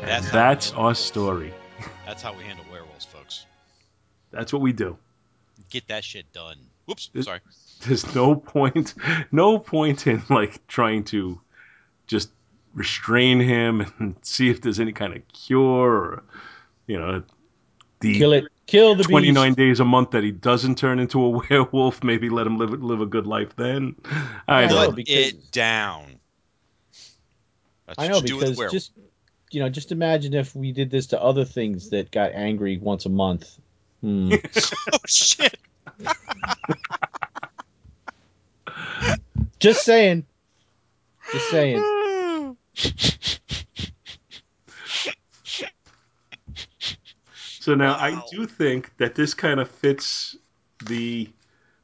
[0.00, 1.52] And That's that's, how- our story.
[2.06, 3.46] That's how we handle werewolves, folks.
[4.30, 4.96] That's what we do.
[5.70, 6.58] Get that shit done.
[6.86, 7.10] Whoops.
[7.14, 7.40] It- Sorry.
[7.86, 8.94] There's no point,
[9.32, 11.40] no point in like trying to
[12.06, 12.30] just
[12.74, 16.22] restrain him and see if there's any kind of cure or,
[16.86, 17.22] you know,
[18.00, 18.44] the Kill it.
[18.66, 19.58] Kill the 29 beast.
[19.58, 22.02] days a month that he doesn't turn into a werewolf.
[22.02, 23.94] Maybe let him live live a good life then.
[24.48, 24.86] I I know, don't.
[24.86, 26.18] Put because- it down.
[27.86, 28.72] That's I what know you do with because werewolves.
[28.72, 28.92] just
[29.54, 33.06] you know, just imagine if we did this to other things that got angry once
[33.06, 33.58] a month.
[34.00, 34.34] Hmm.
[34.92, 35.56] oh shit!
[39.60, 40.26] just saying.
[41.32, 42.56] Just saying.
[47.60, 50.36] So now I do think that this kind of fits
[50.84, 51.30] the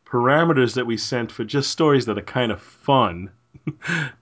[0.05, 3.31] parameters that we sent for just stories that are kind of fun,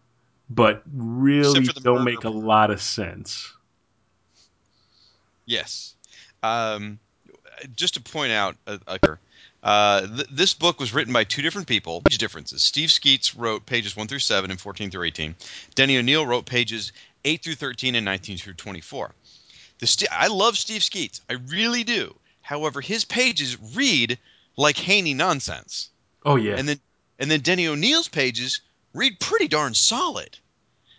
[0.51, 3.53] but really don't make a lot of sense.
[5.47, 5.95] Yes.
[6.43, 6.99] Um,
[7.75, 8.79] just to point out, uh,
[9.62, 12.03] uh, th- this book was written by two different people.
[12.03, 12.62] Page differences.
[12.62, 15.35] Steve Skeates wrote pages 1 through 7 and 14 through 18.
[15.75, 16.93] Denny O'Neil wrote pages
[17.25, 19.15] 8 through 13 and 19 through 24.
[19.79, 21.20] The Ste I love Steve Skeates.
[21.29, 22.15] I really do.
[22.43, 24.19] However, his pages read
[24.57, 25.91] like Haney nonsense.
[26.25, 26.81] Oh yeah, And then
[27.19, 28.61] and then Denny O'Neil's pages
[28.99, 30.37] read pretty darn solid.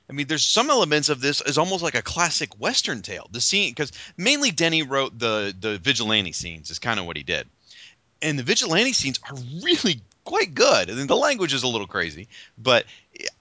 [0.09, 3.29] I mean, there's some elements of this is almost like a classic Western tale.
[3.31, 7.23] The scene, because mainly Denny wrote the the vigilante scenes, is kind of what he
[7.23, 7.47] did,
[8.21, 10.89] and the vigilante scenes are really quite good.
[10.89, 12.27] I And the language is a little crazy,
[12.57, 12.85] but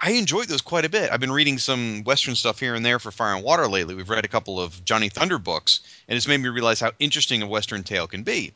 [0.01, 1.11] I enjoyed those quite a bit.
[1.11, 3.95] I've been reading some Western stuff here and there for Fire and Water lately.
[3.95, 7.43] We've read a couple of Johnny Thunder books, and it's made me realize how interesting
[7.43, 8.53] a Western tale can be.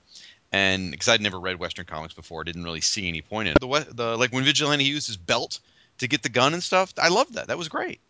[0.53, 3.55] And because I'd never read Western comics before, I didn't really see any point in
[3.57, 3.61] it.
[3.61, 5.61] The, the like when Vigilante used his belt
[6.03, 6.93] to get the gun and stuff.
[7.01, 7.49] I loved that.
[7.49, 8.01] That was great.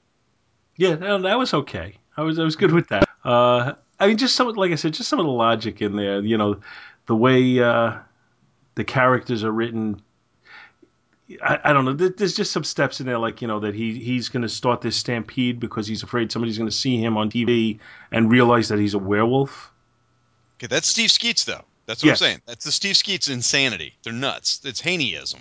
[0.76, 1.94] yeah, no, that was okay.
[2.16, 3.08] I was I was good with that.
[3.24, 6.20] Uh, I mean, just some like I said, just some of the logic in there.
[6.20, 6.60] You know,
[7.06, 7.98] the way uh,
[8.74, 10.02] the characters are written.
[11.42, 11.94] I, I don't know.
[11.94, 14.80] There's just some steps in there, like you know, that he he's going to start
[14.82, 17.78] this stampede because he's afraid somebody's going to see him on TV
[18.10, 19.70] and realize that he's a werewolf.
[20.58, 21.62] Okay, that's Steve Skeates though.
[21.86, 22.20] That's what Yes.
[22.22, 22.42] I'm saying.
[22.46, 23.94] That's the Steve Skeates insanity.
[24.02, 24.60] They're nuts.
[24.64, 25.40] It's Haneyism.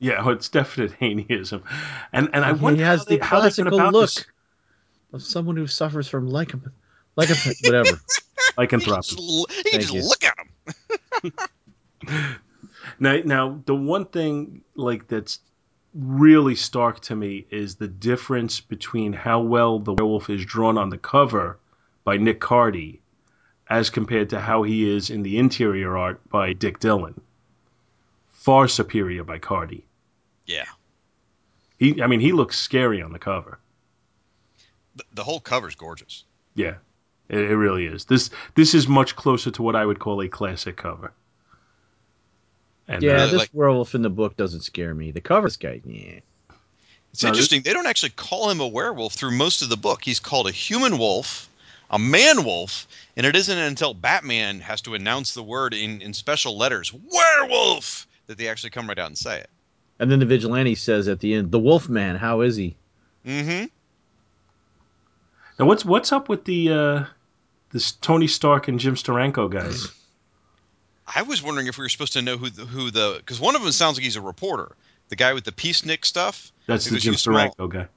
[0.00, 1.62] Yeah, oh, it's definite Haneyism,
[2.12, 4.26] and and I he wonder has how, the how they've classical about look this
[5.12, 6.70] of someone who suffers from lycom,
[7.16, 7.88] lycom, whatever.
[7.88, 7.96] You
[8.66, 9.02] can lycanthropy.
[9.02, 10.02] just, you just you.
[10.02, 10.36] look at
[11.22, 11.32] him.
[13.00, 15.40] Now, now the one thing like that's
[15.94, 20.90] really stark to me is the difference between how well the werewolf is drawn on
[20.90, 21.58] the cover
[22.04, 23.00] by Nick Cardy
[23.68, 27.20] as compared to how he is in the interior art by Dick Dillon.
[28.32, 29.82] Far superior by Cardy.
[30.48, 30.64] Yeah.
[31.78, 33.60] He, I mean, he looks scary on the cover.
[34.96, 36.24] The, the whole cover's gorgeous.
[36.56, 36.74] Yeah,
[37.28, 38.04] it, it really is.
[38.06, 41.12] This this is much closer to what I would call a classic cover.
[42.88, 45.12] And, Yeah, uh, Really, this like- werewolf in the book doesn't scare me.
[45.12, 46.18] The cover guy, yeah.
[47.12, 47.62] It's No, this- interesting.
[47.62, 50.02] They don't actually call him a werewolf through most of the book.
[50.02, 51.48] He's called a human wolf,
[51.90, 56.12] a man wolf, and it isn't until Batman has to announce the word in, in
[56.14, 59.50] special letters, werewolf, that they actually come right out and say it.
[60.00, 62.76] And then the vigilante says at the end, "The Wolf Man, how is he?"
[63.26, 63.66] Mm-hmm.
[65.58, 67.04] now what's what's up with the uh,
[67.72, 69.88] this Tony Stark and Jim Steranko guys?
[71.16, 73.56] I was wondering if we were supposed to know who the, who the because one
[73.56, 74.76] of them sounds like he's a reporter,
[75.08, 76.52] the guy with the peacenik stuff.
[76.66, 77.88] That's the Jim you small- Steranko guy.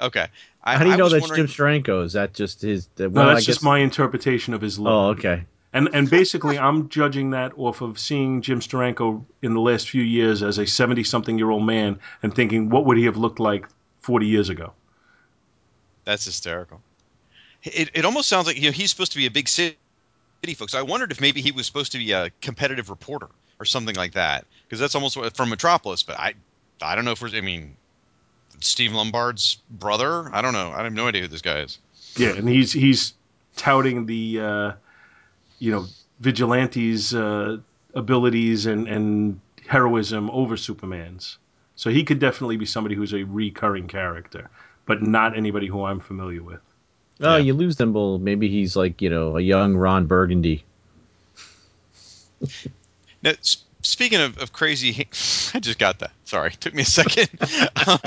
[0.00, 0.26] Okay,
[0.64, 1.54] I, How do you I know was that's wondering- Jim
[1.84, 2.04] Steranko?
[2.04, 2.88] Is that just his?
[2.98, 4.90] Uh, No, that's I just my interpretation of his look.
[4.90, 5.44] Oh, okay.
[5.74, 10.02] And and basically, I'm judging that off of seeing Jim Steranko in the last few
[10.02, 13.40] years as a 70 something year old man and thinking, what would he have looked
[13.40, 13.66] like
[14.00, 14.72] 40 years ago?
[16.04, 16.80] That's hysterical.
[17.64, 19.76] It, it almost sounds like you know he's supposed to be a big city
[20.54, 20.74] folks.
[20.74, 23.28] I wondered if maybe he was supposed to be a competitive reporter
[23.58, 26.04] or something like that because that's almost what, from Metropolis.
[26.04, 26.34] But I
[26.80, 27.76] I don't know if we're I mean
[28.60, 30.32] Steve Lombard's brother.
[30.32, 30.70] I don't know.
[30.70, 31.78] I have no idea who this guy is.
[32.16, 33.14] Yeah, and he's he's
[33.56, 34.72] touting the uh,
[35.58, 35.86] you know
[36.20, 37.58] vigilantes' uh,
[37.94, 41.38] abilities and and heroism over Superman's.
[41.76, 44.48] So he could definitely be somebody who's a recurring character,
[44.86, 46.60] but not anybody who I'm familiar with.
[47.20, 47.38] Oh, Yeah.
[47.38, 47.92] you lose them.
[47.92, 50.64] Well, maybe he's like you know a young Ron Burgundy.
[53.22, 55.08] Now, s- speaking of, of crazy,
[55.54, 56.12] I just got that.
[56.24, 57.28] Sorry, took me a second.
[57.86, 57.98] um,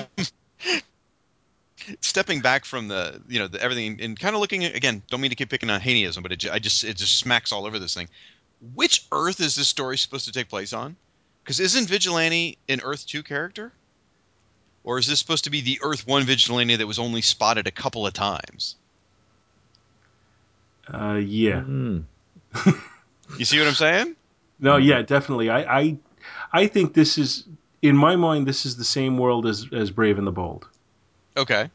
[2.01, 5.01] stepping back from the, you know, the, everything and kind of looking at, again.
[5.09, 7.65] Don't mean to keep picking on Haneyism, but it, I just it just smacks all
[7.65, 8.09] over this thing.
[8.76, 10.95] Which Earth is this story supposed to take place on?
[11.43, 13.72] Because isn't Vigilante an Earth two character?
[14.84, 17.72] Or is this supposed to be the Earth one Vigilante that was only spotted a
[17.72, 18.76] couple of times?
[20.91, 21.61] Uh, yeah.
[21.61, 21.99] Hmm.
[23.38, 24.15] You see what I'm saying?
[24.59, 25.49] No, yeah, definitely.
[25.49, 25.97] I, I,
[26.51, 27.43] I think this is,
[27.81, 30.68] in my mind, this is the same world as as Brave and the Bold,
[31.35, 31.69] Okay,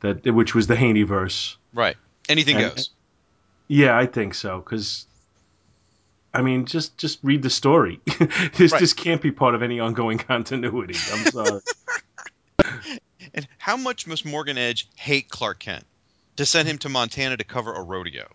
[0.00, 1.56] that which was the Haney verse.
[1.74, 1.96] right.
[2.28, 2.90] Anything And- goes.
[3.68, 4.58] Yeah, I think so.
[4.58, 5.06] Because,
[6.34, 8.00] I mean, just just read the story.
[8.56, 8.80] this Right.
[8.80, 10.94] this can't be part of any ongoing continuity.
[11.12, 11.60] I'm sorry.
[13.32, 15.84] And how much must Morgan Edge hate Clark Kent
[16.36, 18.26] to send him to Montana to cover a rodeo?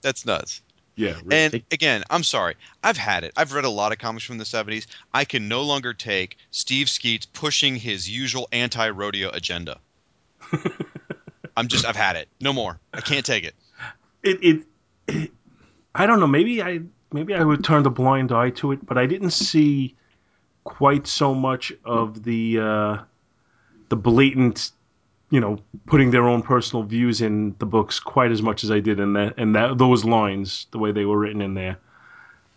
[0.00, 0.62] That's nuts.
[0.94, 1.36] Yeah, really.
[1.36, 2.56] And again, I'm sorry.
[2.84, 3.32] I've had it.
[3.36, 4.86] I've read a lot of comics from the 70s.
[5.14, 9.78] I can no longer take Steve Skeates pushing his usual anti rodeo agenda.
[11.56, 12.28] I'm just I've had it.
[12.40, 12.78] No more.
[12.92, 13.54] I can't take it.
[14.22, 14.62] it, it,
[15.08, 15.30] it
[15.94, 16.26] I don't know.
[16.26, 16.80] Maybe I
[17.12, 19.94] maybe I would turn the blind eye to it, but I didn't see
[20.64, 22.98] quite so much of the uh,
[23.88, 24.72] the blatant,
[25.32, 28.80] you know, putting their own personal views in the books quite as much as I
[28.80, 31.78] did in that and that those lines, the way they were written in there.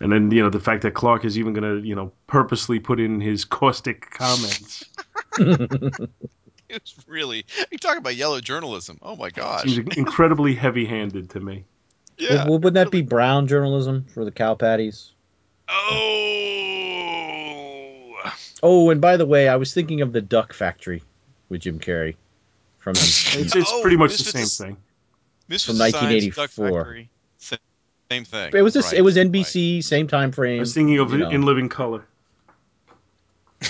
[0.01, 2.79] And then you know the fact that Clark is even going to you know purposely
[2.79, 4.83] put in his caustic comments
[6.69, 8.99] It's really you talk about yellow journalism.
[9.01, 9.63] Oh my gosh.
[9.63, 11.63] seems incredibly heavy-handed to me.
[12.17, 12.43] Yeah.
[12.43, 15.13] Well, wouldn't that be brown journalism for the cow patties?
[15.69, 16.11] Oh.
[18.61, 21.01] Oh, and by the way, I was thinking of the Duck Factory
[21.47, 22.15] with Jim Carrey
[22.85, 24.77] from It's, it's Oh, pretty much the same is- thing.
[25.47, 26.83] Misfits From of Science, Duck 1984.
[26.85, 27.09] Factory,
[28.11, 28.51] Same thing.
[28.53, 29.27] it was this, Right, it was right.
[29.31, 30.57] NBC, same time frame.
[30.57, 31.29] I was thinking of you know.
[31.31, 32.05] in living color.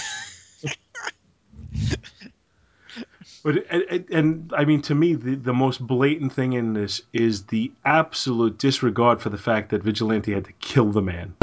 [3.43, 7.01] But and, and- and I mean, to me, the, the most blatant thing in this
[7.13, 11.35] is the absolute disregard for the fact that Vigilante had to kill the man.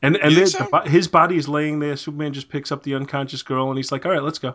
[0.00, 1.96] And and You then think the his body is laying there.
[1.96, 4.54] Superman just picks up the unconscious girl, and he's like, "All right, let's go."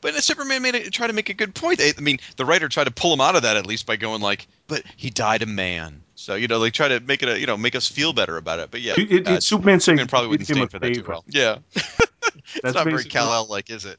[0.00, 1.80] But Superman made it, try to make a good point.
[1.80, 4.20] I mean, the writer tried to pull him out of that at least by going
[4.20, 7.38] like, "But he died a man." So you know, they try to make it a
[7.38, 8.70] you know make us feel better about it.
[8.70, 10.94] But yeah, It, it, uh, Superman saying, Superman probably wouldn't "Did him stand for that
[10.94, 11.24] too well.
[11.28, 13.98] Yeah, it's That's not very Kal El like, is it?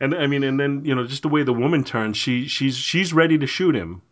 [0.00, 2.76] And I mean, and then you know, just the way the woman turns, she she's
[2.76, 4.02] she's ready to shoot him.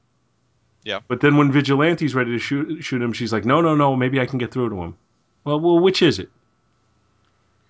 [0.85, 1.01] Yeah.
[1.09, 3.97] But then when Vigilante's ready to shoot shoot him, she's like, "No, no, no.
[3.97, 4.97] Maybe I can get through to him."
[5.45, 6.31] Well, well, which is it?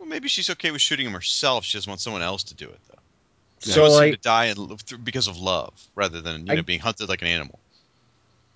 [0.09, 1.65] Well, maybe she's okay with shooting him herself.
[1.67, 2.99] She doesn't want someone else to do it though.
[3.61, 6.47] She So wants him like, to die and live through, because of love rather than
[6.47, 7.59] you I- know being hunted like an animal.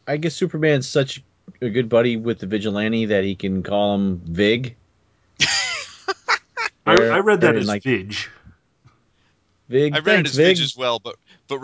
[0.08, 1.22] I guess Superman's such
[1.60, 4.74] a good buddy with the vigilante that he can call him Vig.
[6.86, 8.16] I, I read that as like- Vig.
[9.68, 10.56] Vig, I read thanks, it as Vig.
[10.56, 11.16] Vig as well, but
[11.48, 11.58] but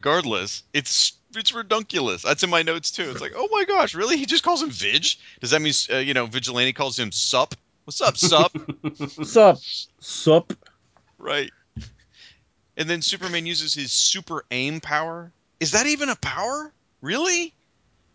[0.00, 2.22] regardless, it's it's redunculous.
[2.22, 3.08] That's in my notes too.
[3.10, 4.16] It's like, oh my gosh, really?
[4.16, 5.06] He just calls him Vig?
[5.40, 7.54] Does that mean uh, you know Vigilante calls him Sup?
[7.90, 8.52] What's up, Sup?
[9.24, 9.58] Sup,
[9.98, 10.52] sup.
[11.18, 11.50] right.
[12.76, 15.32] And then Superman uses his super aim power.
[15.58, 16.72] Is that even a power?
[17.00, 17.52] Really?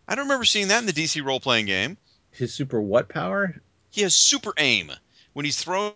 [0.08, 1.98] I don't remember seeing that in the DC role playing game.
[2.32, 3.54] His super what power?
[3.92, 4.94] He has super aim
[5.34, 5.92] when he's throwing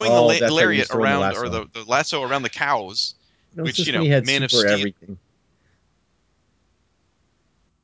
[0.00, 2.42] Oh, the la- that's right, he's lariat throwing the around or the, the lasso around
[2.42, 3.16] the cows.
[3.56, 5.18] No, Which, you know, Man of Steel- everything.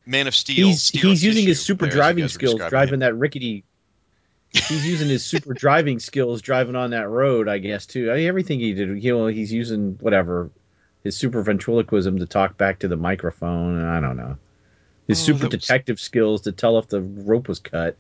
[0.07, 0.69] Man of Steel.
[0.69, 3.01] He's he's using his super there, as you driving skills driving him.
[3.01, 3.65] that rickety.
[4.53, 8.11] He's using his super driving skills driving on that road, I guess too.
[8.11, 10.51] I mean, everything he did, you know, he's using whatever
[11.05, 13.79] his super ventriloquism to talk back to the microphone.
[13.79, 14.37] and I don't know
[15.07, 17.97] his Oh, super was- detective skills to tell if the rope was cut.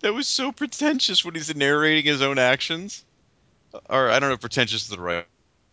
[0.00, 3.04] That was so pretentious when he's narrating his own actions.
[3.88, 5.26] Or I don't know if pretentious is the right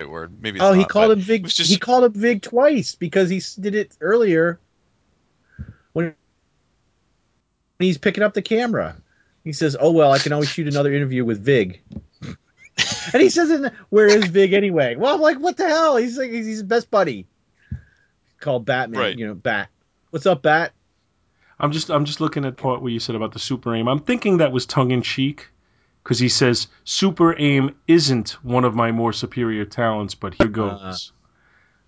[0.07, 0.31] word.
[0.41, 0.59] Maybe.
[0.59, 1.47] Oh, he called him Vig.
[1.47, 4.59] just- He called him Vig twice because he did it earlier
[5.93, 6.15] when
[7.79, 8.95] he's picking up the camera.
[9.43, 11.81] He says, "Oh well, I can always shoot another interview with Vig."
[13.13, 16.31] and he says, "Where is Vig anyway?" Well, I'm like, "What the hell?" He's like,
[16.31, 17.27] "He's his best buddy."
[18.39, 19.17] Called Batman, Right.
[19.17, 19.69] you know, Bat.
[20.09, 20.73] What's up, Bat?
[21.59, 23.87] I'm just I'm just looking at part where you said about the super aim.
[23.87, 25.47] I'm thinking that was tongue in cheek
[26.03, 30.71] because he says super aim isn't one of my more superior talents, but here goes.
[30.81, 30.95] Uh-huh.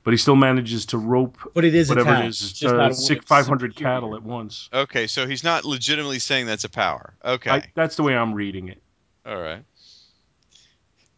[0.05, 0.09] Uh.
[0.09, 2.25] but he still manages to rope But it is whatever talent.
[2.25, 3.95] it is, It's just uh, not one six, that's 500 superior.
[3.95, 4.69] cattle at once.
[4.73, 7.15] Okay, so he's not legitimately saying that's a power.
[7.25, 8.81] Okay, I, that's the way I'm reading it.
[9.25, 9.63] all right.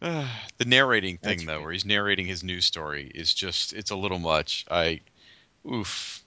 [0.00, 1.62] the narrating thing That's though, right.
[1.62, 4.64] where he's narrating his news story, is just—it's a little much.
[4.70, 5.00] I,
[5.66, 6.22] oof,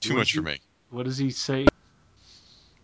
[0.00, 0.58] too What much is for me.
[0.90, 1.66] What does he say?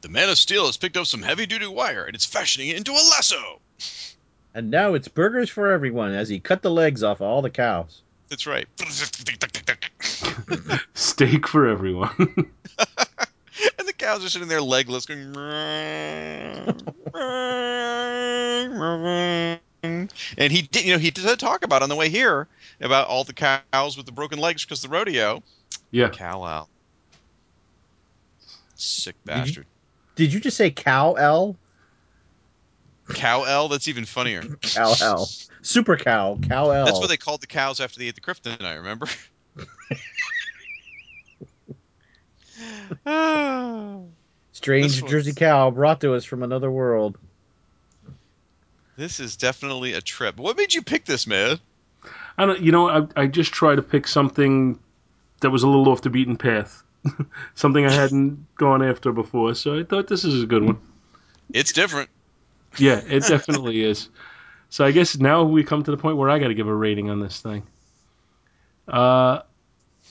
[0.03, 2.93] The Man of Steel has picked up some heavy-duty wire and it's fashioning it into
[2.93, 3.61] a lasso.
[4.55, 8.03] And now it's burgers for everyone as he cut the legs off all the cows.
[8.33, 8.67] That's right.
[10.95, 12.11] Steak for everyone.
[12.19, 15.37] and the cows are sitting there legless, going.
[19.83, 20.01] and
[20.39, 22.49] he did, you know, he did talk about on the way here
[22.81, 25.43] about all the cows with the broken legs because the rodeo.
[25.91, 26.09] yeah.
[26.09, 26.69] Cow out.
[28.77, 29.67] Sick Did you- bastard.
[30.15, 31.57] Did you just say cow L?
[33.15, 33.69] Cow L.
[33.69, 34.43] That's even funnier.
[34.63, 35.29] Cow L.
[35.63, 36.39] Super cow.
[36.43, 36.85] Cow L.
[36.85, 38.77] That's what they called the cows after they ate the kryptonite.
[38.77, 39.07] Remember?
[44.53, 47.19] Strange Jersey cow brought to us from another world.
[48.97, 50.37] This is definitely a trip.
[50.37, 51.59] What made you pick this, man?
[52.37, 52.61] I don't.
[52.61, 54.79] You know, I, I just try to pick something
[55.41, 56.83] that was a little off the beaten path,
[57.55, 59.55] something I hadn't gone after before.
[59.55, 60.79] So I thought this is a good one.
[61.53, 62.11] It's different.
[62.79, 64.09] Yeah, it definitely is.
[64.71, 66.75] So I guess now we come to the point where I got to give a
[66.75, 67.63] rating on this thing.
[68.89, 69.41] Uh,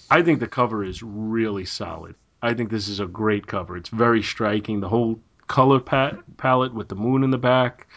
[0.09, 2.15] I think the cover is really solid.
[2.41, 3.77] I think this is a great cover.
[3.77, 4.79] It's very striking.
[4.79, 7.87] The whole color pa- palette with the moon in the back,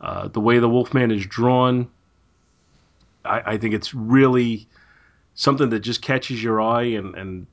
[0.00, 1.88] uh, the way the Wolfman is drawn.
[3.24, 4.66] I, I think it's really
[5.34, 7.46] something that just catches your eye, and and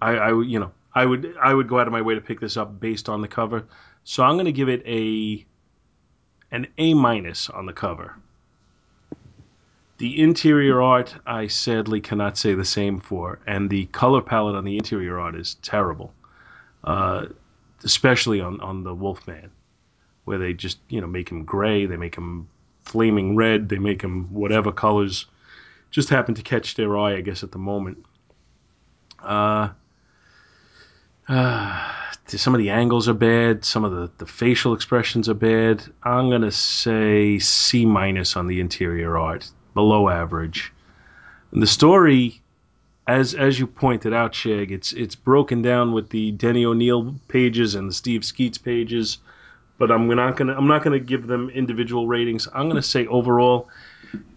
[0.00, 2.40] I, I you know I would I would go out of my way to pick
[2.40, 3.64] this up based on the cover.
[4.04, 5.44] So I'm going to give it a
[6.50, 8.14] an A minus on the cover.
[9.98, 14.64] The interior art, I sadly cannot say the same for, and the color palette on
[14.64, 16.12] the interior art is terrible,
[16.82, 17.26] uh,
[17.82, 19.50] especially on, on the Wolfman,
[20.24, 22.48] where they just you know make him gray, they make him
[22.82, 25.26] flaming red, they make him whatever colors
[25.90, 28.04] just happen to catch their eye, I guess, at the moment.
[29.20, 29.68] Uh,
[31.28, 31.90] uh,
[32.26, 33.64] some of the angles are bad.
[33.64, 35.84] Some of the, the facial expressions are bad.
[36.02, 40.72] I'm gonna say C minus on the interior art, below average.
[41.52, 42.40] And the story,
[43.06, 47.74] as as you pointed out, Shag, it's it's broken down with the Denny O'Neil pages
[47.74, 49.18] and the Steve Skeates pages.
[49.78, 52.48] But I'm not gonna I'm not gonna give them individual ratings.
[52.54, 53.68] I'm gonna say overall,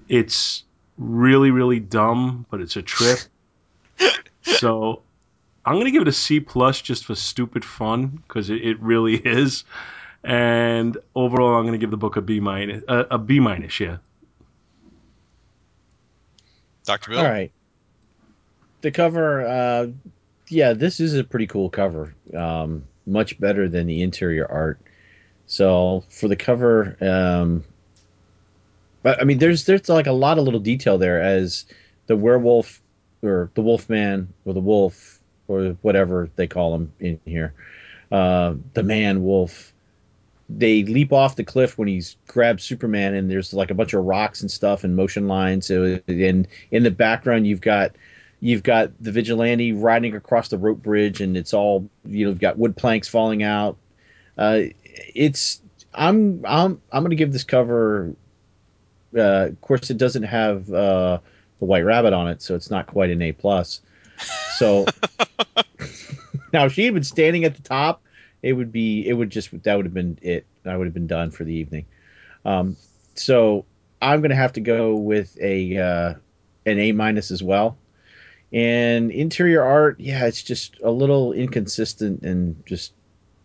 [0.08, 0.64] it's
[0.98, 3.20] really really dumb, but it's a trip.
[4.42, 5.02] so
[5.68, 9.16] I'm gonna give it a C plus just for stupid fun because it, it really
[9.26, 9.66] is.
[10.24, 12.84] And overall, I'm gonna give the book a B minus.
[12.88, 13.98] Uh, a B minus, yeah.
[16.86, 17.12] Dr.
[17.12, 17.20] Bill?
[17.20, 17.52] All right.
[18.80, 19.88] The cover, uh,
[20.48, 22.16] yeah, this is a pretty cool cover.
[22.34, 24.80] Um, much better than the interior art.
[25.48, 27.66] So for the cover, um,
[29.04, 31.66] but I mean, there's there's like a lot of little detail there as
[32.06, 32.82] the werewolf
[33.22, 35.17] or the wolf man or the wolf
[35.48, 37.54] or whatever they call him in here,
[38.12, 39.74] uh, the man wolf.
[40.50, 44.06] They leap off the cliff when he's grabbed Superman, and there's like a bunch of
[44.06, 45.66] rocks and stuff and motion lines.
[45.66, 47.96] So, and in the background, you've got
[48.40, 52.32] you've got the vigilante riding across the rope bridge, and it's all you know.
[52.32, 53.78] You've got wood planks falling out.
[54.38, 54.62] Uh,
[55.14, 55.62] it's
[55.94, 58.14] I'm I'm I'm going to give this cover.
[59.16, 61.20] Uh, of course, it doesn't have uh,
[61.60, 63.82] the white rabbit on it, so it's not quite an A plus.
[64.58, 64.86] So
[66.54, 68.02] now, if she had been standing at the top,
[68.42, 70.46] it would be it would just that would have been it.
[70.66, 71.86] I would have been done for the evening.
[72.46, 72.78] Um,
[73.16, 73.66] so
[74.02, 76.14] I'm going to have to go with a uh,
[76.66, 77.78] an A minus as well.
[78.54, 82.94] And interior art, yeah, it's just a little inconsistent and just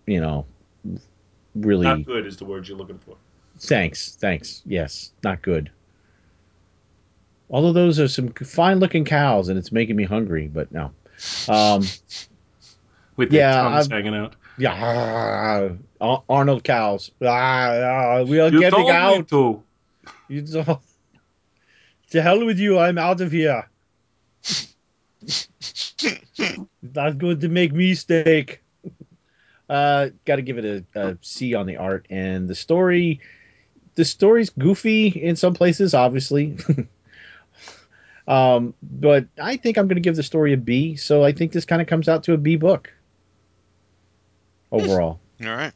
[0.06, 0.46] you know
[1.54, 3.16] really Not good is the word you're looking for.
[3.58, 4.62] Thanks, thanks.
[4.64, 5.70] Yes, not good.
[7.52, 10.90] Although those are some fine looking cows, and it's making me hungry, but no.
[11.48, 11.82] Um,
[13.16, 14.34] With their Yeah, tongues I've- hanging out.
[14.58, 17.10] yeah, Ar- Arnold cows.
[17.22, 19.28] Ah, ah, we are You getting told me out.
[19.28, 19.62] to.
[20.28, 20.80] You don't-
[22.10, 22.78] To hell with you!
[22.78, 23.68] I'm out of here.
[26.82, 28.62] not going to make me steak.
[29.68, 33.20] Uh, got to give it a, a C on the art and the story.
[33.94, 36.56] The story's goofy in some places, obviously.
[38.28, 40.96] um, but I think I'm going to give the story a B.
[40.96, 42.92] So I think this kind of comes out to a B book
[44.70, 45.20] overall.
[45.44, 45.72] All right.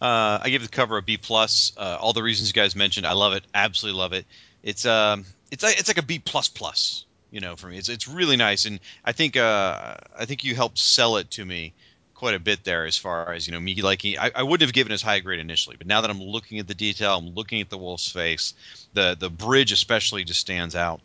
[0.00, 1.72] Uh, I give the cover a B plus.
[1.76, 3.44] Uh, all the reasons you guys mentioned, I love it.
[3.54, 4.26] Absolutely love it.
[4.62, 7.04] It's um, it's like it's like a B plus plus.
[7.30, 10.54] You know, for me, it's it's really nice, and I think uh, I think you
[10.54, 11.74] helped sell it to me
[12.20, 14.18] quite a bit there as far as you know me liking.
[14.18, 16.68] I, I wouldn't have given as high grade initially, but now that I'm looking at
[16.68, 18.52] the detail, I'm looking at the wolf's face.
[18.92, 21.00] The the bridge especially just stands out.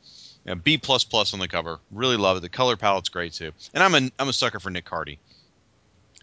[0.46, 1.80] Yeah, B plus plus on the cover.
[1.90, 2.42] Really love it.
[2.42, 5.18] The color palette's great too, and I'm a I'm a sucker for Nick Cardy.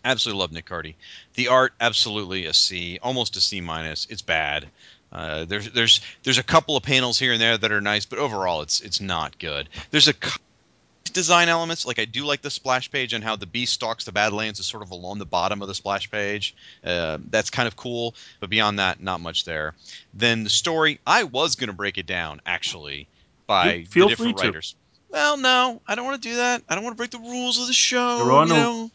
[0.05, 0.95] Absolutely love Nick Cardy.
[1.35, 4.07] The art, absolutely a C, almost a C minus.
[4.11, 4.69] It's bad.
[5.11, 8.19] Uh, there's there's there's a couple of panels here and there that are nice, but
[8.19, 9.71] overall, it's it's not good.
[9.91, 10.15] There's a
[11.13, 14.13] design elements like I do like the splash page and how the beast stalks the
[14.13, 16.55] Badlands is sort of along the bottom of the splash page.
[16.85, 19.75] Uh, that's kind of cool, but beyond that, not much there.
[20.15, 23.07] Then the story, I was going to break it down actually
[23.47, 24.49] by You feel the different free to.
[24.49, 24.75] writers.
[25.11, 26.63] Well, no, I don't want to do that.
[26.69, 28.19] I don't want to break the rules of the show.
[28.25, 28.91] There are you no know?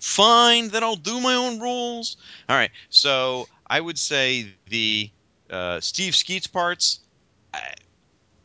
[0.00, 2.16] fine then i'll do my own rules
[2.48, 5.10] all right so i would say the
[5.50, 7.00] uh, steve skeates parts
[7.52, 7.74] I-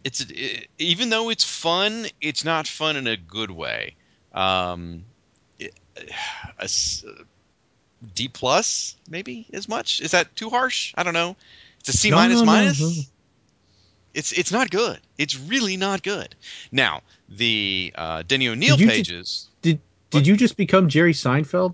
[0.04, 3.96] it's it, even though it's fun it's not fun in a good way.
[4.34, 5.06] Um
[5.60, 5.74] it,
[6.60, 7.06] a s-
[8.16, 10.02] d plus maybe as much?
[10.02, 10.94] Is that too harsh?
[10.98, 11.36] I don't know.
[11.80, 13.10] It's a c No, minus no, no, minus
[14.14, 15.00] it's it's not good.
[15.18, 16.36] It's really not good.
[16.72, 19.48] Now the uh, denny o'neil Did you ju- pages.
[19.62, 19.80] Did
[20.12, 21.74] did you just become Jerry Seinfeld?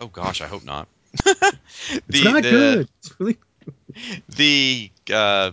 [0.00, 0.88] oh gosh i hope not.
[2.08, 2.88] It's not good.
[2.98, 3.38] It's really
[4.36, 5.52] the uh,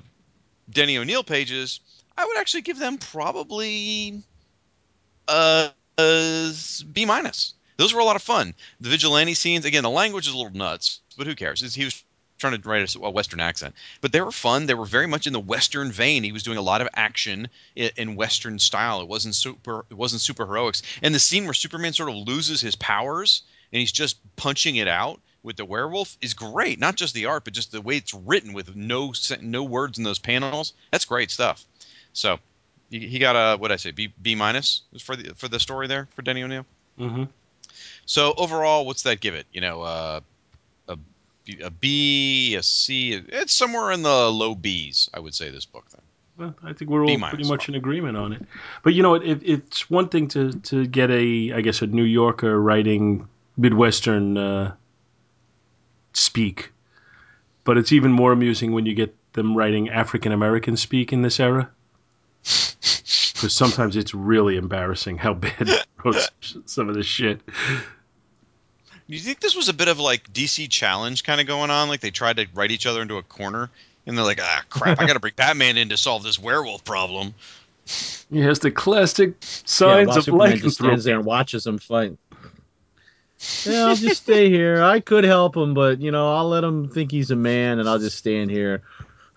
[0.71, 1.79] Denny O'Neil pages,
[2.17, 4.21] I would actually give them probably
[5.27, 6.53] uh, a, a
[6.91, 7.53] B minus.
[7.77, 8.53] Those were a lot of fun.
[8.79, 11.73] The vigilante scenes, again, the language is a little nuts, but who cares?
[11.73, 12.03] He was
[12.37, 14.65] trying to write a, Western accent, but they were fun.
[14.65, 16.23] They were very much in the Western vein.
[16.23, 19.01] He was doing a lot of action in, in Western style.
[19.01, 19.85] It wasn't super.
[19.89, 20.81] It wasn't super heroics.
[21.01, 24.87] And the scene where Superman sort of loses his powers and he's just punching it
[24.87, 26.79] out with the werewolf is great.
[26.79, 30.03] Not just the art, but just the way it's written with no no words in
[30.03, 30.73] those panels.
[30.91, 31.65] That's great stuff.
[32.13, 32.39] So
[32.89, 36.07] he, got a what I say B B minus for the for the story there
[36.15, 36.65] for Denny O'Neil.
[36.99, 37.23] Mm-hmm.
[38.05, 39.45] So overall, what's that give it?
[39.53, 40.19] You know, uh,
[40.87, 40.97] a
[41.45, 43.13] B- a B, a C.
[43.13, 45.49] It's somewhere in the low Bs, I would say.
[45.49, 46.01] This book then.
[46.37, 48.41] Well, I think we're all pretty much in agreement on it.
[48.83, 52.03] But you know, it, it's one thing to to get a, I guess, a New
[52.03, 53.27] Yorker writing
[53.57, 54.73] Midwestern uh,
[56.13, 56.71] speak,
[57.63, 61.39] but it's even more amusing when you get them writing African American speak in this
[61.39, 61.69] era.
[62.43, 65.69] Because sometimes it's really embarrassing how bad
[66.65, 67.41] some of this shit.
[67.45, 71.89] Do you think this was a bit of like DC challenge kind of going on?
[71.89, 73.69] Like they tried to write each other into a corner,
[74.05, 75.01] and they're like, "Ah, crap!
[75.01, 77.33] I got to bring Batman in to solve this werewolf problem."
[78.31, 82.17] He has the classic signs while of Superman just stands there and watches them fight.
[83.65, 84.83] Yeah, I'll just stay here.
[84.83, 87.89] I could help him, but you know, I'll let him think he's a man, and
[87.89, 88.83] I'll just stand here.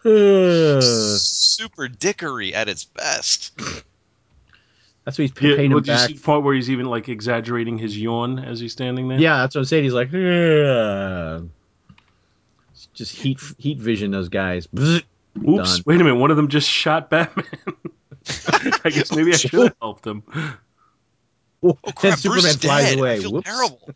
[0.04, 3.56] That's Super dickery at its best.
[5.04, 6.08] That's what he's Yeah, paying him well, do you back.
[6.08, 9.18] see the part where he's even like exaggerating his yawn as he's standing there?
[9.18, 9.84] Yeah, that's what I'm saying.
[9.84, 11.40] He's like, "Yeah."
[12.72, 14.10] It's just heat, heat vision.
[14.10, 14.66] Those guys.
[14.76, 15.02] Oops!
[15.36, 15.82] Done.
[15.84, 16.16] Wait a minute.
[16.16, 17.44] One of them just shot Batman.
[18.84, 20.22] I guess maybe I should have helped him.
[21.62, 22.12] Oh, oh crap!
[22.14, 22.98] and Superman Bruce flies dead.
[22.98, 23.14] away.
[23.14, 23.46] I feel Whoops.
[23.50, 23.90] terrible.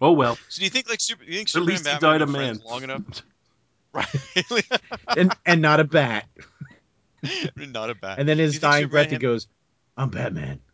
[0.00, 0.36] Oh well.
[0.48, 1.24] So do you think like super?
[1.24, 2.68] You think At Superman least he Batman died a have been friends man.
[2.70, 3.02] long enough?
[3.92, 4.06] Right.
[5.16, 6.26] and and not a bat.
[7.56, 8.18] Not a bad.
[8.18, 9.46] And then Do his dying Superman breath, he goes,
[9.96, 10.60] "I'm Batman."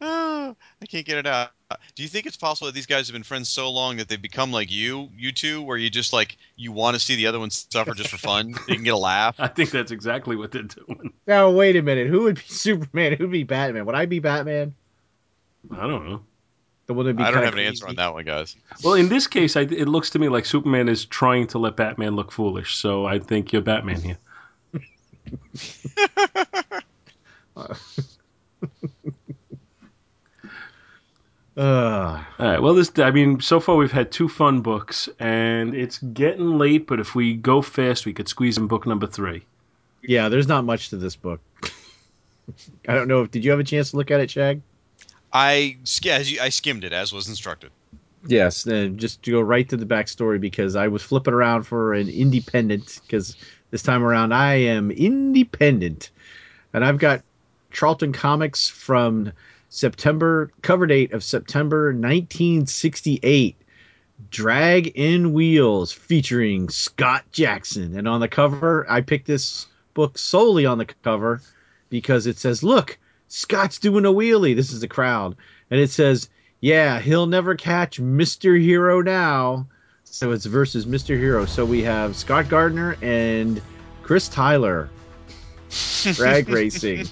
[0.00, 1.50] Ah, I can't get it out.
[1.94, 4.20] Do you think it's possible that these guys have been friends so long that they've
[4.20, 7.38] become like you, you two, where you just like you want to see the other
[7.38, 8.50] one suffer just for fun?
[8.68, 9.36] you can get a laugh.
[9.38, 11.12] I think that's exactly what they're doing.
[11.26, 12.08] Now wait a minute.
[12.08, 13.14] Who would be Superman?
[13.14, 13.86] Who would be Batman?
[13.86, 14.74] Would I be Batman?
[15.72, 16.22] I don't know.
[16.86, 17.98] The one that'd be I don't have an answer crazy?
[17.98, 18.54] on that one, guys.
[18.84, 21.76] Well, in this case, I, it looks to me like Superman is trying to let
[21.76, 22.76] Batman look foolish.
[22.76, 24.18] So I think you're Batman here.
[27.56, 27.76] Ugh.
[31.58, 32.62] All right.
[32.62, 32.92] Well, this.
[32.98, 36.86] I mean, so far we've had two fun books, and it's getting late.
[36.86, 39.44] But if we go fast, we could squeeze in book number three.
[40.02, 41.40] Yeah, there's not much to this book.
[42.88, 43.22] I don't know.
[43.22, 44.60] if Did you have a chance to look at it, Shag?
[45.32, 47.70] I I skimmed it as was instructed.
[48.26, 51.94] Yes, and just to go right to the backstory because I was flipping around for
[51.94, 53.36] an independent because
[53.70, 56.10] this time around I am independent,
[56.72, 57.22] and I've got
[57.70, 59.32] Charlton Comics from
[59.68, 63.56] September cover date of September 1968.
[64.30, 70.64] Drag N' Wheels featuring Scott Jackson, and on the cover I picked this book solely
[70.64, 71.42] on the cover
[71.90, 72.98] because it says, "Look,
[73.28, 75.36] Scott's doing a wheelie." This is the crowd,
[75.70, 76.28] and it says
[76.60, 78.60] yeah, he'll never catch Mr.
[78.60, 79.66] Hero now.
[80.04, 81.16] So it's versus Mr.
[81.16, 81.44] Hero.
[81.46, 83.60] So we have Scott Gardner and
[84.02, 84.88] Chris Tyler.
[86.02, 87.06] Drag racing.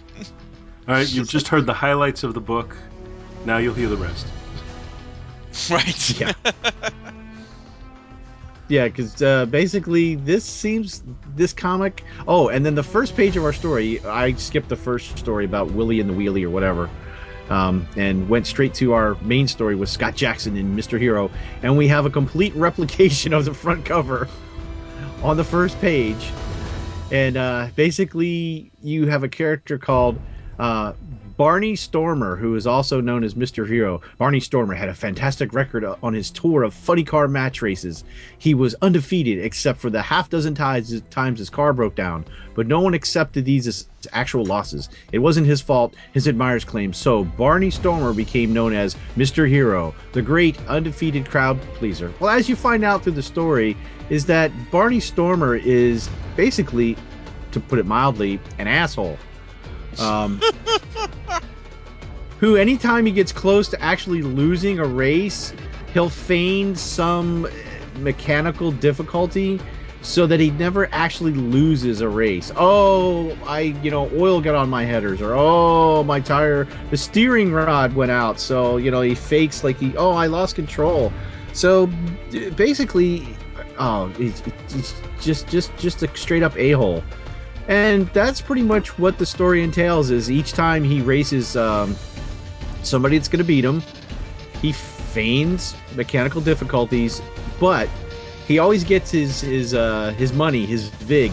[0.89, 1.09] All right.
[1.13, 2.77] You've just heard the highlights of the book.
[3.45, 4.27] Now you'll hear the rest.
[5.71, 6.21] Right.
[6.21, 6.33] Yeah.
[8.69, 11.03] Yeah, because uh, basically this seems
[11.37, 12.03] this comic.
[12.27, 15.73] Oh, and then the first page of our story, I skipped the first story about
[15.73, 16.89] Willie and the Wheelie or whatever,
[17.51, 20.99] um, and went straight to our main story with Scott Jackson and Mr.
[20.99, 21.31] Hero,
[21.63, 24.29] and we have a complete replication of the front cover
[25.23, 26.33] on the first page,
[27.11, 30.19] and uh, basically you have a character called
[30.59, 30.95] uh,
[31.37, 33.67] Barney Stormer, who is also known as Mr.
[33.67, 34.01] Hero.
[34.19, 38.05] Barney Stormer had a fantastic record on his tour of funny car match races.
[38.39, 42.25] He was undefeated except for the half dozen times, his car broke down,
[42.55, 44.89] but no one accepted these as actual losses.
[45.11, 46.95] It wasn't his fault, his admirers claimed.
[46.95, 49.49] So Barney Stormer became known as Mr.
[49.49, 52.13] Hero, the great undefeated crowd pleaser.
[52.21, 53.77] Well, as you find out through the story,
[54.09, 56.97] is that Barney Stormer is basically,
[57.51, 59.19] to put it mildly, an asshole.
[59.99, 60.41] Um,
[62.45, 65.55] who anytime he gets close to actually losing a race,
[65.95, 67.49] he'll feign some
[68.01, 69.59] mechanical difficulty
[70.03, 72.53] so that he never actually loses a race.
[72.55, 77.51] Oh, I, you know, oil got on my headers, or oh, my tire, the steering
[77.51, 78.39] rod went out.
[78.39, 81.15] So, you know, he fakes like he, oh, I lost control.
[81.55, 81.87] So
[82.57, 83.27] basically,
[83.79, 84.43] oh, he's,
[85.19, 87.03] just just just a straight up a hole,
[87.69, 90.11] and that's pretty much what the story entails.
[90.11, 91.97] Is each time he races um,
[92.87, 93.83] somebody that's going to beat him,
[94.61, 97.23] he feigns mechanical difficulties,
[97.61, 97.89] but
[98.47, 101.33] he always gets his his uh, his money, his vig,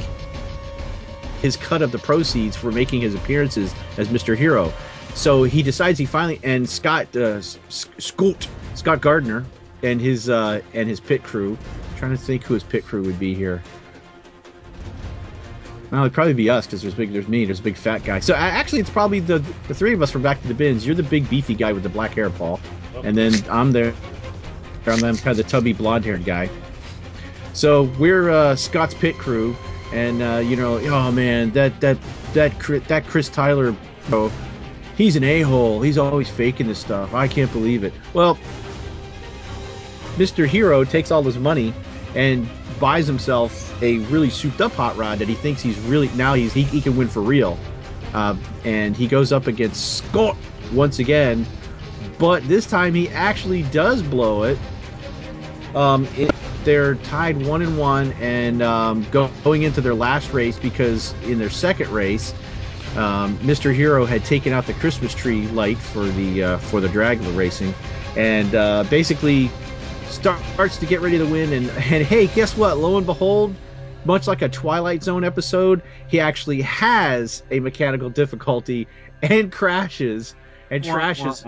[1.42, 4.36] his cut of the proceeds for making his appearances as Mr.
[4.36, 4.72] Hero.
[5.14, 9.46] So he decides he finally and Scott uh, Scoot Scott Gardner
[9.84, 11.58] and his uh, and his pit crew.
[11.92, 13.62] I'm trying to think who his pit crew would be here.
[15.92, 18.20] Well, it'd probably be us because there's big, there's me, there's a big fat guy.
[18.20, 20.86] So actually, it's probably the the three of us from Back to the Bins.
[20.86, 22.62] You're the big beefy guy with the black hair, Paul,
[23.04, 23.94] and then I'm there.
[24.88, 26.50] I'm kind of the tubby blonde haired guy.
[27.54, 29.56] So we're uh, Scott's pit crew,
[29.94, 31.98] and uh, you know, oh man, that that
[32.34, 33.76] that Chris, that Chris Tyler,
[34.08, 34.32] bro,
[34.96, 35.82] he's an a hole.
[35.82, 37.14] He's always faking this stuff.
[37.14, 37.94] I can't believe it.
[38.14, 38.40] Well,
[40.16, 40.48] Mr.
[40.48, 41.74] Hero takes all his money
[42.16, 42.48] and
[42.82, 46.52] buys himself a really souped up hot rod that he thinks he's really now he's
[46.52, 47.58] he, he can win for real.
[48.14, 48.36] Uh,
[48.66, 50.36] and he goes up against Scott
[50.74, 51.46] once again,
[52.20, 54.58] but this time he actually does blow it.
[55.74, 56.30] Um, it,
[56.66, 61.40] they're tied one and one, and um, go, going into their last race because in
[61.40, 62.34] their second race,
[62.98, 63.74] um, Mr.
[63.74, 67.74] Hero had taken out the Christmas tree light for the uh, for the drag racing,
[68.18, 69.50] and uh, basically
[70.12, 71.54] starts to get ready to win.
[71.54, 72.78] And and hey, guess what?
[72.78, 73.56] Lo and behold,
[74.06, 78.88] much like a Twilight Zone episode, he actually has a mechanical difficulty
[79.22, 80.36] and crashes
[80.70, 81.46] and trashes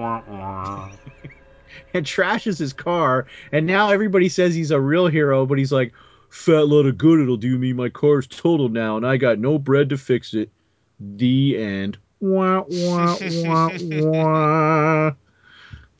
[1.93, 3.27] and trashes his car.
[3.51, 5.93] And now everybody says he's a real hero, but he's like,
[6.29, 7.73] fat load of good it'll do me.
[7.73, 10.51] My car's totaled now, and I got no bread to fix it.
[10.99, 11.97] The end.
[12.19, 15.11] Wah, wah, wah, wah.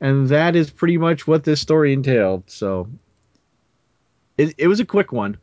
[0.04, 2.44] And that is pretty much what this story entailed.
[2.48, 2.90] So
[4.38, 5.38] it, it was a quick one,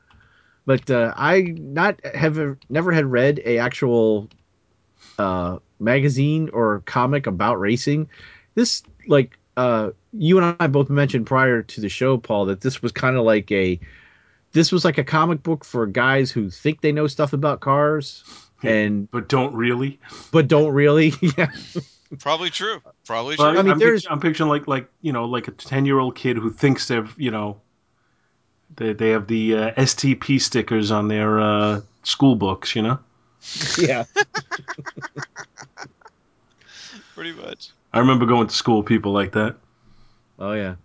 [0.67, 4.29] but uh, I not have never had read a actual
[5.19, 8.11] uh, magazine or comic about racing.
[8.55, 12.83] This like uh, you and I both mentioned prior to the show, Paul, that this
[12.83, 13.81] was kind of like a
[14.53, 18.25] this was like a comic book for guys who think they know stuff about cars
[18.63, 19.99] and but don't really.
[20.33, 21.15] but don't really.
[21.39, 21.51] yeah.
[22.19, 22.83] Probably true.
[23.11, 23.45] Probably true.
[23.45, 25.99] I mean, I'm, there's- picturing, I'm picturing like like you know like a ten year
[25.99, 27.61] old kid who thinks they're you know
[28.77, 33.01] they they have the uh, STP stickers on their uh, school books, you know.
[33.79, 34.05] yeah.
[37.17, 37.71] Pretty much.
[37.93, 39.57] I remember going to school with people like that.
[40.39, 40.77] Oh yeah.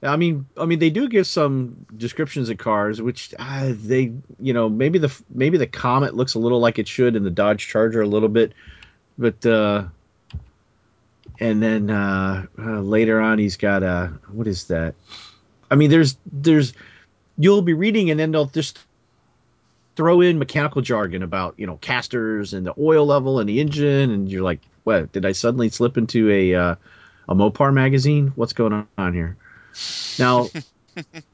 [0.00, 4.52] I mean, I mean, they do give some descriptions of cars, which uh, they, you
[4.52, 7.66] know, maybe the maybe the Comet looks a little like it should, and the Dodge
[7.66, 8.52] Charger a little bit,
[9.18, 9.86] but uh,
[11.40, 14.94] and then uh, uh, later on he's got a what is that?
[15.70, 16.74] I mean, there's there's
[17.38, 18.78] you'll be reading, and then they'll just
[19.94, 24.10] throw in mechanical jargon about you know casters and the oil level and the engine,
[24.10, 25.12] and you're like, what?
[25.12, 26.74] Did I suddenly slip into a uh,
[27.28, 28.32] a Mopar magazine?
[28.34, 29.36] What's going on here?
[30.18, 30.48] Now,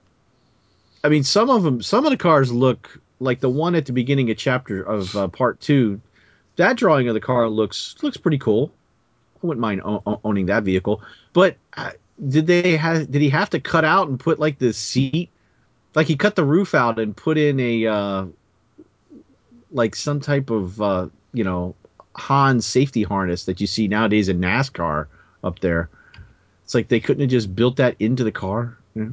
[1.05, 3.93] I mean, some of them, some of the cars look like the one at the
[3.93, 6.01] beginning of chapter of uh, part two.
[6.57, 8.73] That drawing of the car looks looks pretty cool.
[9.43, 9.82] I wouldn't mind
[10.24, 11.02] owning that vehicle.
[11.32, 11.93] But uh,
[12.28, 13.10] did they have?
[13.10, 15.31] Did he have to cut out and put like the seat?
[15.94, 18.27] Like he cut the roof out and put in a uh,
[19.70, 21.74] like some type of uh, you know
[22.16, 25.06] Han safety harness that you see nowadays in NASCAR
[25.44, 25.89] up there.
[26.65, 28.77] It's like they couldn't have just built that into the car.
[28.94, 29.09] Yeah.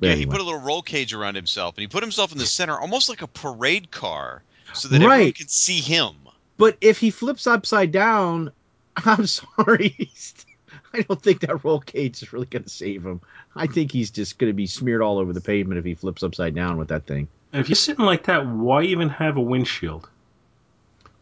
[0.00, 2.46] Yeah, he put a little roll cage around himself, and he put himself in the
[2.46, 4.42] center, almost like a parade car,
[4.72, 5.34] so that everyone Right.
[5.34, 6.14] can see him.
[6.58, 8.52] But if he flips upside down,
[8.96, 9.96] I'm sorry.
[10.92, 13.20] I don't think that roll cage is really going to save him.
[13.54, 16.22] I think he's just going to be smeared all over the pavement if he flips
[16.22, 17.28] upside down with that thing.
[17.52, 20.08] If you're sitting like that, why even have a windshield?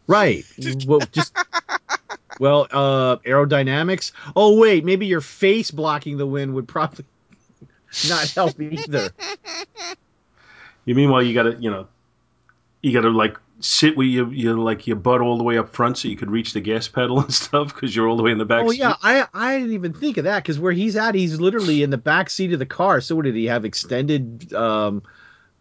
[0.07, 0.45] Right.
[0.85, 1.35] well, just
[2.39, 4.11] well, uh, aerodynamics.
[4.35, 7.05] Oh wait, maybe your face blocking the wind would probably
[8.09, 9.09] not help either.
[10.85, 11.87] You mean while you gotta you know
[12.81, 15.97] you gotta like sit with your, your like your butt all the way up front
[15.97, 18.37] so you could reach the gas pedal and stuff because you're all the way in
[18.37, 18.63] the back.
[18.65, 18.79] Oh seat?
[18.79, 21.89] yeah, I I didn't even think of that because where he's at, he's literally in
[21.89, 23.01] the back seat of the car.
[23.01, 25.03] So what did he have extended um,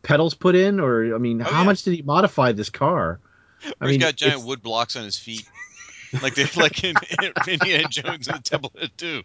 [0.02, 1.66] pedals put in, or I mean, Oh, how yeah.
[1.66, 3.20] much did he modify this car?
[3.80, 5.48] Or he's got giant wood blocks on his feet,
[6.22, 9.22] like they like in, in Indiana Jones and the Temple of Doom.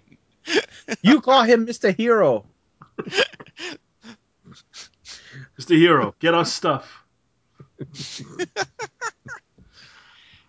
[1.02, 2.46] you call him Mister Hero.
[5.60, 5.76] Mr.
[5.78, 7.04] Hero, get our stuff.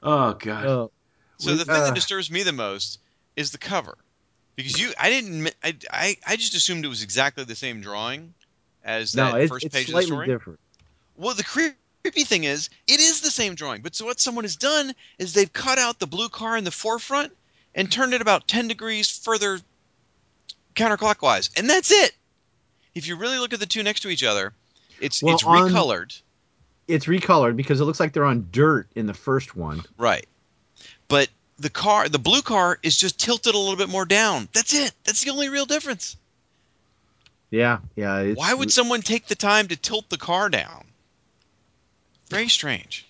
[0.02, 0.66] Oh god.
[0.66, 0.88] Uh,
[1.38, 2.98] So We- the thing uh, that disturbs me the most
[3.36, 3.96] is the cover,
[4.56, 8.34] because you, I didn't, I, I, I just assumed it was exactly the same drawing
[8.84, 10.26] as No, that it's, first it's page of the story.
[10.26, 10.58] different.
[11.16, 14.56] Well, the creepy thing is, it is the same drawing, but so what someone has
[14.56, 17.32] done is they've cut out the blue car in the forefront
[17.74, 19.60] and turned it about 10 degrees further
[20.74, 22.12] counterclockwise, and that's it.
[22.94, 24.52] If you really look at the two next to each other,
[25.00, 26.20] it's Well, it's on- recolored,
[26.90, 29.82] It's recolored because it looks like they're on dirt in the first one.
[29.96, 30.26] right?
[31.08, 34.48] But the car, the blue car, is just tilted a little bit more down.
[34.52, 34.92] That's it.
[35.04, 36.16] That's the only real difference.
[37.50, 38.18] Yeah, yeah.
[38.20, 40.84] It's, Why would someone take the time to tilt the car down?
[42.28, 43.06] Very strange.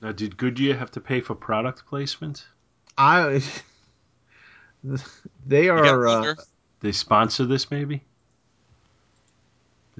[0.00, 2.44] Now, did Goodyear have to pay for product placement?
[2.98, 3.42] I?
[5.46, 6.06] They are.
[6.08, 6.34] Uh.
[6.80, 8.02] They sponsor this, maybe?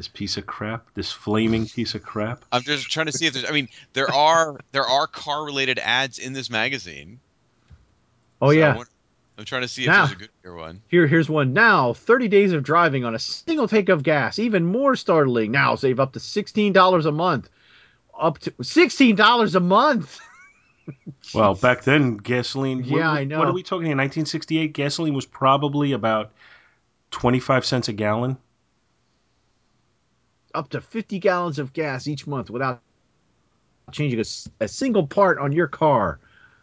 [0.02, 0.84] This piece of crap?
[0.94, 2.44] This flaming piece of crap?
[2.50, 3.48] I'm just trying to see if there's.
[3.48, 7.20] I mean, there are there are car related ads in this magazine.
[8.40, 8.74] oh So yeah.
[8.74, 8.90] wonder-
[9.38, 10.82] I'm trying to see if Now- there's a Goodyear one.
[10.88, 11.92] Here, here's one now.
[11.92, 14.40] 30 days of driving on a single tank of gas.
[14.40, 15.52] Even more startling.
[15.52, 17.48] Now save up to $16 a month.
[18.18, 20.18] Up to $16 a month.
[21.32, 22.82] Well, back then, gasoline.
[22.82, 23.38] Yeah, what, I know.
[23.38, 26.32] What are we talking In 1968, gasoline was probably about
[27.12, 28.36] 25 cents a gallon.
[30.54, 32.80] Up to 50 gallons of gas each month without
[33.90, 34.22] changing
[34.60, 36.18] a single part on your car.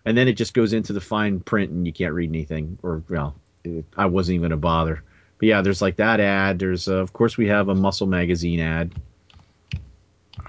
[0.06, 2.78] And then it just goes into the fine print and you can't read anything.
[2.84, 5.04] Or, well, it, I wasn't even a bother.
[5.38, 6.60] But yeah, there's like that ad.
[6.60, 8.94] There's, uh, of course, we have a Muscle Magazine ad.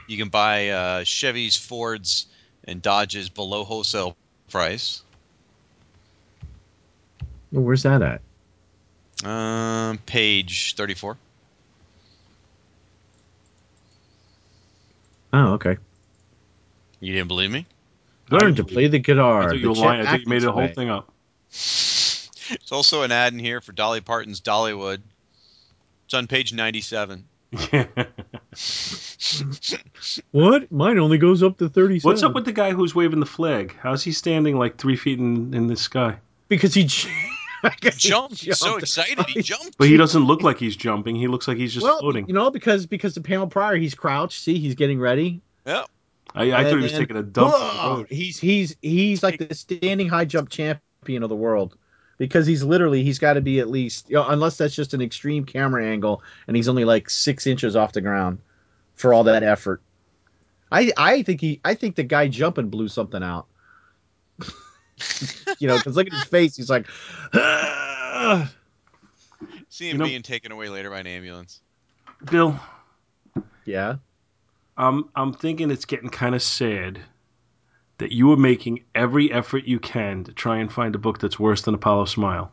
[0.07, 2.27] You can buy uh, Chevys, Fords,
[2.65, 4.17] and Dodges below wholesale
[4.49, 5.03] price.
[7.51, 9.29] Where's that at?
[9.29, 11.17] Um, page 34.
[15.33, 15.79] Oh, okay.
[17.01, 17.67] You didn't believe me?
[18.31, 19.43] Learn to play the guitar.
[19.43, 20.07] I thought you the were lying.
[20.07, 20.73] I thought you made the whole way.
[20.73, 21.13] thing up.
[21.51, 25.01] There's also an ad in here for Dolly Parton's Dollywood.
[26.05, 27.25] It's on page 97.
[30.33, 30.71] What?
[30.73, 32.09] Mine only goes up to 37.
[32.09, 33.77] What's up with the guy who's waving the flag?
[33.81, 36.17] How's he standing like three feet in, in the sky?
[36.49, 37.09] Because he, j-
[37.65, 38.41] I guess he Jumped.
[38.43, 39.25] He's so excited.
[39.27, 39.77] He jumped.
[39.79, 41.15] But he doesn't look like he's jumping.
[41.17, 42.27] He looks like he's just well, floating.
[42.27, 44.41] you know, because because the panel prior, he's crouched.
[44.43, 45.41] See, he's getting ready.
[45.67, 45.85] Yeah.
[46.35, 47.53] I, I thought he was And- taking a dump.
[47.55, 47.97] on the Whoa!
[47.99, 48.07] road.
[48.11, 51.77] He's he's he's like the standing high jump champion of the world.
[52.19, 55.01] Because he's literally he's got to be at least you know, unless that's just an
[55.01, 58.39] extreme camera angle and he's only like six inches off the ground
[58.95, 59.81] for all that effort.
[60.71, 63.47] I I think he I think the guy jumping blew something out.
[65.59, 66.57] you know, because look at his face.
[66.57, 66.87] He's like,
[67.35, 68.51] "Ah."
[69.69, 71.61] See him You know- being taken away later by an ambulance.
[72.31, 72.59] Bill,
[73.65, 73.97] yeah.
[74.77, 77.01] I'm I'm thinking it's getting kind of sad
[77.99, 81.39] that you are making every effort you can to try and find a book that's
[81.39, 82.51] worse than Apollo Smile.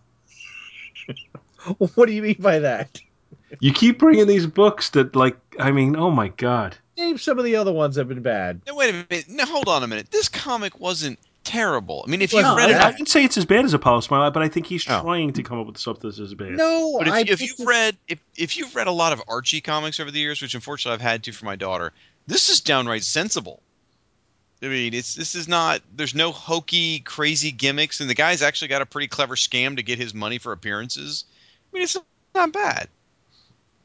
[1.96, 3.02] What do you mean by that?
[3.60, 6.78] You keep bringing these books that, like, I mean, oh my god.
[6.98, 8.62] Name some of the other ones that have been bad.
[8.68, 9.26] No, wait a minute.
[9.28, 10.10] No, hold on a minute.
[10.10, 12.04] This comic wasn't terrible.
[12.06, 13.66] I mean, if Well, you've no, read I, it, I didn't say it's as bad
[13.66, 15.02] as Apollo Smile, but I think he's Oh.
[15.02, 16.52] trying to come up with something that's as bad.
[16.52, 19.62] No, But if, I if you've read if, if you've read a lot of Archie
[19.62, 21.94] comics over the years, which unfortunately I've had to for my daughter,
[22.28, 23.62] this is downright sensible.
[24.62, 25.82] I mean, it's this is not.
[25.96, 29.84] There's no hokey, crazy gimmicks, and the guy's actually got a pretty clever scam to
[29.84, 31.26] get his money for appearances.
[31.72, 31.96] I mean, it's
[32.34, 32.90] not bad.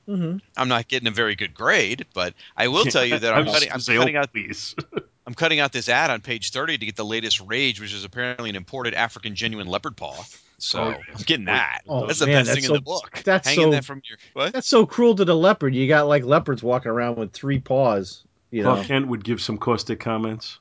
[0.09, 0.41] Mhm.
[0.57, 3.45] I'm not getting a very good grade, but I will tell you that I I'm
[3.45, 4.75] was cutting, I'm cutting oh, out please.
[5.33, 8.05] I'm cutting out this ad on page 30 to get the latest Rage, which is
[8.05, 10.23] apparently an imported African genuine leopard paw.
[10.59, 11.81] So Oh, I'm getting that.
[11.89, 13.23] Oh, that's the man, best that's thing so- in the book.
[13.25, 14.53] that's Hanging so- that from your what?
[14.53, 15.75] That's so cruel to the leopard.
[15.75, 18.23] You got like leopards walking around with three paws.
[18.51, 20.59] You know, Kent would give some caustic comments.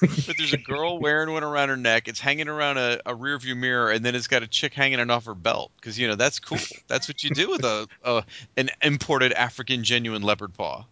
[0.00, 2.06] But there's a girl wearing one around her neck.
[2.06, 5.00] It's hanging around a, a rear view mirror, and then it's got a chick hanging
[5.00, 5.72] it off her belt.
[5.74, 6.58] Because you know that's cool.
[6.86, 8.22] That's what you do with a, a
[8.56, 10.84] an imported African genuine leopard paw.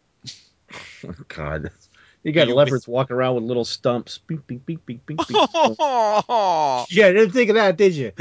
[1.29, 1.71] God,
[2.23, 4.19] you got You leopards walking around with little stumps.
[4.19, 5.31] Bink, bink, bink, bink, bink.
[5.31, 8.13] now yeah, didn't think of that, did you,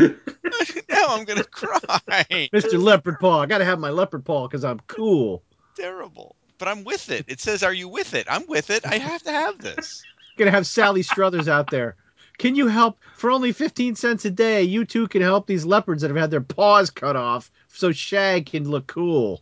[0.90, 2.50] now I'm gonna cry.
[2.54, 3.42] Mister Leopard Paw?
[3.42, 5.44] I gotta have my leopard paw because I'm cool.
[5.76, 6.36] Terrible.
[6.58, 7.26] But I'm with it.
[7.28, 8.86] It says, "Are you with it?" I'm with it.
[8.86, 10.04] I have to have this.
[10.38, 11.96] Gonna have Sally Struthers out there.
[12.38, 14.64] Can you help for only fifteen cents a day?
[14.64, 18.48] You two can help these leopards that have had their paws cut off so Shag
[18.48, 19.42] can look cool.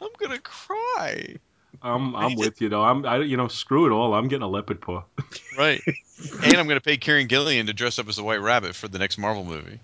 [0.00, 1.36] I'm gonna cry.
[1.82, 2.82] I'm I'm with you though.
[2.82, 4.14] I'm I you know screw it all.
[4.14, 5.02] I'm getting a leopard paw.
[5.58, 5.80] Right.
[6.44, 8.98] and I'm gonna pay Karen Gillan to dress up as a White Rabbit for the
[8.98, 9.80] next Marvel movie.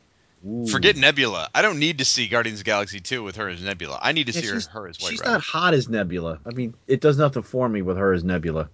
[0.71, 1.49] Forget Nebula.
[1.55, 3.99] I don't need to see Guardians of the Galaxy 2 with her as Nebula.
[4.01, 5.33] I need to Yeah, see her, her as White She's Rabbit.
[5.33, 6.39] not hot as Nebula.
[6.47, 8.69] I mean, it does nothing for me with her as Nebula.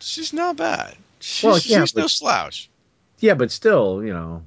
[0.00, 0.94] She's not bad.
[1.20, 2.70] She's, Well, yeah, she's no slouch.
[3.18, 4.42] Yeah, but still, you know, I'd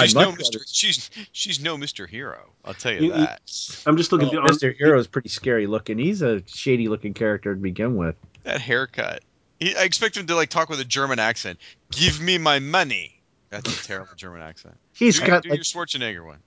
[0.00, 0.62] She's no much Mr.
[0.72, 2.08] She's she's no Mr.
[2.08, 2.50] Hero.
[2.64, 3.40] I'll tell you You- you- that.
[3.86, 4.28] I'm just looking.
[4.28, 4.76] Well, Mr.
[4.76, 5.98] Hero is pretty scary looking.
[5.98, 8.14] He's a shady looking character to begin with.
[8.44, 9.22] That haircut.
[9.58, 11.58] He, I expect him to like talk with a German accent.
[11.90, 13.20] Give me my money.
[13.50, 14.76] That's a terrible German accent.
[14.94, 16.38] He's do got do like, your Schwarzenegger one.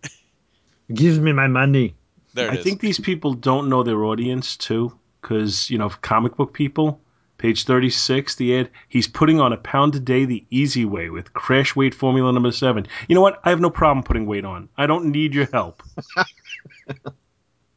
[0.94, 1.95] Give me my money.
[2.34, 2.64] There it I is.
[2.64, 7.02] think these people don't know their audience too, because you know, comic book people.
[7.38, 8.70] Page thirty-six, the ad.
[8.88, 12.52] He's putting on a pound a day the easy way with crash weight formula number
[12.52, 12.88] seven.
[13.10, 13.40] You know what?
[13.44, 14.70] I have no problem putting weight on.
[14.78, 15.84] I don't need your help.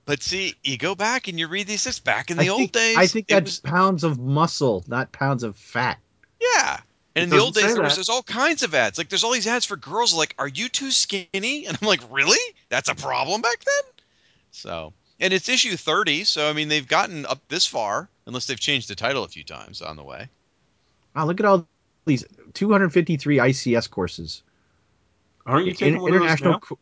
[0.05, 1.85] But see, you go back and you read these.
[1.85, 2.97] This back in the I old think, days.
[2.97, 5.98] I think it that's was- pounds of muscle, not pounds of fat.
[6.40, 6.80] yeah.
[7.14, 8.97] And in the old days, there was there's all kinds of ads.
[8.97, 10.14] Like there's all these ads for girls.
[10.14, 11.66] Like, are you too skinny?
[11.66, 12.39] And I'm like, really?
[12.70, 13.93] That's a problem back then.
[14.52, 16.24] So, and it's issue 30.
[16.24, 19.42] So I mean, they've gotten up this far, unless they've changed the title a few
[19.42, 20.28] times on the way.
[21.16, 21.66] Wow, look at all
[22.05, 24.42] these 253 ICS courses.
[25.46, 26.52] Aren't you In- taking one of those international.
[26.52, 26.59] now?
[26.59, 26.78] co-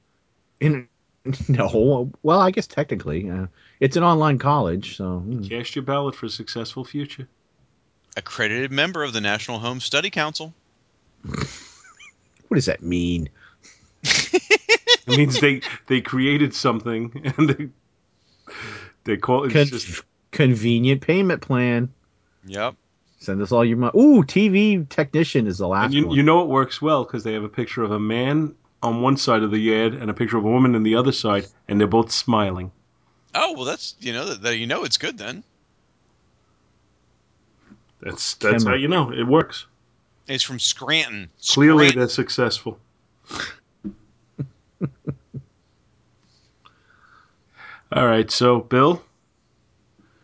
[0.60, 0.88] In,
[1.48, 3.46] no, well, I guess technically, uh,
[3.80, 5.42] it's an online college, so hmm.
[5.44, 7.26] Cast your ballot for a successful future.
[8.16, 10.52] Accredited member of the National Home Study Council.
[11.22, 11.46] what
[12.54, 13.28] does that mean?
[14.02, 17.68] It means they they created something and they
[19.04, 20.02] they call it Con- just
[20.36, 21.92] convenient payment plan.
[22.44, 22.74] Yep.
[23.18, 23.98] Send us all your money.
[23.98, 26.16] Ooh, TV technician is the last you, one.
[26.16, 29.16] you know it works well because they have a picture of a man on one
[29.16, 31.80] side of the ad and a picture of a woman on the other side, and
[31.80, 32.70] they're both smiling.
[33.34, 35.42] Oh well, that's you know that, that you know it's good then.
[38.00, 38.70] That's that's Timber.
[38.70, 39.66] how you know it works.
[40.28, 41.30] It's from Scranton.
[41.48, 41.98] Clearly, Scranton.
[42.00, 42.78] they're successful.
[47.92, 49.02] All right, so Bill,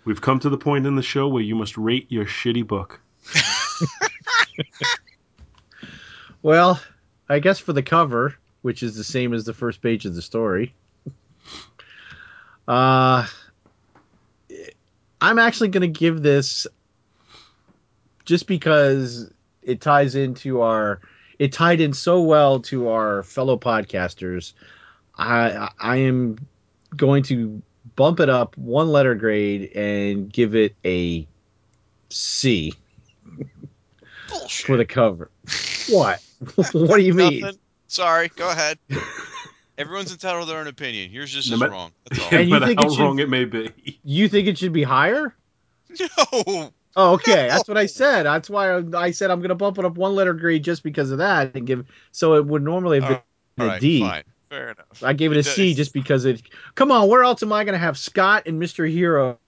[0.05, 3.01] we've come to the point in the show where you must rate your shitty book.
[6.43, 6.81] Well,
[7.29, 10.23] I guess for the cover, which is the same as the first page of the
[10.23, 10.74] story,
[12.66, 13.27] uh,
[15.20, 16.66] I'm actually going to give this
[18.24, 21.01] just because it ties into our.
[21.39, 24.53] It tied in so well to our fellow podcasters.
[25.16, 26.39] I I am
[26.97, 27.62] going to
[27.97, 31.27] bump it up one letter grade and give it a
[32.10, 32.74] C
[34.28, 34.66] Bullshit.
[34.66, 35.31] for the cover.
[35.90, 36.23] What?
[36.73, 37.40] what do you mean?
[37.40, 37.59] Nothing.
[37.89, 38.28] Sorry.
[38.36, 38.78] Go ahead.
[39.78, 41.10] Everyone's entitled to their own opinion.
[41.10, 41.93] Yours just No is mat- wrong.
[42.09, 42.28] That's all.
[42.39, 43.70] And you think how it should- wrong it may be.
[44.05, 45.35] You think it should be higher?
[46.01, 46.70] no.
[46.94, 47.47] Oh, okay.
[47.47, 47.48] No.
[47.48, 48.24] That's what I said.
[48.24, 50.82] That's why I, I said I'm going to bump it up one letter grade just
[50.82, 51.86] because of that and give.
[52.12, 53.20] So it would normally have been
[53.60, 53.81] All a right.
[53.81, 54.01] D.
[54.01, 54.24] Fine.
[54.53, 55.03] Fair enough.
[55.03, 56.43] I gave it a It C just because it.
[56.74, 59.39] Come on, where else am I going to have Scott and Mister Hero,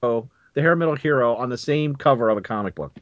[0.00, 0.22] the
[0.56, 2.96] hair metal hero, on the same cover of a comic book,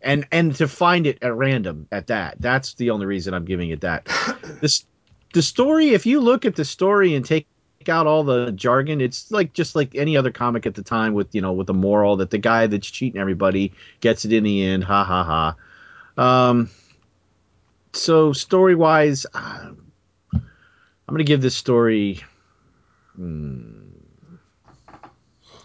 [0.00, 2.36] and and to find it at random at that.
[2.40, 4.08] That's the only reason I'm giving it that.
[4.62, 4.86] This
[5.34, 5.90] the story.
[5.90, 7.46] If you look at the story and take
[7.86, 11.34] out all the jargon, it's like just like any other comic at the time with
[11.34, 14.64] you know with the moral that the guy that's cheating everybody gets it in the
[14.64, 14.84] end.
[14.84, 15.54] Ha ha
[16.16, 16.46] ha.
[16.48, 16.70] Um.
[17.92, 19.26] So story wise.
[19.34, 19.72] Uh,
[21.10, 22.20] I'm gonna give this story.
[23.16, 23.80] Hmm,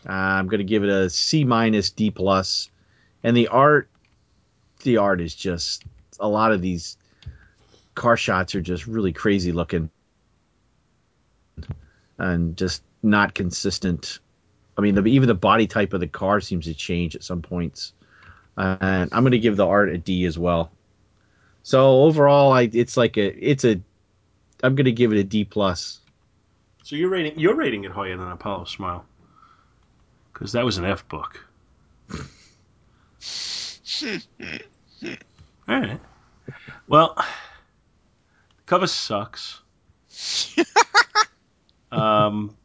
[0.03, 2.71] I'm gonna give it a C minus D plus,
[3.23, 3.87] and the art,
[4.81, 5.83] the art is just
[6.19, 6.97] a lot of these
[7.93, 9.91] car shots are just really crazy looking,
[12.17, 14.17] and just not consistent.
[14.75, 17.43] I mean, the, even the body type of the car seems to change at some
[17.43, 17.93] points,
[18.57, 20.71] and I'm gonna give the art a D as well.
[21.61, 23.79] So overall, I it's like a it's a
[24.63, 25.99] I'm gonna give it a D plus.
[26.83, 29.05] So you're rating you're rating it higher than Apollo Smile,
[30.33, 31.45] because that was an F book.
[35.67, 35.99] All right.
[36.87, 39.61] Well, the cover sucks.
[41.91, 42.55] um,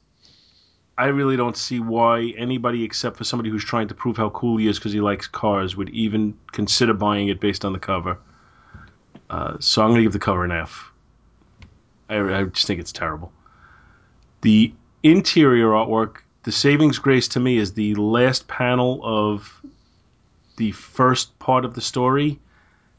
[0.99, 4.59] I really don't see why anybody except for somebody who's trying to prove how cool
[4.59, 8.19] he is because he likes cars would even consider buying it based on the cover.
[9.31, 10.90] Uh, so I'm going to give the cover an F.
[12.11, 13.32] I, I just think it's terrible.
[14.43, 19.61] The interior artwork, the savings grace to me is the last panel of
[20.57, 22.39] the first part of the story.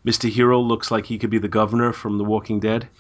[0.05, 0.29] Mr.
[0.29, 2.88] Hero looks like he could be the governor from The Walking Dead.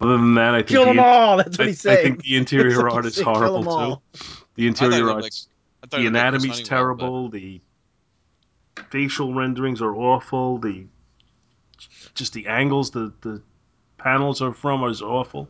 [0.00, 1.36] Other than that, I think Kill the them all.
[1.38, 4.02] That's what I, he's I think the interior That's art is saying, horrible too.
[4.54, 5.42] The I thought interior art, like- the it
[5.82, 7.28] looked like Chris anatomy's Honeywell, terrible.
[7.30, 7.60] The
[8.90, 10.58] facial renderings are awful.
[10.58, 10.86] The
[12.14, 13.42] just the angles the the
[13.98, 15.48] panels are from is awful.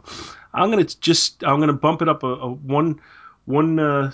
[0.53, 3.01] I'm gonna just I'm gonna bump it up a, a one
[3.45, 4.13] one uh,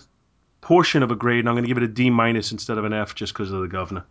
[0.60, 2.92] portion of a grade, and I'm gonna give it a D minus instead of an
[2.92, 4.04] F just because of the governor.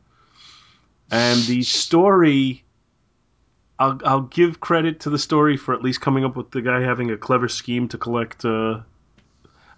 [1.12, 2.64] And the story
[3.80, 6.82] I'll I'll give credit to the story for at least coming up with the guy
[6.82, 8.46] having a clever scheme to collect.
[8.46, 8.82] Uh,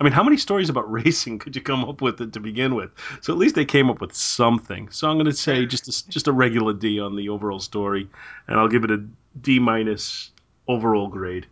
[0.01, 2.89] I mean, how many stories about racing could you come up with to begin with?
[3.21, 4.89] So at least they came up with something.
[4.89, 8.09] So I'm going to say just a, just a regular D on the overall story,
[8.47, 9.05] and I'll give it a
[9.41, 10.31] D minus
[10.67, 11.45] overall grade.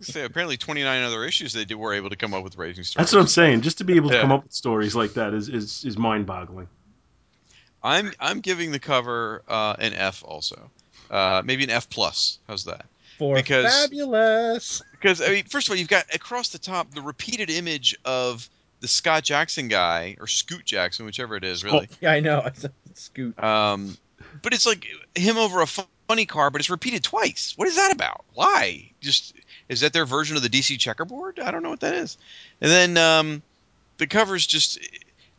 [0.00, 3.02] Say, apparently, 29 other issues they did were able to come up with racing stories.
[3.06, 3.62] That's what I'm saying.
[3.62, 4.22] Just to be able to Yeah.
[4.22, 6.68] come up with stories like that is is, is mind boggling.
[7.82, 10.70] I'm I'm giving the cover uh, an F also,
[11.10, 12.38] uh, maybe an F plus.
[12.46, 12.86] How's that?
[13.18, 14.80] For Because- fabulous.
[15.00, 18.48] Because I mean, first of all, you've got across the top the repeated image of
[18.80, 21.88] the Scott Jackson guy or Scoot Jackson, whichever it is, really.
[22.00, 22.46] Yeah, I know.
[22.94, 23.42] Scoot.
[23.42, 23.96] Um,
[24.42, 27.54] but it's like him over a funny car, but it's repeated twice.
[27.56, 28.24] What is that about?
[28.34, 28.90] Why?
[29.00, 29.34] Just
[29.68, 31.38] is that their version of the DC checkerboard?
[31.40, 32.18] I don't know what that is.
[32.60, 33.42] And then um,
[33.98, 34.78] the cover's just.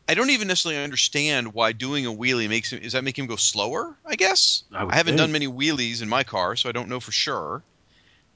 [0.09, 2.81] I don't even necessarily understand why doing a wheelie makes him.
[2.81, 3.95] Is that make him go slower?
[4.05, 4.63] I guess.
[4.73, 5.17] I, I haven't think.
[5.19, 7.63] done many wheelies in my car, so I don't know for sure.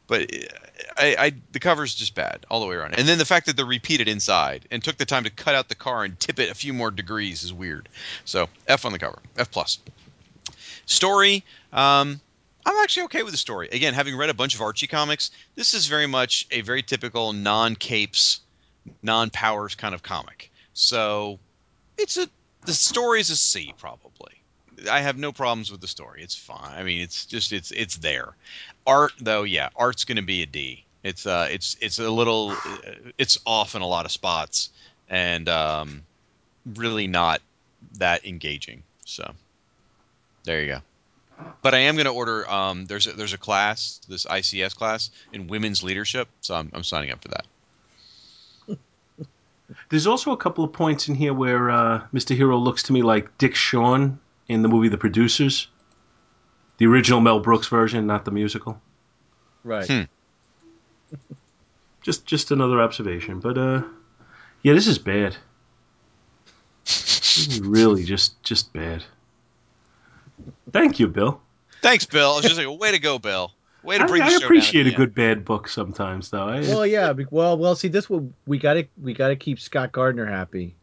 [0.08, 0.32] But
[0.98, 2.96] I, I, the cover's just bad all the way around.
[2.96, 5.68] And then the fact that they're repeated inside and took the time to cut out
[5.68, 7.90] the car and tip it a few more degrees is weird.
[8.24, 9.80] So F on the cover, F plus.
[10.86, 12.22] Story, um,
[12.66, 13.70] I'm actually okay with the story.
[13.72, 17.34] Again, having read a bunch of Archie comics, this is very much a very typical
[17.34, 18.42] non-capes,
[19.02, 20.52] non-powers kind of comic.
[20.74, 21.40] So
[21.98, 22.28] it's a
[22.66, 24.35] the story is a C probably.
[24.90, 26.22] I have no problems with the story.
[26.22, 26.74] It's fine.
[26.74, 28.36] I mean, it's just it's it's there.
[28.86, 30.84] Art though, yeah, art's going to be a D.
[31.04, 34.70] It's uh it's it's a little uh, it's off in a lot of spots
[35.10, 36.04] and um
[36.76, 37.42] really not
[38.00, 38.84] that engaging.
[39.06, 39.34] So
[40.44, 40.82] there you go.
[41.62, 45.12] But I am going to order um there's a, there's a class, this ICS class
[45.32, 47.46] in women's leadership, so I'm I'm signing up for that.
[49.90, 52.36] There's also a couple of points in here where uh, Mr.
[52.36, 55.68] Hero looks to me like Dick Shawn in the movie The Producers,
[56.78, 58.82] the original Mel Brooks version, not the musical.
[59.64, 59.88] Right.
[59.88, 60.02] Hmm.
[62.02, 63.82] Just just another observation, but uh,
[64.62, 65.36] yeah, this is bad.
[66.86, 69.04] This is really just just bad.
[70.72, 71.42] Thank you, Bill.
[71.82, 72.34] Thanks, Bill.
[72.34, 73.52] I was just like, way to go, Bill.
[73.82, 74.98] Way to I, bring the I show down at appreciate the a end.
[74.98, 76.48] good bad book sometimes, though.
[76.48, 77.12] I, Well, yeah.
[77.32, 77.76] Well, well.
[77.76, 80.76] See, this will we got to we got to keep Scott Gardner happy.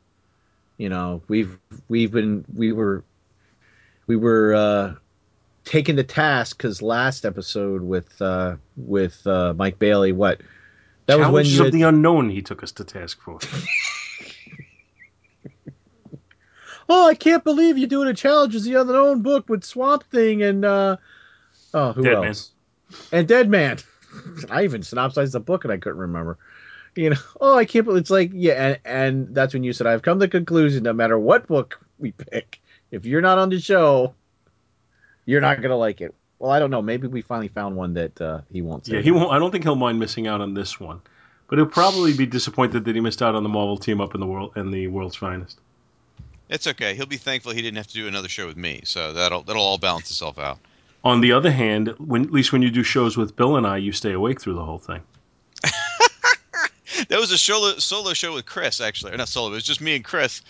[0.77, 1.57] You know, we've
[1.89, 3.05] we've been we were
[4.07, 4.95] we were uh
[5.65, 10.41] taken to task because last episode with uh with uh Mike Bailey, what
[11.07, 13.39] that was when you of had- the unknown he took us to task for.
[16.89, 20.43] oh, I can't believe you're doing a challenge challenges the unknown book with Swamp Thing
[20.43, 20.97] and uh
[21.75, 22.29] oh who Dead Man.
[22.29, 22.53] else
[23.13, 23.79] and Dead Man.
[24.51, 26.39] I even synopsized the book and I couldn't remember.
[26.95, 29.87] You know, oh, I can't believe it's like yeah, and, and that's when you said
[29.87, 32.61] I've come to the conclusion no matter what book we pick,
[32.93, 34.15] if you're not on the show,
[35.25, 36.15] you're not gonna like it.
[36.39, 36.83] Well, I don't know.
[36.83, 38.87] Maybe we finally found one that uh, he won't.
[38.87, 39.33] Yeah, he won't.
[39.33, 41.01] I don't think he'll mind missing out on this one,
[41.49, 44.21] but he'll probably be disappointed that he missed out on the Marvel team up in
[44.21, 45.59] the world and the world's finest.
[46.49, 46.95] It's okay.
[46.95, 48.83] He'll be thankful he didn't have to do another show with me.
[48.85, 50.59] So that'll that'll all balance itself out.
[51.05, 53.79] On the other hand, when at least when you do shows with Bill and I,
[53.79, 55.01] you stay awake through the whole thing.
[57.09, 59.51] That was a solo solo show with Chris, actually, or not solo.
[59.51, 60.43] It was just me and Chris,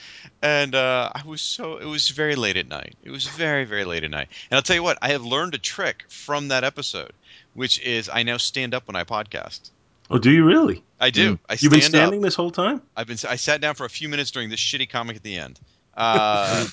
[0.43, 2.95] and uh, I was so it was very late at night.
[3.03, 4.29] It was very very late at night.
[4.51, 7.12] And I'll tell you what, I have learned a trick from that episode,
[7.55, 9.70] which is I now stand up when I podcast.
[10.11, 10.83] Oh, do you really?
[11.01, 11.39] I do.
[11.49, 12.24] I You've been standing up.
[12.24, 12.83] this whole time.
[12.97, 13.19] I've been.
[13.29, 15.59] I sat down for a few minutes during this shitty comic at the end.
[15.95, 16.66] Uh,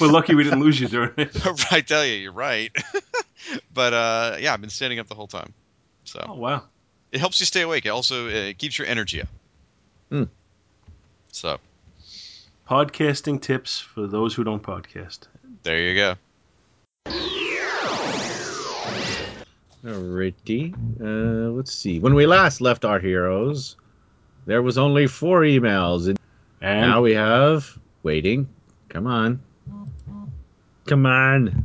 [0.00, 1.36] We're lucky we didn't lose you during it.
[1.72, 2.70] I tell you, you're right.
[3.74, 5.52] but uh, yeah, I've been standing up the whole time.
[6.04, 6.62] So Oh wow!
[7.12, 7.86] It helps you stay awake.
[7.86, 9.28] It also uh, keeps your energy up.
[10.10, 10.24] Hmm.
[11.32, 11.58] So
[12.70, 15.26] Podcasting tips for those who don't podcast.
[15.64, 16.14] there you go.
[19.84, 20.72] Alrighty.
[21.00, 21.98] Uh, let's see.
[21.98, 23.74] When we last left our heroes,
[24.46, 26.18] there was only four emails, and
[26.60, 28.48] And now we have waiting.
[28.88, 29.40] Come on.
[30.86, 31.64] Come on.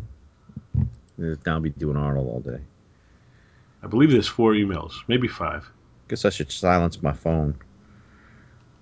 [1.18, 2.62] Now I'll be doing Arnold all day.
[3.86, 5.70] I believe there's four emails, maybe five.
[6.08, 7.54] Guess I should silence my phone.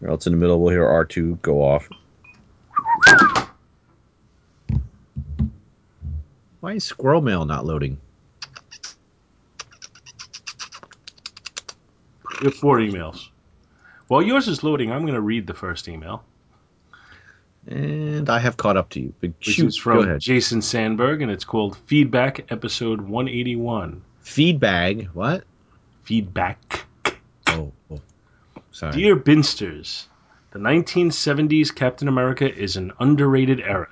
[0.02, 1.90] Or else in the middle we'll hear R2 go off.
[6.62, 8.00] Why is Squirrel Mail not loading?
[12.40, 13.28] We have four emails.
[14.08, 16.24] While yours is loading, I'm going to read the first email,
[17.68, 19.14] And I have caught up to you.
[19.20, 20.18] But which shoot, is from.
[20.20, 24.02] Jason Sandberg, and it's called Feedback Episode 181.
[24.24, 25.08] Feedbag.
[25.14, 25.44] What?
[26.04, 26.86] Feedback.
[27.48, 28.02] Oh, oh.
[28.72, 28.94] sorry.
[28.94, 30.08] Dear Binsters,
[30.52, 33.90] the 1970s Captain America is an underrated era.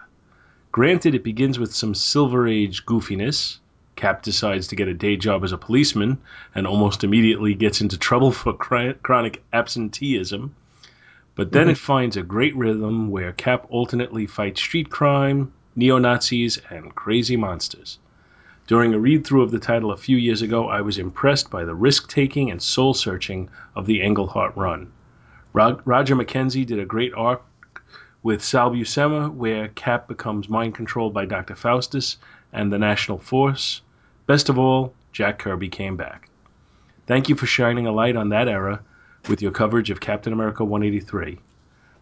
[0.72, 3.58] Granted, it begins with some Silver Age goofiness,
[4.02, 6.18] Cap decides to get a day job as a policeman
[6.56, 10.56] and almost immediately gets into trouble for chronic absenteeism.
[11.36, 11.72] But then mm-hmm.
[11.72, 17.38] it finds a great rhythm where Cap alternately fights street crime, neo Nazis, and crazy
[17.38, 18.00] monsters.
[18.72, 21.66] During a read through of the title a few years ago, I was impressed by
[21.66, 24.94] the risk taking and soul searching of the Englehart run.
[25.52, 27.44] Rog- Roger McKenzie did a great arc
[28.24, 31.54] with Sal Buscema, where Cap becomes mind controlled by Dr.
[31.54, 32.16] Faustus
[32.54, 33.82] and the National Force.
[34.26, 36.30] Best of all, Jack Kirby came back.
[37.08, 38.80] Thank you for shining a light on that era
[39.28, 41.40] with your coverage of Captain America 183.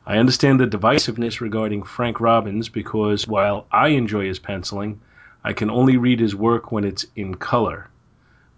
[0.05, 5.01] I understand the divisiveness regarding Frank Robbins because while I enjoy his penciling,
[5.43, 7.87] I can only read his work when it's in color.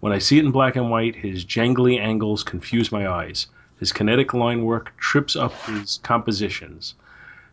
[0.00, 3.46] When I see it in black and white, his jangly angles confuse my eyes.
[3.78, 6.94] His kinetic line work trips up his compositions.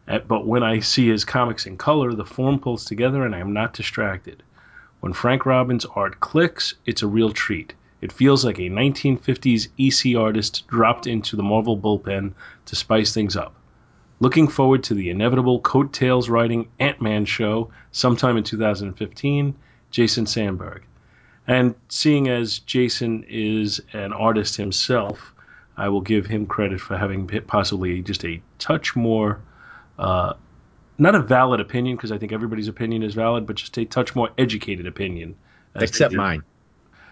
[0.08, 3.54] But when I see his comics in color, the form pulls together and I am
[3.54, 4.42] not distracted.
[5.00, 7.76] When Frank Robbins' art clicks, it's a real treat.
[8.02, 12.34] It feels like a 1950s EC artist dropped into the Marvel bullpen
[12.66, 13.54] to spice things up.
[14.22, 19.56] Looking forward to the inevitable coattails riding Ant Man show sometime in 2015,
[19.92, 20.84] Jason Sandberg.
[21.48, 25.34] And seeing as Jason is an artist himself,
[25.78, 29.40] I will give him credit for having possibly just a touch more,
[29.98, 30.34] uh,
[30.98, 34.16] not a valid opinion, because I think everybody's opinion is valid, but just a touch
[34.16, 35.36] more educated opinion.
[35.76, 36.44] Except mine.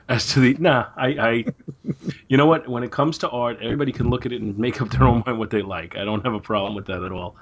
[0.10, 1.46] As to the nah I, I
[2.28, 2.68] you know what?
[2.68, 5.24] When it comes to art everybody can look at it and make up their own
[5.26, 5.98] mind what they like.
[5.98, 7.36] I don't have a problem with that at all.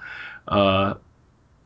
[0.48, 0.94] Uh,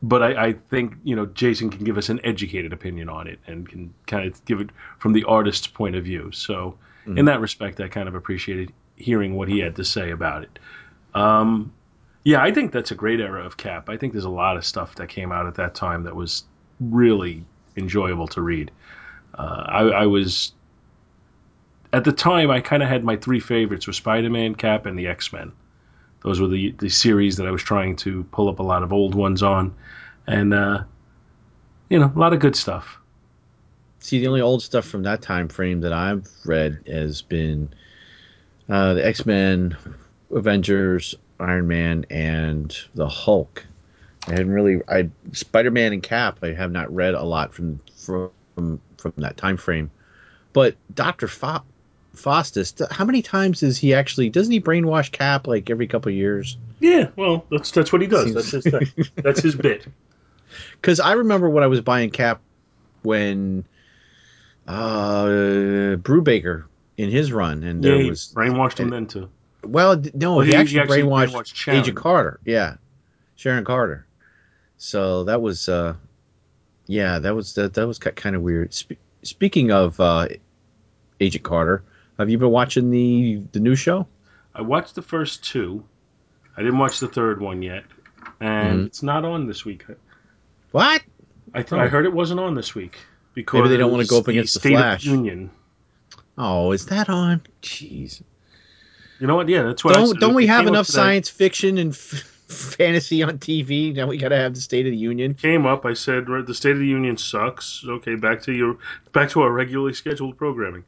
[0.03, 3.39] but I, I think you know jason can give us an educated opinion on it
[3.47, 6.31] and can kind of give it from the artist's point of view.
[6.33, 6.77] So
[7.17, 10.59] in that respect i kind of appreciated hearing what he had to say about it.
[11.15, 11.73] Um,
[12.23, 13.89] yeah i think that's a great era of cap.
[13.89, 16.45] I think there's a lot of stuff that came out at that time that was
[16.79, 17.45] really
[17.77, 18.71] enjoyable to read.
[19.35, 20.53] Uh, I, I was
[21.93, 25.09] at the time I kind of had my three favorites were Spider-Man, Cap, and the
[25.09, 25.53] X-Men.
[26.23, 28.93] Those were the the series that I was trying to pull up a lot of
[28.93, 29.75] old ones on,
[30.27, 30.85] and uh,
[31.89, 32.99] you know a lot of good stuff.
[34.01, 37.73] See, the only old stuff from that time frame that I've read has been
[38.69, 39.77] uh, the X Men,
[40.31, 43.65] Avengers, Iron Man, and the Hulk.
[44.27, 46.41] I hadn't really, I Spider Man and Cap.
[46.43, 48.31] I have not read a lot from from
[48.99, 49.91] from that time frame,
[50.53, 51.63] but Doctor Fa-
[52.15, 52.73] Faustus.
[52.73, 54.31] th- How many times is he actually?
[54.31, 56.57] Doesn't he brainwash Cap like every couple of years?
[56.81, 58.35] Yeah, well that's that's what he does.
[58.35, 58.87] That's his thing.
[59.17, 59.87] that's his bit.
[60.81, 62.41] Because I remember when I was buying Cap
[63.03, 63.65] when
[64.67, 65.27] uh
[65.97, 66.65] Brubaker
[66.97, 69.29] in his run, and Yeah, there he was brainwashed him then too.
[69.65, 71.81] Well, no, Well, he, he- he actually, brainwashed, brainwashed Sharon.
[71.81, 72.41] Agent Carter.
[72.45, 72.77] Yeah,
[73.37, 74.07] Sharon Carter.
[74.79, 75.95] So that was, uh,
[76.87, 78.73] yeah, that was that, that was kind of weird.
[78.73, 78.93] Spe-
[79.23, 80.29] speaking of uh,
[81.21, 81.83] Agent Carter,
[82.21, 84.07] have you been watching the the new show?
[84.55, 85.85] I watched the first two.
[86.57, 87.85] I didn't watch the third one yet,
[88.41, 88.87] and Mhm.
[88.87, 89.85] it's not on this week.
[90.73, 91.03] What?
[91.55, 91.79] I, th- Oh.
[91.81, 92.97] I heard it wasn't on this week
[93.35, 95.05] because Maybe they don't wanna go up against the State Flash.
[95.07, 95.51] Of Union.
[96.39, 97.43] Oh, is that on?
[97.63, 98.23] Jeez.
[99.19, 99.49] You know what?
[99.49, 99.95] Yeah, that's what.
[99.95, 101.99] Don't don't we have enough science fiction and f-
[102.49, 103.95] fantasy on TV?
[103.95, 105.35] Now we got to have the State of the Union.
[105.35, 105.85] came up.
[105.85, 107.85] I said, the State of the Union sucks.
[107.87, 108.79] Okay, back to your
[109.13, 110.85] back to our regularly scheduled programming.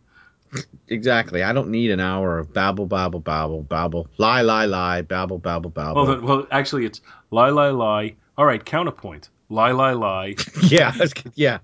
[0.89, 1.43] Exactly.
[1.43, 5.71] I don't need an hour of babble, babble, babble, babble, lie, lie, lie, babble, babble,
[5.71, 5.95] babble.
[5.95, 7.01] Well, then, well, actually, it's
[7.31, 8.15] lie, lie, lie.
[8.37, 9.31] All right, counterpoint.
[9.49, 10.35] Lie, lie, lie.
[10.63, 10.95] yeah,
[11.35, 11.59] yeah.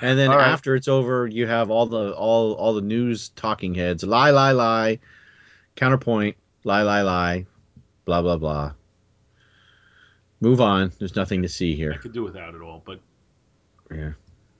[0.00, 0.48] And then right.
[0.48, 4.04] after it's over, you have all the all all the news talking heads.
[4.04, 4.98] Lie, lie, lie.
[5.74, 6.36] Counterpoint.
[6.64, 7.46] Lie, lie, lie.
[8.04, 8.72] Blah blah blah.
[10.40, 10.92] Move on.
[10.98, 11.92] There's nothing to see here.
[11.92, 13.00] I could do without it all, but
[13.90, 14.12] Yeah.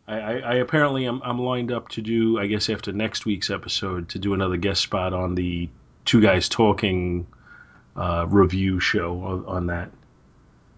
[0.09, 2.39] I, I, I apparently am I'm lined up to do.
[2.39, 5.69] I guess after next week's episode, to do another guest spot on the
[6.05, 7.27] two guys talking
[7.97, 9.91] uh, review show on, on that.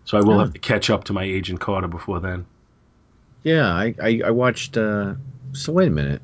[0.04, 0.38] So I will Oh.
[0.38, 2.46] have to catch up to my Agent Carter before then.
[3.42, 3.66] Yeah.
[3.66, 4.76] I I, I watched.
[4.78, 5.14] uh
[5.52, 6.22] So wait a minute.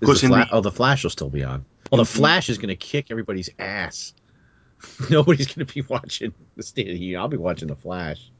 [0.00, 1.64] Is course, the Fla- the- oh, the Flash will still be on.
[1.90, 4.14] Well, the Flash is going to kick everybody's ass.
[5.10, 7.20] Nobody's going to be watching the State of the Union.
[7.20, 8.30] I'll be watching the Flash.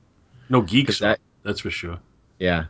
[0.48, 1.98] No geeks, that that's for sure.
[2.42, 2.64] Yeah.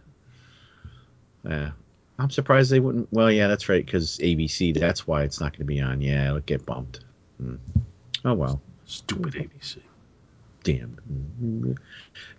[1.49, 1.71] Yeah.
[2.19, 3.09] I'm surprised they wouldn't.
[3.11, 4.79] Well, yeah, that's right, because ABC.
[4.79, 6.01] That's why it's not going to be on.
[6.03, 7.01] Yeah, it'll get bumped.
[7.41, 7.55] Hmm.
[8.25, 8.61] Oh, well.
[8.85, 9.79] Stupid ABC.
[10.63, 11.75] Damn.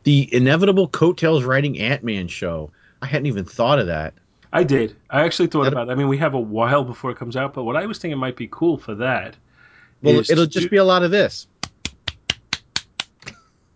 [0.04, 2.72] The inevitable coattails riding Ant Man show.
[3.02, 4.14] I hadn't even thought of that.
[4.54, 4.96] I did.
[5.10, 5.90] I actually thought That- about.
[5.90, 5.92] it.
[5.92, 8.20] I mean, we have a while before it comes out, but what I was thinking
[8.20, 9.36] might be cool for that.
[10.04, 11.48] Well, it'll just do- be a lot of this.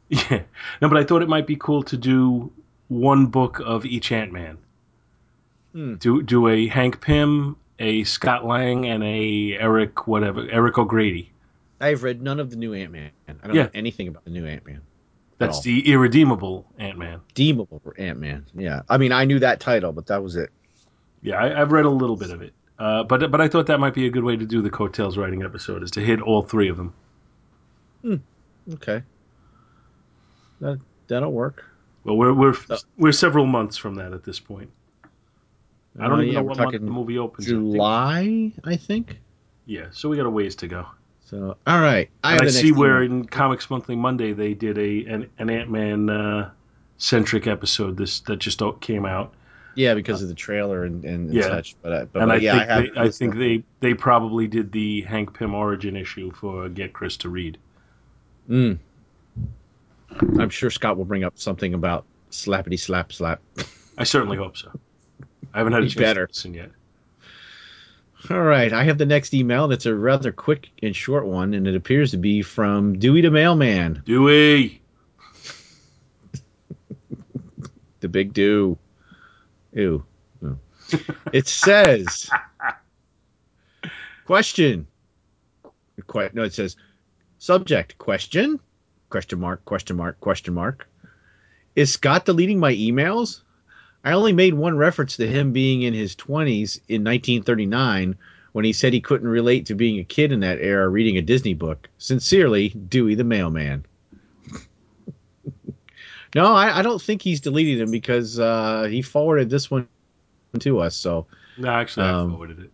[0.10, 0.44] Yeah.
[0.82, 2.50] No, but I thought it might be cool to do
[2.88, 4.58] one book of each Ant Man.
[5.74, 5.96] Hmm.
[5.96, 11.32] Do do a Hank Pym, a Scott Lang, and a Eric whatever Eric O'Grady.
[11.80, 13.12] I've read none of the new Ant Man.
[13.28, 13.64] I don't Yeah.
[13.64, 14.82] know anything about the new Ant Man.
[15.38, 17.20] That's the irredeemable Ant Man.
[17.36, 18.46] Deemable Ant Man.
[18.56, 18.82] Yeah.
[18.90, 20.50] I mean, I knew that title, but that was it.
[21.22, 23.80] Yeah, I, I've read a little bit of it, uh, but but I thought that
[23.80, 26.42] might be a good way to do the coattails writing episode is to hit all
[26.42, 26.94] three of them.
[28.74, 29.02] Okay.
[30.62, 31.64] That that'll work.
[32.08, 32.78] Well, we're we're Oh.
[32.98, 34.70] we're several months from that at this point.
[36.00, 37.48] I don't Uh, even yeah, know what month the movie opens.
[37.48, 39.20] I think- July, I think.
[39.66, 40.86] Yeah, so we got a ways to go.
[41.26, 42.10] So, all right.
[42.24, 46.10] I, I see where in Comics Monthly Monday they did a an, an Ant Man
[46.10, 46.52] uh,
[46.98, 49.34] centric episode this that just came out,
[49.76, 51.42] Yeah, because of the trailer and, and, Yeah.
[51.42, 51.76] such.
[51.82, 52.84] But, I- but, and but I yeah, think I have.
[52.96, 57.18] they, I think they they probably did the Hank Pym origin issue for Get Chris
[57.18, 57.58] to read.
[58.50, 58.78] Mm.
[60.20, 63.42] I'm sure Scott will bring up something about slappity slap slap.
[63.98, 64.72] I certainly hope so.
[65.54, 66.28] I haven't had a chance better.
[66.28, 66.72] to listen yet.
[68.30, 69.68] All right, I have the next email.
[69.68, 73.32] That's a rather quick and short one, and it appears to be from Dewey the
[73.32, 74.82] Mailman, Dewey,
[78.00, 78.78] the Big Dew.
[79.74, 80.04] Ew.
[80.42, 80.58] No.
[81.32, 82.30] it says,
[84.26, 84.88] question.
[86.08, 86.76] Que- no, it says,
[87.38, 88.60] subject question,
[89.10, 90.88] question mark, question mark, question mark.
[91.76, 93.42] Is Scott deleting my emails?
[94.04, 98.16] I only made one reference to him being in his 20s in 1939
[98.54, 101.22] when he said he couldn't relate to being a kid in that era reading a
[101.22, 101.90] Disney book.
[101.98, 103.86] Sincerely, Dewey the Mailman.
[106.36, 109.88] no, I, I don't think he's deleting them because uh, he forwarded this one
[110.60, 110.96] to us.
[110.96, 111.28] So,
[111.58, 112.72] no, actually, I Um, forwarded it.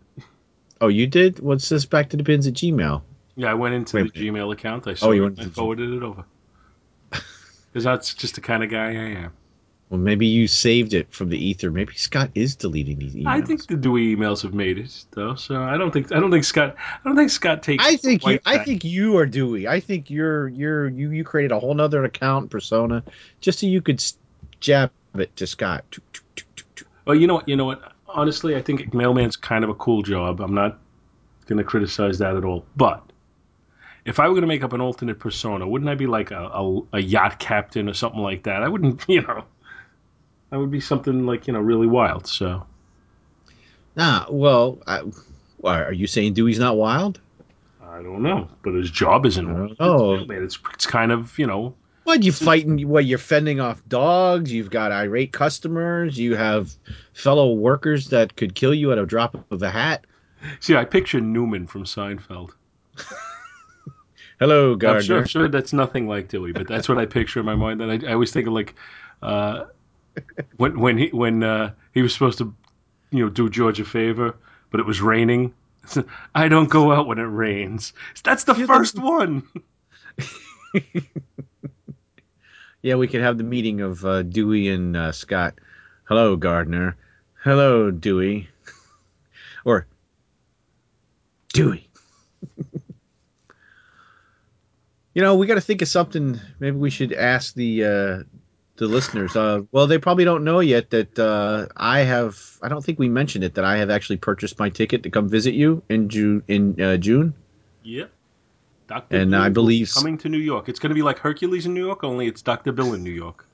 [0.82, 1.40] oh, you did?
[1.40, 3.02] What's this back to the bins at Gmail?
[3.36, 4.88] Yeah, I went into Wait the Gmail account.
[4.88, 6.24] I saw Oh, you went and I to G- forwarded it over.
[7.72, 9.34] Because that's just the kind of guy I am.
[9.90, 11.72] Well, maybe you saved it from the ether.
[11.72, 13.28] Maybe Scott is deleting these emails.
[13.28, 16.32] I think the Dewey emails have made it though, so I don't think I don't
[16.32, 17.84] think Scott I don't think Scott takes.
[17.84, 18.40] I think you.
[18.46, 19.68] I think you are Dewey.
[19.68, 23.04] I think you're you're you you created a whole nother account persona
[23.42, 24.04] just so you could
[24.60, 25.98] jab it to Scott.
[27.06, 27.50] Well, you know what?
[27.50, 27.94] You know what?
[28.08, 30.40] Honestly, I think mailman's kind of a cool job.
[30.42, 30.80] I'm not
[31.48, 32.66] going to criticize that at all.
[32.78, 33.04] But
[34.06, 36.50] if I were going to make up an alternate persona, wouldn't I be like a,
[36.54, 38.64] a, a yacht captain or something like that?
[38.64, 39.46] I wouldn't, you know.
[40.50, 42.28] That would be something like you know really wild.
[42.28, 42.66] So
[43.98, 45.04] Ah, well, I,
[45.58, 47.20] why, are you saying Dewey's not wild?
[47.84, 49.48] I don't know, but his job isn't.
[49.48, 50.26] I know.
[50.30, 51.76] It's it's kind of you know
[52.06, 52.88] What you fighting?
[52.90, 54.52] What you're fending off dogs?
[54.52, 56.18] You've got irate customers.
[56.18, 56.74] You have
[57.14, 60.06] fellow workers that could kill you at a drop of a hat.
[60.60, 62.52] See, I picture Newman from Seinfeld.
[64.40, 65.02] Hello, I'm Gardner.
[65.02, 67.82] sure, I'm sure that's nothing like Dewey, but that's what I picture in my mind.
[67.82, 68.76] And I, I always think of like
[69.22, 69.66] uh,
[70.58, 72.54] when when he when uh, he was supposed to,
[73.12, 74.36] you know, do George a favor,
[74.72, 75.54] but it was raining.
[76.36, 77.94] I don't go out when it rains.
[78.24, 79.44] That's the You first one.
[82.84, 85.56] Yeah, we could have the meeting of uh, Dewey and uh, Scott.
[86.04, 86.98] Hello, Gardner.
[87.42, 88.50] Hello, Dewey.
[89.66, 89.88] or
[91.54, 91.90] Dewey.
[95.14, 96.40] You know, we got to think of something.
[96.60, 98.24] Maybe we should ask the uh,
[98.78, 99.36] the listeners.
[99.36, 102.58] Uh, well, they probably don't know yet that uh, I have.
[102.62, 105.30] I don't think we mentioned it that I have actually purchased my ticket to come
[105.30, 106.44] visit you in June.
[106.48, 107.34] In uh, June.
[107.84, 108.12] Yep.
[108.88, 109.16] Dr.
[109.16, 110.68] And Bill I believe- coming to New York.
[110.70, 112.72] It's going to be like Hercules in New York, only it's Dr.
[112.72, 113.46] Bill in New York.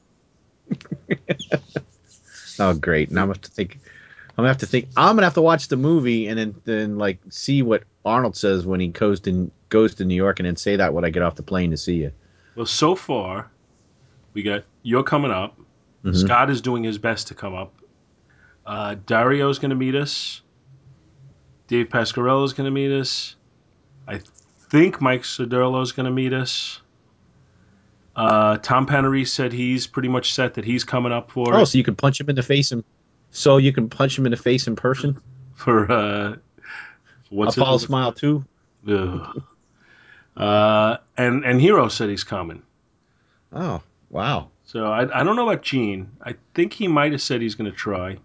[2.62, 3.10] Oh, great!
[3.10, 3.80] Now I'm gonna have to think.
[4.40, 4.90] I'm gonna have to think.
[4.98, 8.66] I'm gonna have to watch the movie and then then like see what Arnold says
[8.66, 11.22] when he goes to goes to New York and then say that when I get
[11.24, 12.12] off the plane to see you.
[12.56, 13.52] Well, so far,
[14.34, 15.58] we got you're coming up.
[16.04, 16.16] Mhm.
[16.16, 17.74] Scott is doing his best to come up.
[18.66, 20.42] Uh, Dario's going to meet us.
[21.68, 23.36] Dave Pasquarello is going to meet us.
[24.08, 24.22] I
[24.70, 26.80] think Mike Sodorlo is going to meet us.
[28.16, 31.66] Uh, Tom Panarese said he's pretty much set that he's coming up for Oh, it,
[31.68, 32.84] so you can punch him in the face and
[33.32, 35.20] so you can punch him in the face in person.
[35.56, 36.36] for uh,
[37.30, 38.46] what's Apollo his- smile too.
[40.38, 42.64] Uh, and and Hero said he's coming.
[43.52, 44.50] Oh, wow.
[44.64, 46.12] So I, I don't know about Gene.
[46.24, 48.18] I think he might have said he's going to try.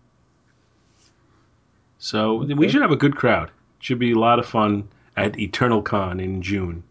[1.98, 3.50] So we should have a good crowd.
[3.80, 6.82] Should be a lot of fun at Eternal Con in June.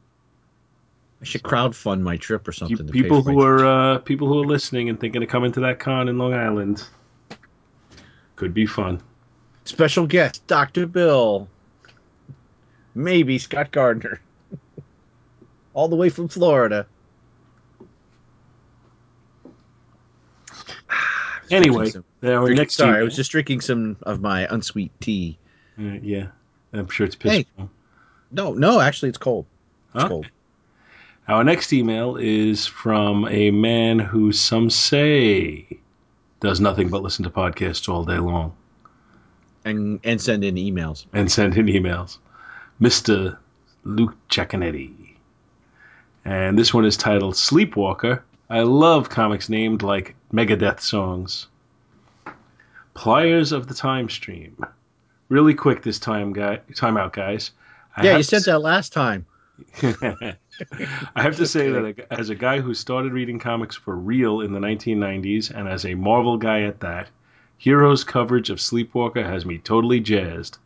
[1.21, 2.85] I should crowdfund my trip or something.
[2.85, 5.79] To people who are uh, people who are listening and thinking of coming to that
[5.79, 6.83] con in Long Island
[8.35, 9.01] could be fun.
[9.65, 11.47] special guest, Doctor Bill,
[12.95, 14.19] maybe Scott Gardner,
[15.73, 16.85] all the way from Florida.
[21.51, 25.37] Anyway, some- our Drinking- next sorry, I was just drinking some of my unsweet tea.
[25.77, 26.27] Uh, yeah,
[26.71, 27.31] I'm sure it's piss.
[27.31, 27.45] Hey.
[28.31, 29.45] No, no, actually, it's cold.
[29.93, 30.07] It's Okay.
[30.09, 30.27] cold.
[31.27, 35.67] Our next email is from a man who some say
[36.43, 38.53] does nothing but listen to podcasts all day long
[39.65, 41.05] And and send in emails.
[41.13, 42.17] and send in emails.
[42.81, 43.37] Mr.
[43.85, 44.91] Luke Jaconetti.
[46.25, 48.21] And this one is titled Sleepwalker.
[48.49, 51.47] I love comics named like Megadeth songs.
[52.93, 54.63] Pliers of the Time Stream.
[55.29, 56.59] Really quick this time, guy.
[56.75, 57.51] Time out, guys.
[57.95, 59.25] I yeah, you said that last time.
[59.83, 60.35] I
[61.15, 64.59] have to say that as a guy who started reading comics for real in the
[64.59, 67.09] 1990s, and as a Marvel guy at that,
[67.57, 70.57] Heroes coverage of Sleepwalker has me totally jazzed.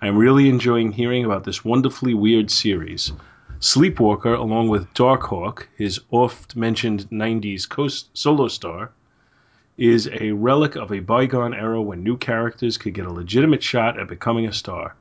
[0.00, 3.12] I'm really enjoying hearing about this wonderfully weird series.
[3.60, 8.92] Sleepwalker, along with Darkhawk, his oft mentioned 90s co- solo star,
[9.76, 13.98] is a relic of a bygone era when new characters could get a legitimate shot
[13.98, 14.94] at becoming a star.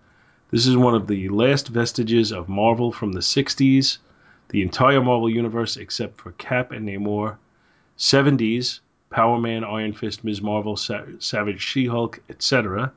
[0.50, 3.98] This is one of the last vestiges of Marvel from the 60s,
[4.48, 7.36] the entire Marvel universe except for Cap and Namor,
[7.98, 8.80] 70s,
[9.10, 10.42] Power Man, Iron Fist, Ms.
[10.42, 12.94] Marvel, Sa- Savage She Hulk, etc.,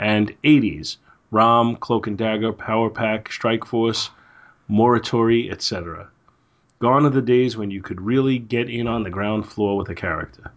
[0.00, 0.96] and 80s,
[1.30, 4.10] Rom, Cloak and Dagger, Power Pack, Strike Force,
[4.68, 6.08] Morituri, etc.
[6.80, 9.88] Gone are the days when you could really get in on the ground floor with
[9.88, 10.50] a character.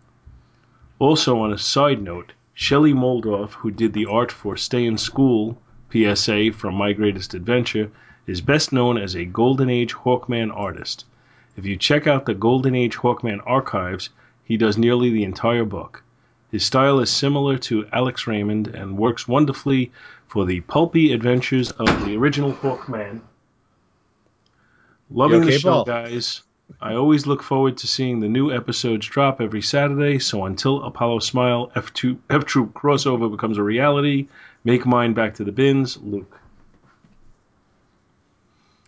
[0.97, 5.61] Also, on a side note, Shelley Moldoff, who did the art for Stay in School
[5.91, 7.91] PSA from My Greatest Adventure,
[8.27, 11.05] is best known as a Golden Age Hawkman artist.
[11.57, 14.09] If you check out the Golden Age Hawkman archives,
[14.43, 16.03] he does nearly the entire book.
[16.51, 19.91] His style is similar to Alex Raymond and works wonderfully
[20.27, 23.21] for the pulpy adventures of the original Hawkman.
[25.09, 25.85] Loving okay, the show, Paul?
[25.85, 26.43] guys.
[26.79, 31.19] I always look forward to seeing the new episodes drop every Saturday, so until Apollo
[31.19, 34.27] Smile F2 F Troop crossover becomes a reality,
[34.63, 36.39] make mine back to the bins, Luke.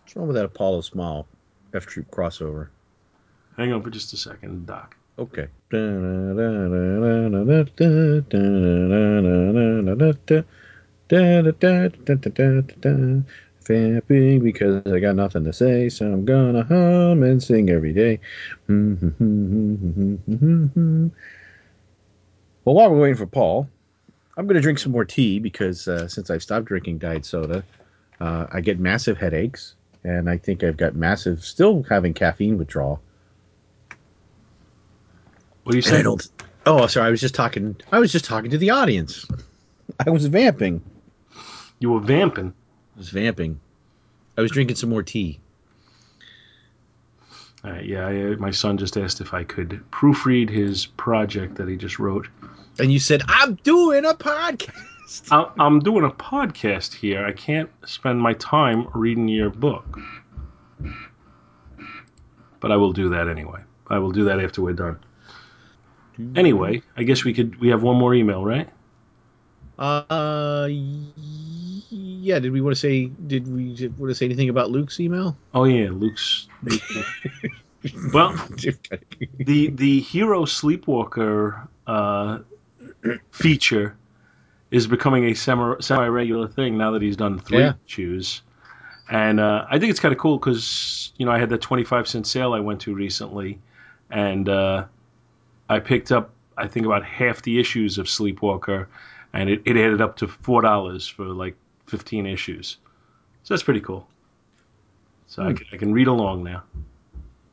[0.02, 1.26] What's wrong with that Apollo Smile
[1.72, 2.68] F Troop crossover?
[3.56, 4.96] Hang on for just a second, Doc.
[5.18, 5.46] Okay.
[13.66, 18.20] Vamping because I got nothing to say, so I'm gonna hum and sing every day.
[22.64, 23.68] Well, while we're waiting for Paul,
[24.36, 27.62] I'm gonna drink some more tea because uh, since I've stopped drinking diet soda,
[28.20, 33.00] uh, I get massive headaches, and I think I've got massive, still having caffeine withdrawal.
[35.62, 36.02] What do you And I say?
[36.02, 36.28] don't.
[36.66, 37.08] Oh, sorry.
[37.08, 37.76] I was just talking.
[37.92, 39.26] I was just talking to the audience.
[40.04, 40.82] I was vamping.
[41.78, 42.52] You were vamping.
[42.96, 43.60] I was vamping.
[44.36, 45.38] I was drinking some more tea.
[47.64, 51.54] All right, yeah, I, uh, my son just asked if I could proofread his project
[51.56, 52.28] that he just wrote.
[52.78, 55.30] And you said, I'm doing a podcast.
[55.30, 57.24] I, I'm doing a podcast here.
[57.24, 59.98] I can't spend my time reading your book.
[62.60, 63.60] But I will do that anyway.
[63.88, 64.98] I will do that after we're done.
[66.34, 67.60] Anyway, I guess we could.
[67.60, 68.68] We have one more email, right?
[69.78, 70.68] Uh,
[71.90, 72.38] yeah.
[72.38, 73.06] Did we want to say?
[73.06, 75.36] Did we want to say anything about Luke's email?
[75.52, 76.48] Oh yeah, Luke's.
[78.12, 78.32] well,
[79.38, 82.38] the the hero sleepwalker uh,
[83.30, 83.96] feature
[84.70, 87.72] is becoming a semi semi regular thing now that he's done three Yeah.
[87.86, 88.42] issues,
[89.10, 91.84] and uh, I think it's kind of cool because you know I had that twenty
[91.84, 93.58] five cent sale I went to recently,
[94.10, 94.84] and uh,
[95.68, 98.86] I picked up I think about half the issues of Sleepwalker,
[99.32, 101.56] and it, it added up to four dollars for like
[101.86, 102.78] fifteen issues,
[103.42, 104.08] so that's pretty cool.
[105.26, 105.54] So I, Hmm.
[105.54, 106.62] can, I can read along now.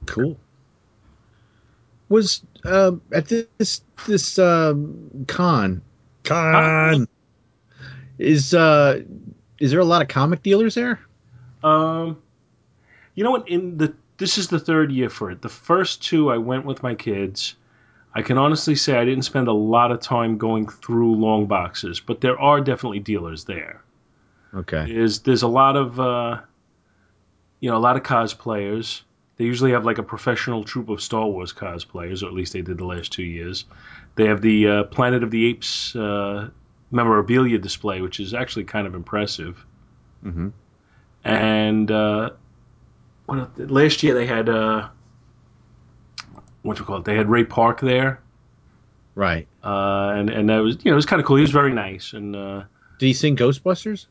[0.05, 0.37] Cool.
[2.11, 5.81] Was um at this this um con
[6.23, 7.07] con
[8.19, 9.01] is uh
[9.59, 10.99] is there a lot of comic dealers there?
[11.63, 12.21] Um,
[13.15, 13.47] you know what?
[13.47, 15.41] In the this is the third year for it.
[15.41, 17.55] The first two I went with my kids.
[18.13, 21.99] I can honestly say I didn't spend a lot of time going through long boxes,
[21.99, 23.81] but there are definitely dealers there.
[24.53, 24.91] Okay.
[24.91, 26.41] There's there's a lot of uh,
[27.61, 29.01] you know a lot of cosplayers.
[29.37, 32.61] They usually have like a professional troupe of Star Wars cosplayers, or at least they
[32.61, 33.65] did the last two years.
[34.15, 36.49] They have the uh, Planet of the Apes uh,
[36.91, 39.65] memorabilia display, which is actually kind of impressive
[40.23, 40.49] Mm-hmm.
[41.23, 42.29] and uh,
[43.25, 44.87] what last year they had uh,
[46.61, 47.05] what you call it?
[47.05, 48.19] They had Ray Park there,
[49.15, 49.47] Right.
[49.63, 51.37] uh, and and that was you know it was kind of cool.
[51.37, 52.63] He was very nice, and uh,
[52.99, 54.05] Did he sing Ghostbusters?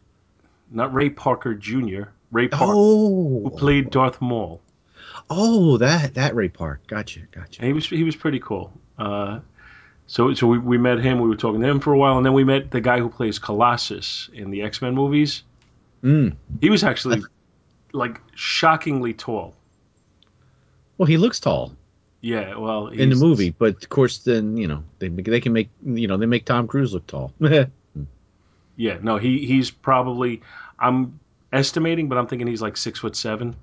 [0.72, 2.02] not Ray Parker Jr.
[2.32, 4.60] Ray Park, Oh, who played Darth Maul.
[5.30, 6.86] Oh, that that Ray Park.
[6.86, 7.60] Gotcha, gotcha.
[7.60, 8.72] And he was he was pretty cool.
[8.98, 9.40] Uh,
[10.06, 11.20] So so we, we met him.
[11.20, 13.08] We were talking to him for a while, and then we met the guy who
[13.08, 15.44] plays Colossus in the X Men movies.
[16.02, 16.34] Mm.
[16.60, 17.22] He was actually
[17.92, 19.54] like shockingly tall.
[20.98, 21.72] Well, he looks tall
[22.20, 25.70] Yeah, well, in the movie, but of course, then you know they they can make
[25.84, 27.32] you know they make Tom Cruise look tall.
[28.76, 30.40] Yeah, no, he he's probably
[30.78, 31.20] I'm
[31.52, 33.54] estimating, but I'm thinking he's like six foot seven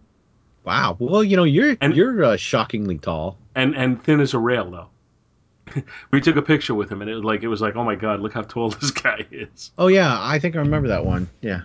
[0.67, 0.97] wow.
[0.99, 3.37] Well, you know you're And- you're uh, shockingly tall.
[3.55, 5.81] and and thin as a rail though.
[6.11, 7.95] we took a picture with him, and it was like it was like, oh my
[7.95, 9.71] god, look how tall this guy is.
[9.77, 11.29] Oh yeah, I think I remember that one.
[11.41, 11.61] Yeah.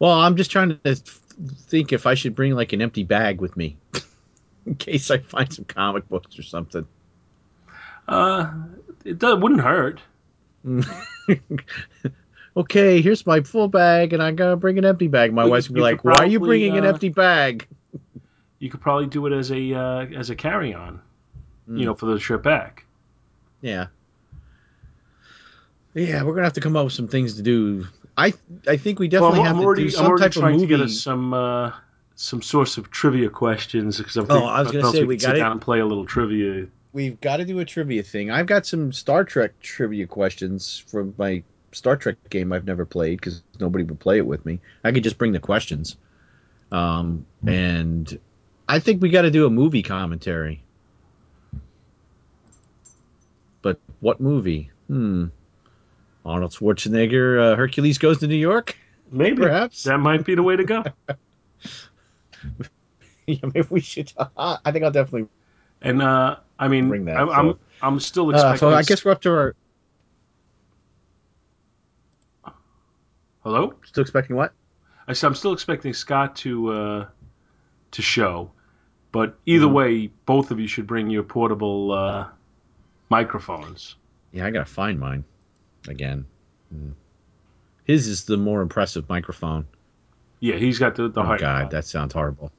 [0.00, 3.56] Well, I'm just trying to think if I should bring like an empty bag with
[3.56, 3.76] me
[4.66, 6.86] in case I find some comic books or something.
[8.06, 8.52] Uh,
[9.04, 10.00] it do- wouldn't hurt.
[12.56, 15.32] Okay, here's my full bag, and I gotta bring an empty bag.
[15.32, 17.08] My Well, wife's gonna be like, could "Why are you probably, bringing an uh, empty
[17.08, 17.66] bag?"
[18.58, 21.00] You could probably do it as a uh, as a carry on,
[21.68, 21.78] Mm.
[21.80, 22.84] you know, for the trip back.
[23.60, 23.86] Yeah.
[25.94, 27.86] Yeah, we're gonna have to come up with some things to do.
[28.16, 28.32] I
[28.66, 30.42] I think we definitely I'm, have I'm to already do I'm some already type of
[30.42, 31.72] trying to get us some uh,
[32.16, 35.14] some source of trivia questions because I'm Oh, thinking I was gonna say, we, we
[35.16, 36.66] could sit down and play a little trivia.
[36.92, 38.30] We've got to do a trivia thing.
[38.30, 41.42] I've got some Star Trek trivia questions from my
[41.74, 44.60] Star Trek game I've never played because nobody would play it with me.
[44.82, 45.96] I could just bring the questions.
[46.72, 48.18] Um, and
[48.68, 50.62] I think we got to do a movie commentary.
[53.62, 54.70] But what movie?
[54.88, 55.26] Hmm.
[56.24, 58.76] Arnold Schwarzenegger, uh, Hercules Goes to New York?
[59.10, 59.84] Maybe Perhaps.
[59.84, 60.82] that might be the way to go.
[63.26, 64.12] yeah, maybe we should.
[64.36, 65.28] I think I'll definitely.
[65.82, 68.58] And uh, I mean, Bring that, I'm, I'm I'm still Uh, expecting.
[68.58, 69.54] so I guess we're up to our.
[73.44, 73.74] Hello.
[73.84, 74.52] Still expecting what?
[75.06, 77.06] I said I'm still expecting Scott to uh,
[77.92, 78.50] to show,
[79.12, 79.72] but either Mhm.
[79.72, 82.26] way, both of you should bring your portable uh,
[83.10, 83.96] microphones.
[84.32, 85.24] Yeah, I gotta find mine
[85.86, 86.24] again.
[86.72, 86.90] Hmm.
[87.84, 89.66] His is the more impressive microphone.
[90.40, 91.36] Yeah, he's got the the Oh high.
[91.38, 92.50] God, that sounds horrible.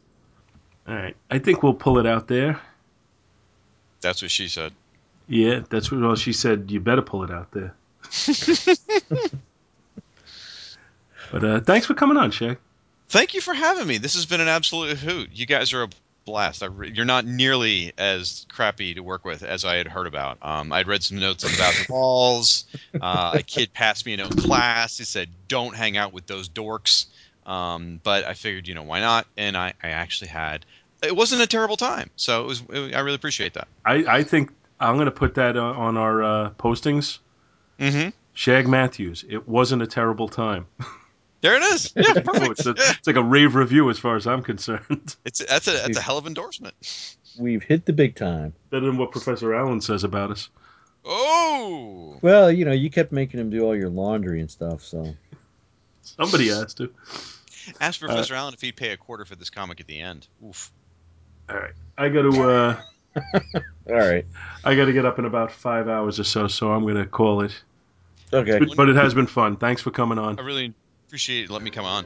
[0.88, 2.62] All right, I think we'll pull it out there.
[4.02, 4.72] That's what she said.
[5.28, 6.70] Yeah, that's what well, she said.
[6.70, 7.74] You better pull it out there.
[11.32, 12.58] but uh, thanks for coming on, Shag.
[13.10, 13.98] Thank you for having me.
[13.98, 15.30] This has been an absolute hoot.
[15.34, 15.90] You guys are a
[16.26, 16.64] blast.
[16.64, 20.40] I re- you're not nearly as crappy to work with as I had heard about.
[20.42, 22.66] Um, I'd read some notes about the balls.
[23.00, 24.98] Uh, a kid passed me a note in class.
[24.98, 27.06] He said, "Don't hang out with those dorks."
[27.46, 29.28] Um, but I figured, you know, why not?
[29.38, 30.66] And I, I actually had.
[31.04, 32.64] It wasn't a terrible time, so it was.
[32.70, 33.68] It, I really appreciate that.
[33.86, 37.20] I, I think I'm going to put that on, on our uh, postings.
[37.80, 38.10] Mm-hmm.
[38.34, 39.24] Shag Matthews.
[39.30, 40.66] It wasn't a terrible time.
[41.46, 41.94] There it is.
[41.96, 42.52] Yeah, Oh, perfect.
[42.60, 45.16] it's, a, it's like a rave review as far as I'm concerned.
[45.26, 46.74] It's that's a that's a hell of endorsement.
[47.38, 48.54] We've hit the big time.
[48.72, 50.50] Better than what Professor Allen says about us.
[51.06, 55.16] Oh, Well, you know, you kept making him do all your laundry and stuff, so
[56.02, 56.90] Somebody has to.
[57.80, 60.28] ask Professor Allen if he'd pay a quarter for this comic at the end.
[60.48, 60.72] Oof.
[61.48, 62.42] All right, I got to.
[62.44, 62.82] Uh,
[63.88, 64.26] all right.
[64.64, 67.06] I got to get up in about five hours or so, so I'm going to
[67.06, 67.54] call it.
[68.34, 68.58] Okay.
[68.58, 69.58] But, but it has been fun.
[69.58, 70.40] Thanks for coming on.
[70.40, 70.74] I really
[71.08, 71.50] appreciate it.
[71.50, 72.06] Let me come on.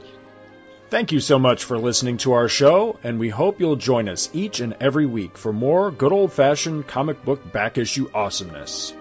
[0.90, 4.28] Thank you so much for listening to our show, and we hope you'll join us
[4.32, 8.92] each and every week for more good old fashioned comic book back issue awesomeness.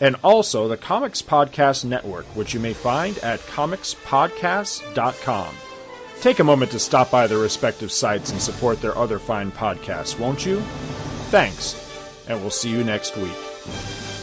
[0.00, 5.54] and also the Comics Podcast Network, which you may find at comicspodcasts.com.
[6.20, 10.18] Take a moment to stop by their respective sites and support their other fine podcasts,
[10.18, 10.60] won't you?
[11.30, 11.74] Thanks,
[12.26, 14.15] and we'll see you next week.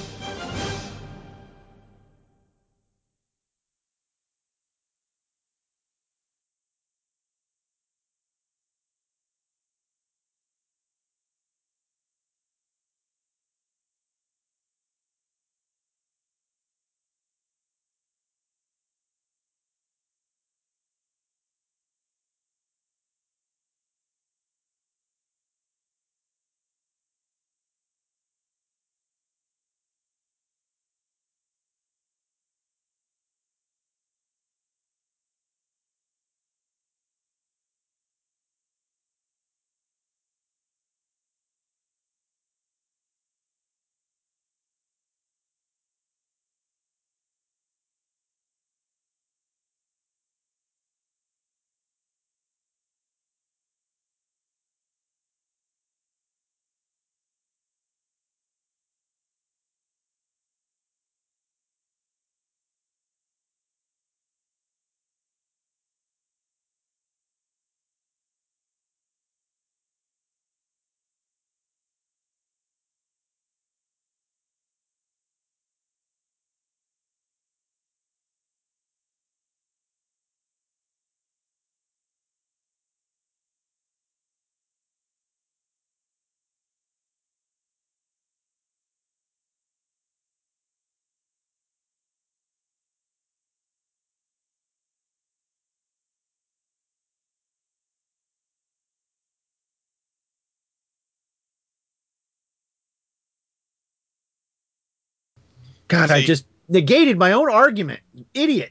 [105.87, 108.01] God, I just negated my own argument.
[108.13, 108.61] You idiot.